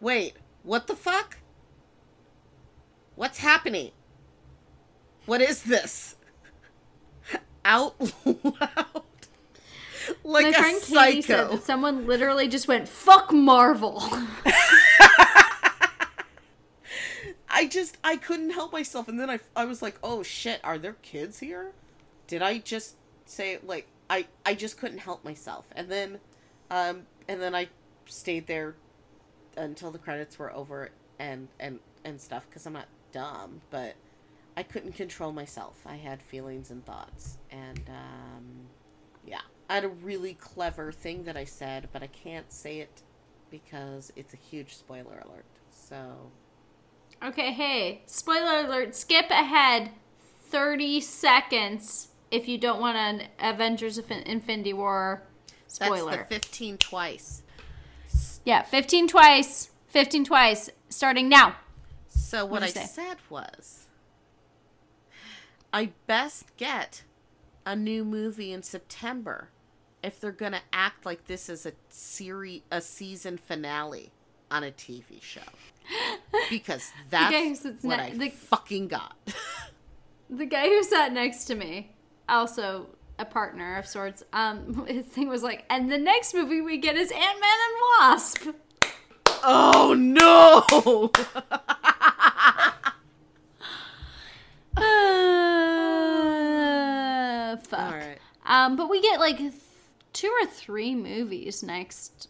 Wait, 0.00 0.34
what 0.62 0.86
the 0.86 0.96
fuck? 0.96 1.38
What's 3.16 3.38
happening? 3.38 3.90
What 5.30 5.40
is 5.40 5.62
this? 5.62 6.16
Out 7.64 7.94
loud, 8.24 9.02
like 10.24 10.42
My 10.42 10.48
a 10.48 10.52
friend 10.52 10.82
Katie 10.82 11.22
said 11.22 11.36
psycho. 11.36 11.54
that 11.54 11.62
someone 11.62 12.08
literally 12.08 12.48
just 12.48 12.66
went 12.66 12.88
"fuck 12.88 13.32
Marvel." 13.32 14.02
I 17.48 17.68
just 17.70 17.96
I 18.02 18.16
couldn't 18.16 18.50
help 18.50 18.72
myself, 18.72 19.06
and 19.06 19.20
then 19.20 19.30
I 19.30 19.38
I 19.54 19.66
was 19.66 19.82
like, 19.82 20.00
oh 20.02 20.24
shit, 20.24 20.58
are 20.64 20.78
there 20.78 20.94
kids 20.94 21.38
here? 21.38 21.74
Did 22.26 22.42
I 22.42 22.58
just 22.58 22.96
say 23.24 23.60
like 23.64 23.86
I 24.10 24.26
I 24.44 24.54
just 24.54 24.78
couldn't 24.78 24.98
help 24.98 25.24
myself, 25.24 25.66
and 25.76 25.88
then, 25.88 26.18
um, 26.72 27.02
and 27.28 27.40
then 27.40 27.54
I 27.54 27.68
stayed 28.06 28.48
there 28.48 28.74
until 29.56 29.92
the 29.92 29.98
credits 29.98 30.40
were 30.40 30.52
over 30.52 30.90
and 31.20 31.46
and 31.60 31.78
and 32.04 32.20
stuff 32.20 32.46
because 32.48 32.66
I'm 32.66 32.72
not 32.72 32.88
dumb, 33.12 33.60
but 33.70 33.94
I 34.60 34.62
couldn't 34.62 34.92
control 34.92 35.32
myself. 35.32 35.80
I 35.86 35.96
had 35.96 36.20
feelings 36.20 36.70
and 36.70 36.84
thoughts, 36.84 37.38
and 37.50 37.80
um, 37.88 38.44
yeah, 39.26 39.40
I 39.70 39.76
had 39.76 39.84
a 39.84 39.88
really 39.88 40.34
clever 40.34 40.92
thing 40.92 41.24
that 41.24 41.34
I 41.34 41.44
said, 41.44 41.88
but 41.94 42.02
I 42.02 42.08
can't 42.08 42.52
say 42.52 42.80
it 42.80 43.00
because 43.50 44.12
it's 44.16 44.34
a 44.34 44.36
huge 44.36 44.76
spoiler 44.76 45.22
alert. 45.24 45.46
So. 45.70 46.30
okay, 47.24 47.52
hey, 47.52 48.02
spoiler 48.04 48.66
alert! 48.66 48.94
Skip 48.94 49.30
ahead 49.30 49.92
thirty 50.50 51.00
seconds 51.00 52.08
if 52.30 52.46
you 52.46 52.58
don't 52.58 52.82
want 52.82 52.98
an 52.98 53.28
Avengers: 53.38 53.98
Infin- 53.98 54.24
Infinity 54.24 54.74
War 54.74 55.22
spoiler. 55.68 56.10
That's 56.10 56.28
the 56.28 56.34
15 56.34 56.76
twice. 56.76 57.42
Yeah, 58.44 58.60
15 58.60 59.08
twice. 59.08 59.70
15 59.88 60.26
twice. 60.26 60.68
Starting 60.90 61.30
now. 61.30 61.56
So 62.08 62.44
what 62.44 62.62
I 62.62 62.66
What'd 62.66 62.76
you 62.76 62.82
say? 62.82 62.86
said 62.88 63.16
was 63.30 63.79
I 65.72 65.92
best 66.06 66.56
get 66.56 67.02
a 67.64 67.76
new 67.76 68.04
movie 68.04 68.52
in 68.52 68.62
September 68.62 69.50
if 70.02 70.20
they're 70.20 70.32
going 70.32 70.52
to 70.52 70.62
act 70.72 71.04
like 71.06 71.26
this 71.26 71.48
is 71.48 71.66
a 71.66 71.72
series 71.88 72.62
a 72.70 72.80
season 72.80 73.36
finale 73.38 74.10
on 74.50 74.64
a 74.64 74.70
TV 74.70 75.22
show. 75.22 75.40
Because 76.48 76.90
that's 77.10 77.64
what 77.82 77.96
ne- 77.98 78.02
I 78.02 78.10
the- 78.16 78.30
fucking 78.30 78.88
got. 78.88 79.16
The 80.32 80.46
guy 80.46 80.68
who 80.68 80.80
sat 80.84 81.12
next 81.12 81.46
to 81.46 81.56
me, 81.56 81.90
also 82.28 82.86
a 83.18 83.24
partner 83.24 83.76
of 83.76 83.84
sorts, 83.86 84.22
um, 84.32 84.86
his 84.88 85.04
thing 85.04 85.28
was 85.28 85.42
like, 85.42 85.64
and 85.68 85.90
the 85.90 85.98
next 85.98 86.34
movie 86.34 86.60
we 86.60 86.78
get 86.78 86.94
is 86.96 87.10
Ant 87.10 87.20
Man 87.20 87.58
and 87.66 87.80
Wasp. 87.98 88.46
oh 89.42 89.94
no. 89.96 91.10
Uh, 96.60 97.56
fuck. 97.56 97.80
All 97.80 97.90
right. 97.98 98.18
Um, 98.50 98.74
but 98.74 98.90
we 98.90 99.00
get 99.00 99.20
like 99.20 99.38
th- 99.38 99.52
two 100.12 100.30
or 100.42 100.46
three 100.46 100.94
movies 100.96 101.62
next 101.62 102.28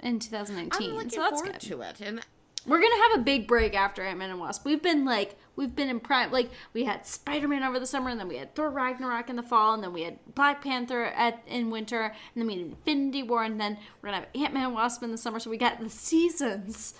in 0.00 0.14
I'm 0.14 0.18
2019, 0.18 0.94
looking 0.94 1.10
so 1.10 1.20
that's 1.20 1.40
forward 1.40 1.52
good. 1.52 1.60
to 1.68 1.80
it. 1.82 2.00
And 2.00 2.20
We're 2.66 2.80
gonna 2.80 3.02
have 3.10 3.20
a 3.20 3.22
big 3.22 3.46
break 3.46 3.74
after 3.74 4.02
Ant 4.02 4.18
Man 4.18 4.30
and 4.30 4.40
Wasp. 4.40 4.64
We've 4.64 4.82
been 4.82 5.04
like, 5.04 5.36
we've 5.54 5.74
been 5.74 5.88
in 5.88 6.00
prime. 6.00 6.32
Like, 6.32 6.50
we 6.72 6.82
had 6.84 7.06
Spider 7.06 7.46
Man 7.46 7.62
over 7.62 7.78
the 7.78 7.86
summer, 7.86 8.10
and 8.10 8.18
then 8.18 8.26
we 8.26 8.38
had 8.38 8.56
Thor 8.56 8.70
Ragnarok 8.70 9.30
in 9.30 9.36
the 9.36 9.42
fall, 9.44 9.72
and 9.74 9.82
then 9.84 9.92
we 9.92 10.02
had 10.02 10.18
Black 10.34 10.62
Panther 10.64 11.04
at 11.04 11.42
in 11.46 11.70
winter, 11.70 12.02
and 12.02 12.12
then 12.34 12.46
we 12.48 12.54
had 12.54 12.62
Infinity 12.66 13.22
War, 13.22 13.44
and 13.44 13.60
then 13.60 13.78
we're 14.00 14.08
gonna 14.08 14.22
have 14.22 14.28
Ant 14.34 14.54
Man 14.54 14.64
and 14.64 14.74
Wasp 14.74 15.02
in 15.04 15.12
the 15.12 15.18
summer. 15.18 15.38
So 15.38 15.48
we 15.48 15.58
got 15.58 15.78
the 15.78 15.88
seasons 15.88 16.94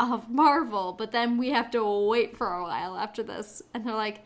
of 0.00 0.28
Marvel, 0.28 0.92
but 0.92 1.12
then 1.12 1.38
we 1.38 1.50
have 1.50 1.70
to 1.70 1.84
wait 2.08 2.36
for 2.36 2.52
a 2.52 2.62
while 2.64 2.96
after 2.96 3.22
this, 3.22 3.62
and 3.72 3.86
they're 3.86 3.94
like, 3.94 4.24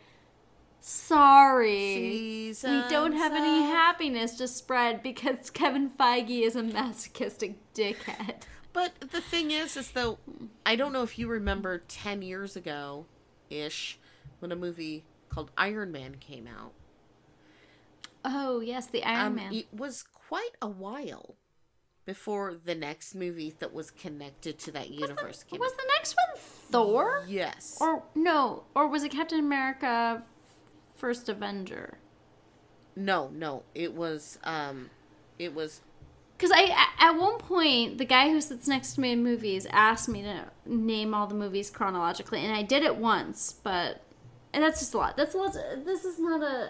sorry. 0.83 2.53
We 2.63 2.81
don't 2.89 3.13
have 3.13 3.33
any 3.33 3.63
happiness 3.63 4.35
to 4.37 4.47
spread 4.47 5.01
because 5.01 5.49
Kevin 5.53 5.89
Feige 5.91 6.41
is 6.41 6.55
a 6.55 6.63
masochistic 6.63 7.55
dickhead. 7.73 8.43
But 8.73 8.93
the 8.99 9.21
thing 9.21 9.51
is, 9.51 9.77
is 9.77 9.91
though, 9.91 10.17
I 10.65 10.75
don't 10.75 10.93
know 10.93 11.03
if 11.03 11.17
you 11.19 11.27
remember 11.27 11.83
10 11.87 12.21
years 12.21 12.55
ago 12.55 13.05
ish 13.49 13.99
when 14.39 14.51
a 14.51 14.55
movie 14.55 15.05
called 15.29 15.51
Iron 15.57 15.91
Man 15.91 16.15
came 16.19 16.47
out. 16.47 16.73
Oh 18.25 18.59
yes, 18.61 18.87
the 18.87 19.03
Iron 19.03 19.27
Um, 19.27 19.35
Man. 19.35 19.53
It 19.53 19.67
was 19.73 20.03
quite 20.03 20.51
a 20.61 20.67
while 20.67 21.35
before 22.05 22.55
the 22.65 22.75
next 22.75 23.15
movie 23.15 23.53
that 23.59 23.73
was 23.73 23.89
connected 23.91 24.59
to 24.59 24.71
that 24.71 24.89
universe 24.89 25.43
came 25.43 25.59
Was 25.59 25.71
out. 25.71 25.77
the 25.77 25.91
next 25.97 26.15
one 26.15 26.41
Thor? 26.71 27.23
Yes. 27.27 27.77
Or 27.79 28.03
no, 28.15 28.63
or 28.75 28.87
was 28.87 29.03
it 29.03 29.11
Captain 29.11 29.39
America 29.39 30.23
First 31.03 31.27
Avenger? 31.27 31.97
no, 32.95 33.29
no, 33.33 33.63
it 33.75 33.93
was, 33.93 34.39
um, 34.45 34.89
it 35.37 35.53
was 35.53 35.81
because 36.37 36.49
I 36.55 36.73
at 36.97 37.11
one 37.19 37.39
point 37.39 37.97
the 37.97 38.05
guy 38.05 38.29
who 38.29 38.39
sits 38.39 38.69
next 38.69 38.93
to 38.93 39.01
me 39.01 39.11
in 39.11 39.21
movies 39.21 39.67
asked 39.69 40.07
me 40.07 40.21
to 40.21 40.45
name 40.65 41.13
all 41.13 41.27
the 41.27 41.35
movies 41.35 41.69
chronologically, 41.69 42.39
and 42.39 42.55
I 42.55 42.61
did 42.61 42.83
it 42.83 42.95
once, 42.95 43.51
but 43.51 44.01
and 44.53 44.63
that's 44.63 44.79
just 44.79 44.93
a 44.93 44.97
lot. 44.97 45.17
That's 45.17 45.35
a 45.35 45.39
lot. 45.39 45.57
This 45.83 46.05
is 46.05 46.19
not 46.19 46.41
a 46.41 46.69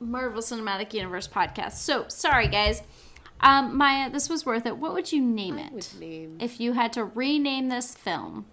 Marvel 0.00 0.42
Cinematic 0.42 0.92
Universe 0.92 1.28
podcast, 1.28 1.74
so 1.74 2.06
sorry 2.08 2.48
guys. 2.48 2.82
Um, 3.42 3.76
Maya, 3.76 4.10
this 4.10 4.28
was 4.28 4.44
worth 4.44 4.66
it. 4.66 4.76
What 4.76 4.92
would 4.92 5.12
you 5.12 5.22
name 5.22 5.56
I 5.60 5.66
it 5.66 5.72
would 5.72 6.00
name. 6.00 6.38
if 6.40 6.58
you 6.58 6.72
had 6.72 6.92
to 6.94 7.04
rename 7.04 7.68
this 7.68 7.94
film? 7.94 8.46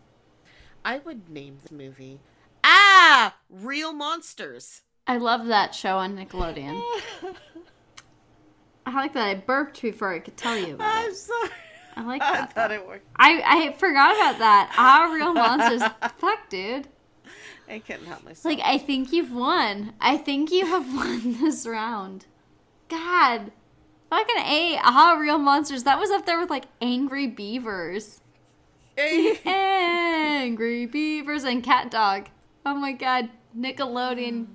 I 0.85 0.99
would 0.99 1.31
name 1.31 1.57
the 1.67 1.73
movie. 1.73 2.19
Ah, 2.63 3.37
real 3.49 3.91
monsters. 3.91 4.83
I 5.09 5.17
love 5.17 5.47
that 5.47 5.73
show 5.73 5.97
on 5.97 6.15
Nickelodeon. 6.15 6.79
I 8.85 8.93
like 8.93 9.13
that 9.13 9.27
I 9.27 9.33
burped 9.33 9.81
before 9.81 10.13
I 10.13 10.19
could 10.19 10.37
tell 10.37 10.55
you 10.55 10.75
about 10.75 10.95
I'm 10.95 11.09
it. 11.09 11.15
sorry. 11.15 11.49
I 11.95 12.03
like 12.03 12.21
that. 12.21 12.43
I 12.43 12.45
thought 12.45 12.71
it 12.71 12.87
worked. 12.87 13.07
I, 13.15 13.41
I 13.43 13.73
forgot 13.73 14.15
about 14.15 14.37
that. 14.37 14.71
Ah, 14.77 15.09
real 15.11 15.33
monsters. 15.33 15.81
Fuck, 16.17 16.47
dude. 16.49 16.87
I 17.67 17.79
couldn't 17.79 18.05
help 18.05 18.23
myself. 18.23 18.45
Like, 18.45 18.63
I 18.63 18.77
think 18.77 19.11
you've 19.11 19.33
won. 19.33 19.93
I 19.99 20.15
think 20.15 20.51
you 20.51 20.67
have 20.67 20.85
won 20.95 21.41
this 21.41 21.65
round. 21.65 22.27
God. 22.87 23.51
Fucking 24.11 24.37
A. 24.37 24.77
Aha, 24.77 25.17
real 25.19 25.39
monsters. 25.39 25.85
That 25.85 25.99
was 25.99 26.11
up 26.11 26.27
there 26.27 26.39
with, 26.39 26.51
like, 26.51 26.65
Angry 26.81 27.25
Beavers. 27.25 28.21
Angry 29.43 30.85
Beavers 30.85 31.45
and 31.45 31.63
Cat 31.63 31.89
Dog. 31.89 32.27
Oh 32.63 32.75
my 32.75 32.91
god. 32.91 33.29
Nickelodeon. 33.57 34.49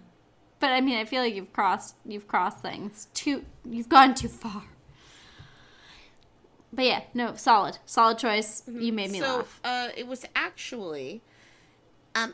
But 0.65 0.73
I 0.73 0.81
mean, 0.81 0.97
I 0.97 1.05
feel 1.05 1.21
like 1.21 1.35
you've 1.35 1.53
crossed 1.53 1.95
you've 2.07 2.27
crossed 2.27 2.61
things. 2.61 3.09
Too 3.13 3.45
you've 3.67 3.91
gone 3.91 4.15
too 4.15 4.29
far. 4.29 4.63
But 6.73 6.87
yeah, 6.87 7.03
no, 7.13 7.35
solid. 7.35 7.77
Solid 7.85 8.17
choice. 8.17 8.63
You 8.67 8.91
made 8.91 9.11
me 9.11 9.21
so, 9.21 9.37
laugh. 9.37 9.61
uh, 9.63 9.89
it 9.95 10.07
was 10.07 10.25
actually, 10.35 11.21
um, 12.15 12.33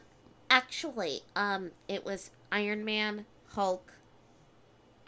actually, 0.48 1.22
um, 1.34 1.72
it 1.88 2.04
was 2.04 2.30
Iron 2.52 2.84
Man, 2.84 3.26
Hulk, 3.48 3.94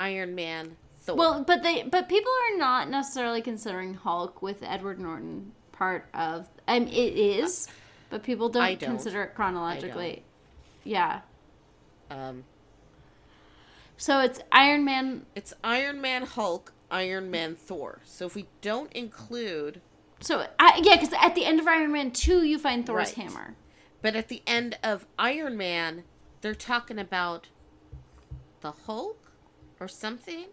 Iron 0.00 0.34
Man, 0.34 0.76
Thor. 1.02 1.14
Well, 1.14 1.44
but 1.44 1.62
they 1.62 1.84
but 1.84 2.08
people 2.08 2.32
are 2.50 2.58
not 2.58 2.90
necessarily 2.90 3.40
considering 3.40 3.94
Hulk 3.94 4.42
with 4.42 4.64
Edward 4.64 4.98
Norton 4.98 5.52
part 5.70 6.08
of. 6.12 6.48
I 6.66 6.80
mean, 6.80 6.88
it 6.88 7.16
is, 7.16 7.68
but 8.10 8.24
people 8.24 8.48
don't, 8.48 8.80
don't. 8.80 8.90
consider 8.90 9.22
it 9.22 9.36
chronologically. 9.36 10.24
Yeah. 10.82 11.20
um, 12.10 12.42
So 14.02 14.18
it's 14.18 14.40
Iron 14.50 14.84
Man. 14.84 15.26
it's 15.36 15.54
Iron 15.62 16.00
Man, 16.00 16.24
Hulk, 16.26 16.72
Iron 16.90 17.30
Man, 17.30 17.54
Thor. 17.54 18.00
So 18.04 18.26
if 18.26 18.34
we 18.34 18.46
don't 18.60 18.92
include, 18.92 19.80
So 20.18 20.44
I, 20.58 20.80
yeah, 20.82 20.96
because 20.96 21.14
at 21.22 21.36
the 21.36 21.44
end 21.44 21.60
of 21.60 21.68
Iron 21.68 21.92
Man 21.92 22.10
two, 22.10 22.42
you 22.42 22.58
find 22.58 22.84
Thor's 22.84 23.16
Right. 23.16 23.28
hammer. 23.28 23.54
but 24.00 24.16
at 24.16 24.26
the 24.26 24.42
end 24.44 24.76
of 24.82 25.06
Iron 25.20 25.56
Man, 25.56 26.02
they're 26.40 26.52
talking 26.56 26.98
about 26.98 27.46
the 28.60 28.72
Hulk 28.72 29.30
or 29.78 29.86
something. 29.86 30.46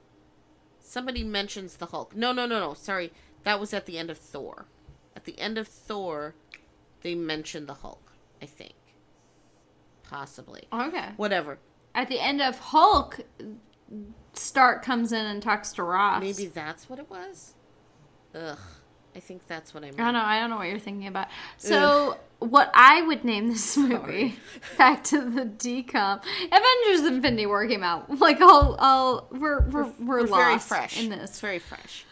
Somebody 0.80 1.24
mentions 1.24 1.78
the 1.78 1.88
Hulk. 1.88 2.16
No, 2.16 2.32
no, 2.32 2.46
no, 2.46 2.60
no. 2.60 2.76
Sorry, 2.76 3.12
that 3.46 3.60
was 3.60 3.74
at 3.74 3.88
the 3.88 3.98
end 3.98 4.12
of 4.12 4.20
Thor. 4.20 4.68
At 5.16 5.26
the 5.26 5.40
end 5.40 5.58
of 5.58 5.68
Thor, 5.68 6.36
they 7.02 7.16
mentioned 7.16 7.66
the 7.66 7.74
Hulk. 7.74 8.12
I 8.44 8.46
think, 8.46 8.76
possibly. 10.04 10.68
Okay. 10.72 11.10
Whatever. 11.18 11.58
At 11.96 12.08
the 12.08 12.20
end 12.20 12.42
of 12.42 12.58
Hulk, 12.60 13.22
Stark 14.34 14.84
comes 14.84 15.12
in 15.12 15.26
and 15.26 15.42
talks 15.42 15.72
to 15.74 15.84
Ross. 15.84 16.22
Maybe 16.22 16.46
that's 16.48 16.90
what 16.90 17.00
it 17.00 17.10
was. 17.10 17.54
Ugh. 18.36 18.58
I 19.16 19.20
think 19.20 19.42
that's 19.48 19.74
what 19.74 19.84
I 19.84 19.88
meant. 19.88 20.00
I 20.00 20.04
don't 20.06 20.14
know. 20.14 20.20
I 20.22 20.40
don't 20.40 20.50
know 20.52 20.58
what 20.58 20.68
you're 20.68 20.80
thinking 20.80 21.08
about. 21.08 21.28
So, 21.58 22.18
what 22.38 22.72
I 22.74 23.02
would 23.02 23.26
name 23.26 23.48
this 23.50 23.76
movie, 23.78 24.36
back 24.78 25.04
to 25.06 25.20
the 25.20 25.46
DCOM, 25.46 26.22
Avengers: 26.46 27.08
Infinity 27.08 27.48
War 27.48 27.68
came 27.68 27.84
out. 27.84 28.20
Like, 28.20 28.40
all, 28.40 28.76
all 28.76 29.28
we're 29.32 29.62
we're 29.62 29.86
we're, 30.00 30.22
We're 30.22 30.28
very 30.28 30.60
fresh 30.60 31.04
in 31.04 31.12
It's 31.12 31.32
this. 31.32 31.42
very 31.42 31.60
fresh. 31.60 32.06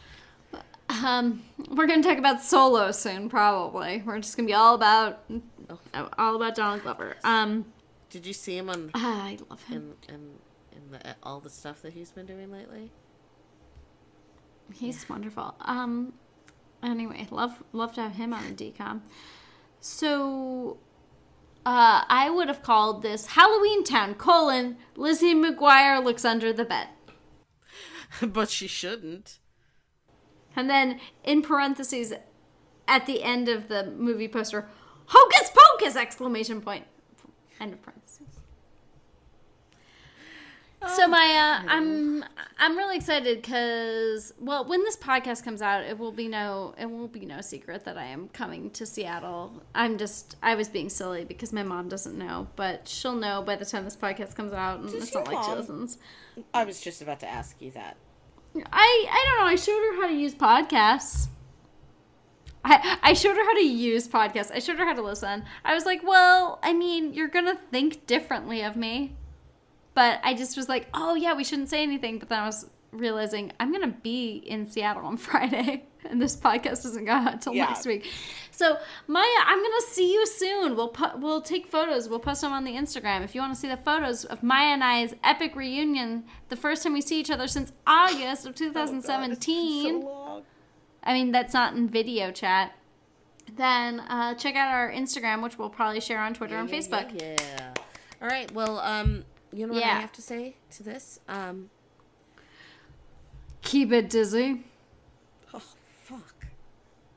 Um, 0.90 1.44
we're 1.70 1.86
gonna 1.86 2.02
talk 2.02 2.18
about 2.18 2.42
Solo 2.42 2.92
soon, 2.92 3.30
probably. 3.30 4.02
We're 4.06 4.20
just 4.20 4.36
gonna 4.36 4.48
be 4.48 4.54
all 4.54 4.74
about 4.74 5.20
all 6.18 6.36
about 6.36 6.56
Donald 6.56 6.82
Glover. 6.82 7.16
Um, 7.24 7.66
Did 8.10 8.26
you 8.26 8.34
see 8.34 8.58
him 8.58 8.70
on 8.70 8.92
ah, 8.96 9.26
I 9.26 9.38
love 9.50 9.64
him. 9.64 9.96
in 10.08 10.16
in 10.16 10.22
in 10.72 10.92
the 10.92 11.16
all 11.24 11.40
the 11.40 11.50
stuff 11.50 11.82
that 11.82 11.94
he's 11.94 12.12
been 12.12 12.26
doing 12.26 12.52
lately? 12.52 12.92
He's 14.74 15.08
wonderful. 15.10 15.56
Um, 15.62 16.14
anyway, 16.84 17.28
love 17.32 17.64
love 17.74 17.94
to 17.94 18.02
have 18.02 18.16
him 18.16 18.34
on 18.34 18.56
the 18.56 18.72
DCOM. 18.72 19.02
So, 19.80 20.78
uh, 21.66 22.04
I 22.08 22.30
would 22.30 22.48
have 22.48 22.64
called 22.64 23.02
this 23.02 23.28
Halloweentown: 23.28 24.18
colon 24.18 24.78
Lizzie 24.96 25.36
McGuire 25.36 26.04
looks 26.04 26.26
under 26.26 26.52
the 26.52 26.66
bed, 26.66 26.88
but 28.22 28.50
she 28.50 28.68
shouldn't. 28.68 29.40
and 30.56 30.70
then 30.70 31.00
in 31.24 31.42
parentheses 31.42 32.14
at 32.88 33.06
the 33.06 33.22
end 33.24 33.50
of 33.50 33.68
the 33.68 33.86
movie 33.86 34.28
poster, 34.30 34.68
Hocus 35.08 35.52
Pocus! 35.54 35.96
Exclamation 35.96 36.62
point. 36.62 36.86
End 37.60 37.74
of 37.74 37.82
parentheses. 37.82 38.40
Oh, 40.80 40.96
so 40.96 41.08
Maya, 41.08 41.64
I'm 41.68 42.24
I'm 42.60 42.78
really 42.78 42.98
excited 42.98 43.42
because 43.42 44.32
well, 44.40 44.64
when 44.64 44.84
this 44.84 44.96
podcast 44.96 45.44
comes 45.44 45.62
out, 45.62 45.84
it 45.84 45.98
will 45.98 46.12
be 46.12 46.28
no 46.28 46.76
it 46.78 46.86
will 46.86 47.08
be 47.08 47.26
no 47.26 47.42
secret 47.42 47.84
that 47.86 47.98
I 47.98 48.06
am 48.06 48.30
coming 48.30 48.70
to 48.72 48.86
Seattle. 48.86 49.64
I'm 49.74 49.98
just 49.98 50.36
I 50.44 50.54
was 50.54 50.70
being 50.70 50.90
silly 50.90 51.26
because 51.26 51.52
my 51.52 51.64
mom 51.64 51.90
doesn't 51.90 52.16
know, 52.16 52.48
but 52.56 52.88
she'll 52.88 53.16
know 53.16 53.42
by 53.42 53.56
the 53.56 53.66
time 53.66 53.86
this 53.86 53.96
podcast 53.96 54.36
comes 54.36 54.54
out, 54.54 54.80
and 54.80 54.92
Does 54.92 55.04
it's 55.04 55.14
not 55.16 55.28
like 55.28 55.44
she 55.44 55.52
listens. 55.52 55.98
I 56.54 56.64
was 56.64 56.80
just 56.80 57.02
about 57.02 57.22
to 57.22 57.28
ask 57.28 57.60
you 57.60 57.72
that. 57.72 57.98
I 58.72 59.06
I 59.10 59.26
don't 59.28 59.40
know. 59.40 59.52
I 59.52 59.56
showed 59.56 59.80
her 59.80 60.02
how 60.02 60.08
to 60.08 60.14
use 60.14 60.36
podcasts. 60.36 61.28
I 62.70 62.98
I 63.02 63.14
showed 63.14 63.36
her 63.38 63.44
how 63.44 63.54
to 63.56 63.66
use 63.66 64.08
podcasts. 64.08 64.52
I 64.54 64.60
showed 64.60 64.78
her 64.78 64.86
how 64.86 64.94
to 64.94 65.02
listen. 65.02 65.44
I 65.66 65.74
was 65.74 65.86
like, 65.86 66.02
well, 66.04 66.60
I 66.62 66.74
mean, 66.74 67.14
you're 67.14 67.28
gonna 67.30 67.56
think 67.72 68.06
differently 68.08 68.62
of 68.62 68.76
me, 68.76 69.16
but 69.94 70.20
I 70.24 70.34
just 70.34 70.58
was 70.58 70.68
like, 70.70 70.88
oh 70.94 71.16
yeah, 71.16 71.34
we 71.34 71.44
shouldn't 71.44 71.70
say 71.70 71.82
anything. 71.84 72.20
But 72.20 72.30
then 72.30 72.40
I 72.40 72.46
was 72.46 72.70
realizing 72.92 73.52
I'm 73.60 73.72
gonna 73.72 73.96
be 74.02 74.38
in 74.46 74.70
Seattle 74.70 75.06
on 75.06 75.18
Friday, 75.28 75.86
and 76.10 76.22
this 76.22 76.36
podcast 76.36 76.84
doesn't 76.84 77.06
go 77.06 77.12
out 77.12 77.34
until 77.34 77.54
Yeah. 77.54 77.66
next 77.66 77.86
week. 77.86 78.10
So 78.52 78.78
Maya, 79.08 79.26
I'm 79.46 79.62
gonna 79.62 79.82
see 79.90 80.12
you 80.14 80.26
soon. 80.26 80.76
We'll 80.76 80.88
pu- 80.90 81.18
we'll 81.18 81.42
take 81.42 81.68
photos. 81.68 82.10
We'll 82.10 82.20
post 82.20 82.42
them 82.42 82.52
on 82.54 82.64
the 82.64 82.72
Instagram 82.74 83.24
if 83.24 83.36
you 83.36 83.42
want 83.42 83.54
to 83.54 83.60
see 83.60 83.68
the 83.68 83.78
photos 83.78 84.26
of 84.26 84.42
Maya 84.42 84.74
and 84.74 84.84
I's 84.84 85.14
epic 85.24 85.56
reunion. 85.56 86.24
The 86.50 86.56
first 86.56 86.82
time 86.84 86.94
we 86.94 87.02
see 87.02 87.20
each 87.20 87.30
other 87.30 87.48
since 87.48 87.72
August 87.86 88.46
of 88.48 88.56
2017. 88.56 90.02
I 91.04 91.14
mean, 91.14 91.32
that's 91.32 91.54
not 91.54 91.74
in 91.76 91.88
video 91.90 92.32
chat. 92.32 92.74
Then 93.56 94.02
uh, 94.02 94.34
check 94.36 94.56
out 94.56 94.74
our 94.74 94.92
Instagram, 94.92 95.42
which 95.42 95.58
we'll 95.58 95.70
probably 95.70 96.02
share 96.02 96.20
on 96.20 96.34
Twitter 96.34 96.58
and 96.58 96.70
Facebook. 96.70 97.20
Yeah, 97.22 97.36
yeah. 97.40 97.74
All 98.22 98.28
right. 98.28 98.52
Well, 98.52 98.80
um, 98.80 99.24
you 99.54 99.66
know 99.66 99.74
what 99.74 99.82
Yeah. 99.82 99.98
I 99.98 100.02
have 100.02 100.12
to 100.14 100.22
say 100.22 100.56
to 100.72 100.84
this? 100.84 101.20
Um, 101.30 101.70
Keep 103.62 103.92
it 103.94 104.10
dizzy. 104.10 104.64
oh 105.54 105.62
fuck. 106.04 106.46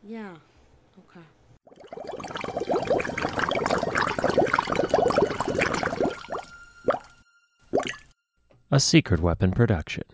Yeah. 0.04 0.34
Okay. 1.14 1.26
A 8.70 8.78
Secret 8.78 9.20
Weapon 9.20 9.50
production. 9.50 10.04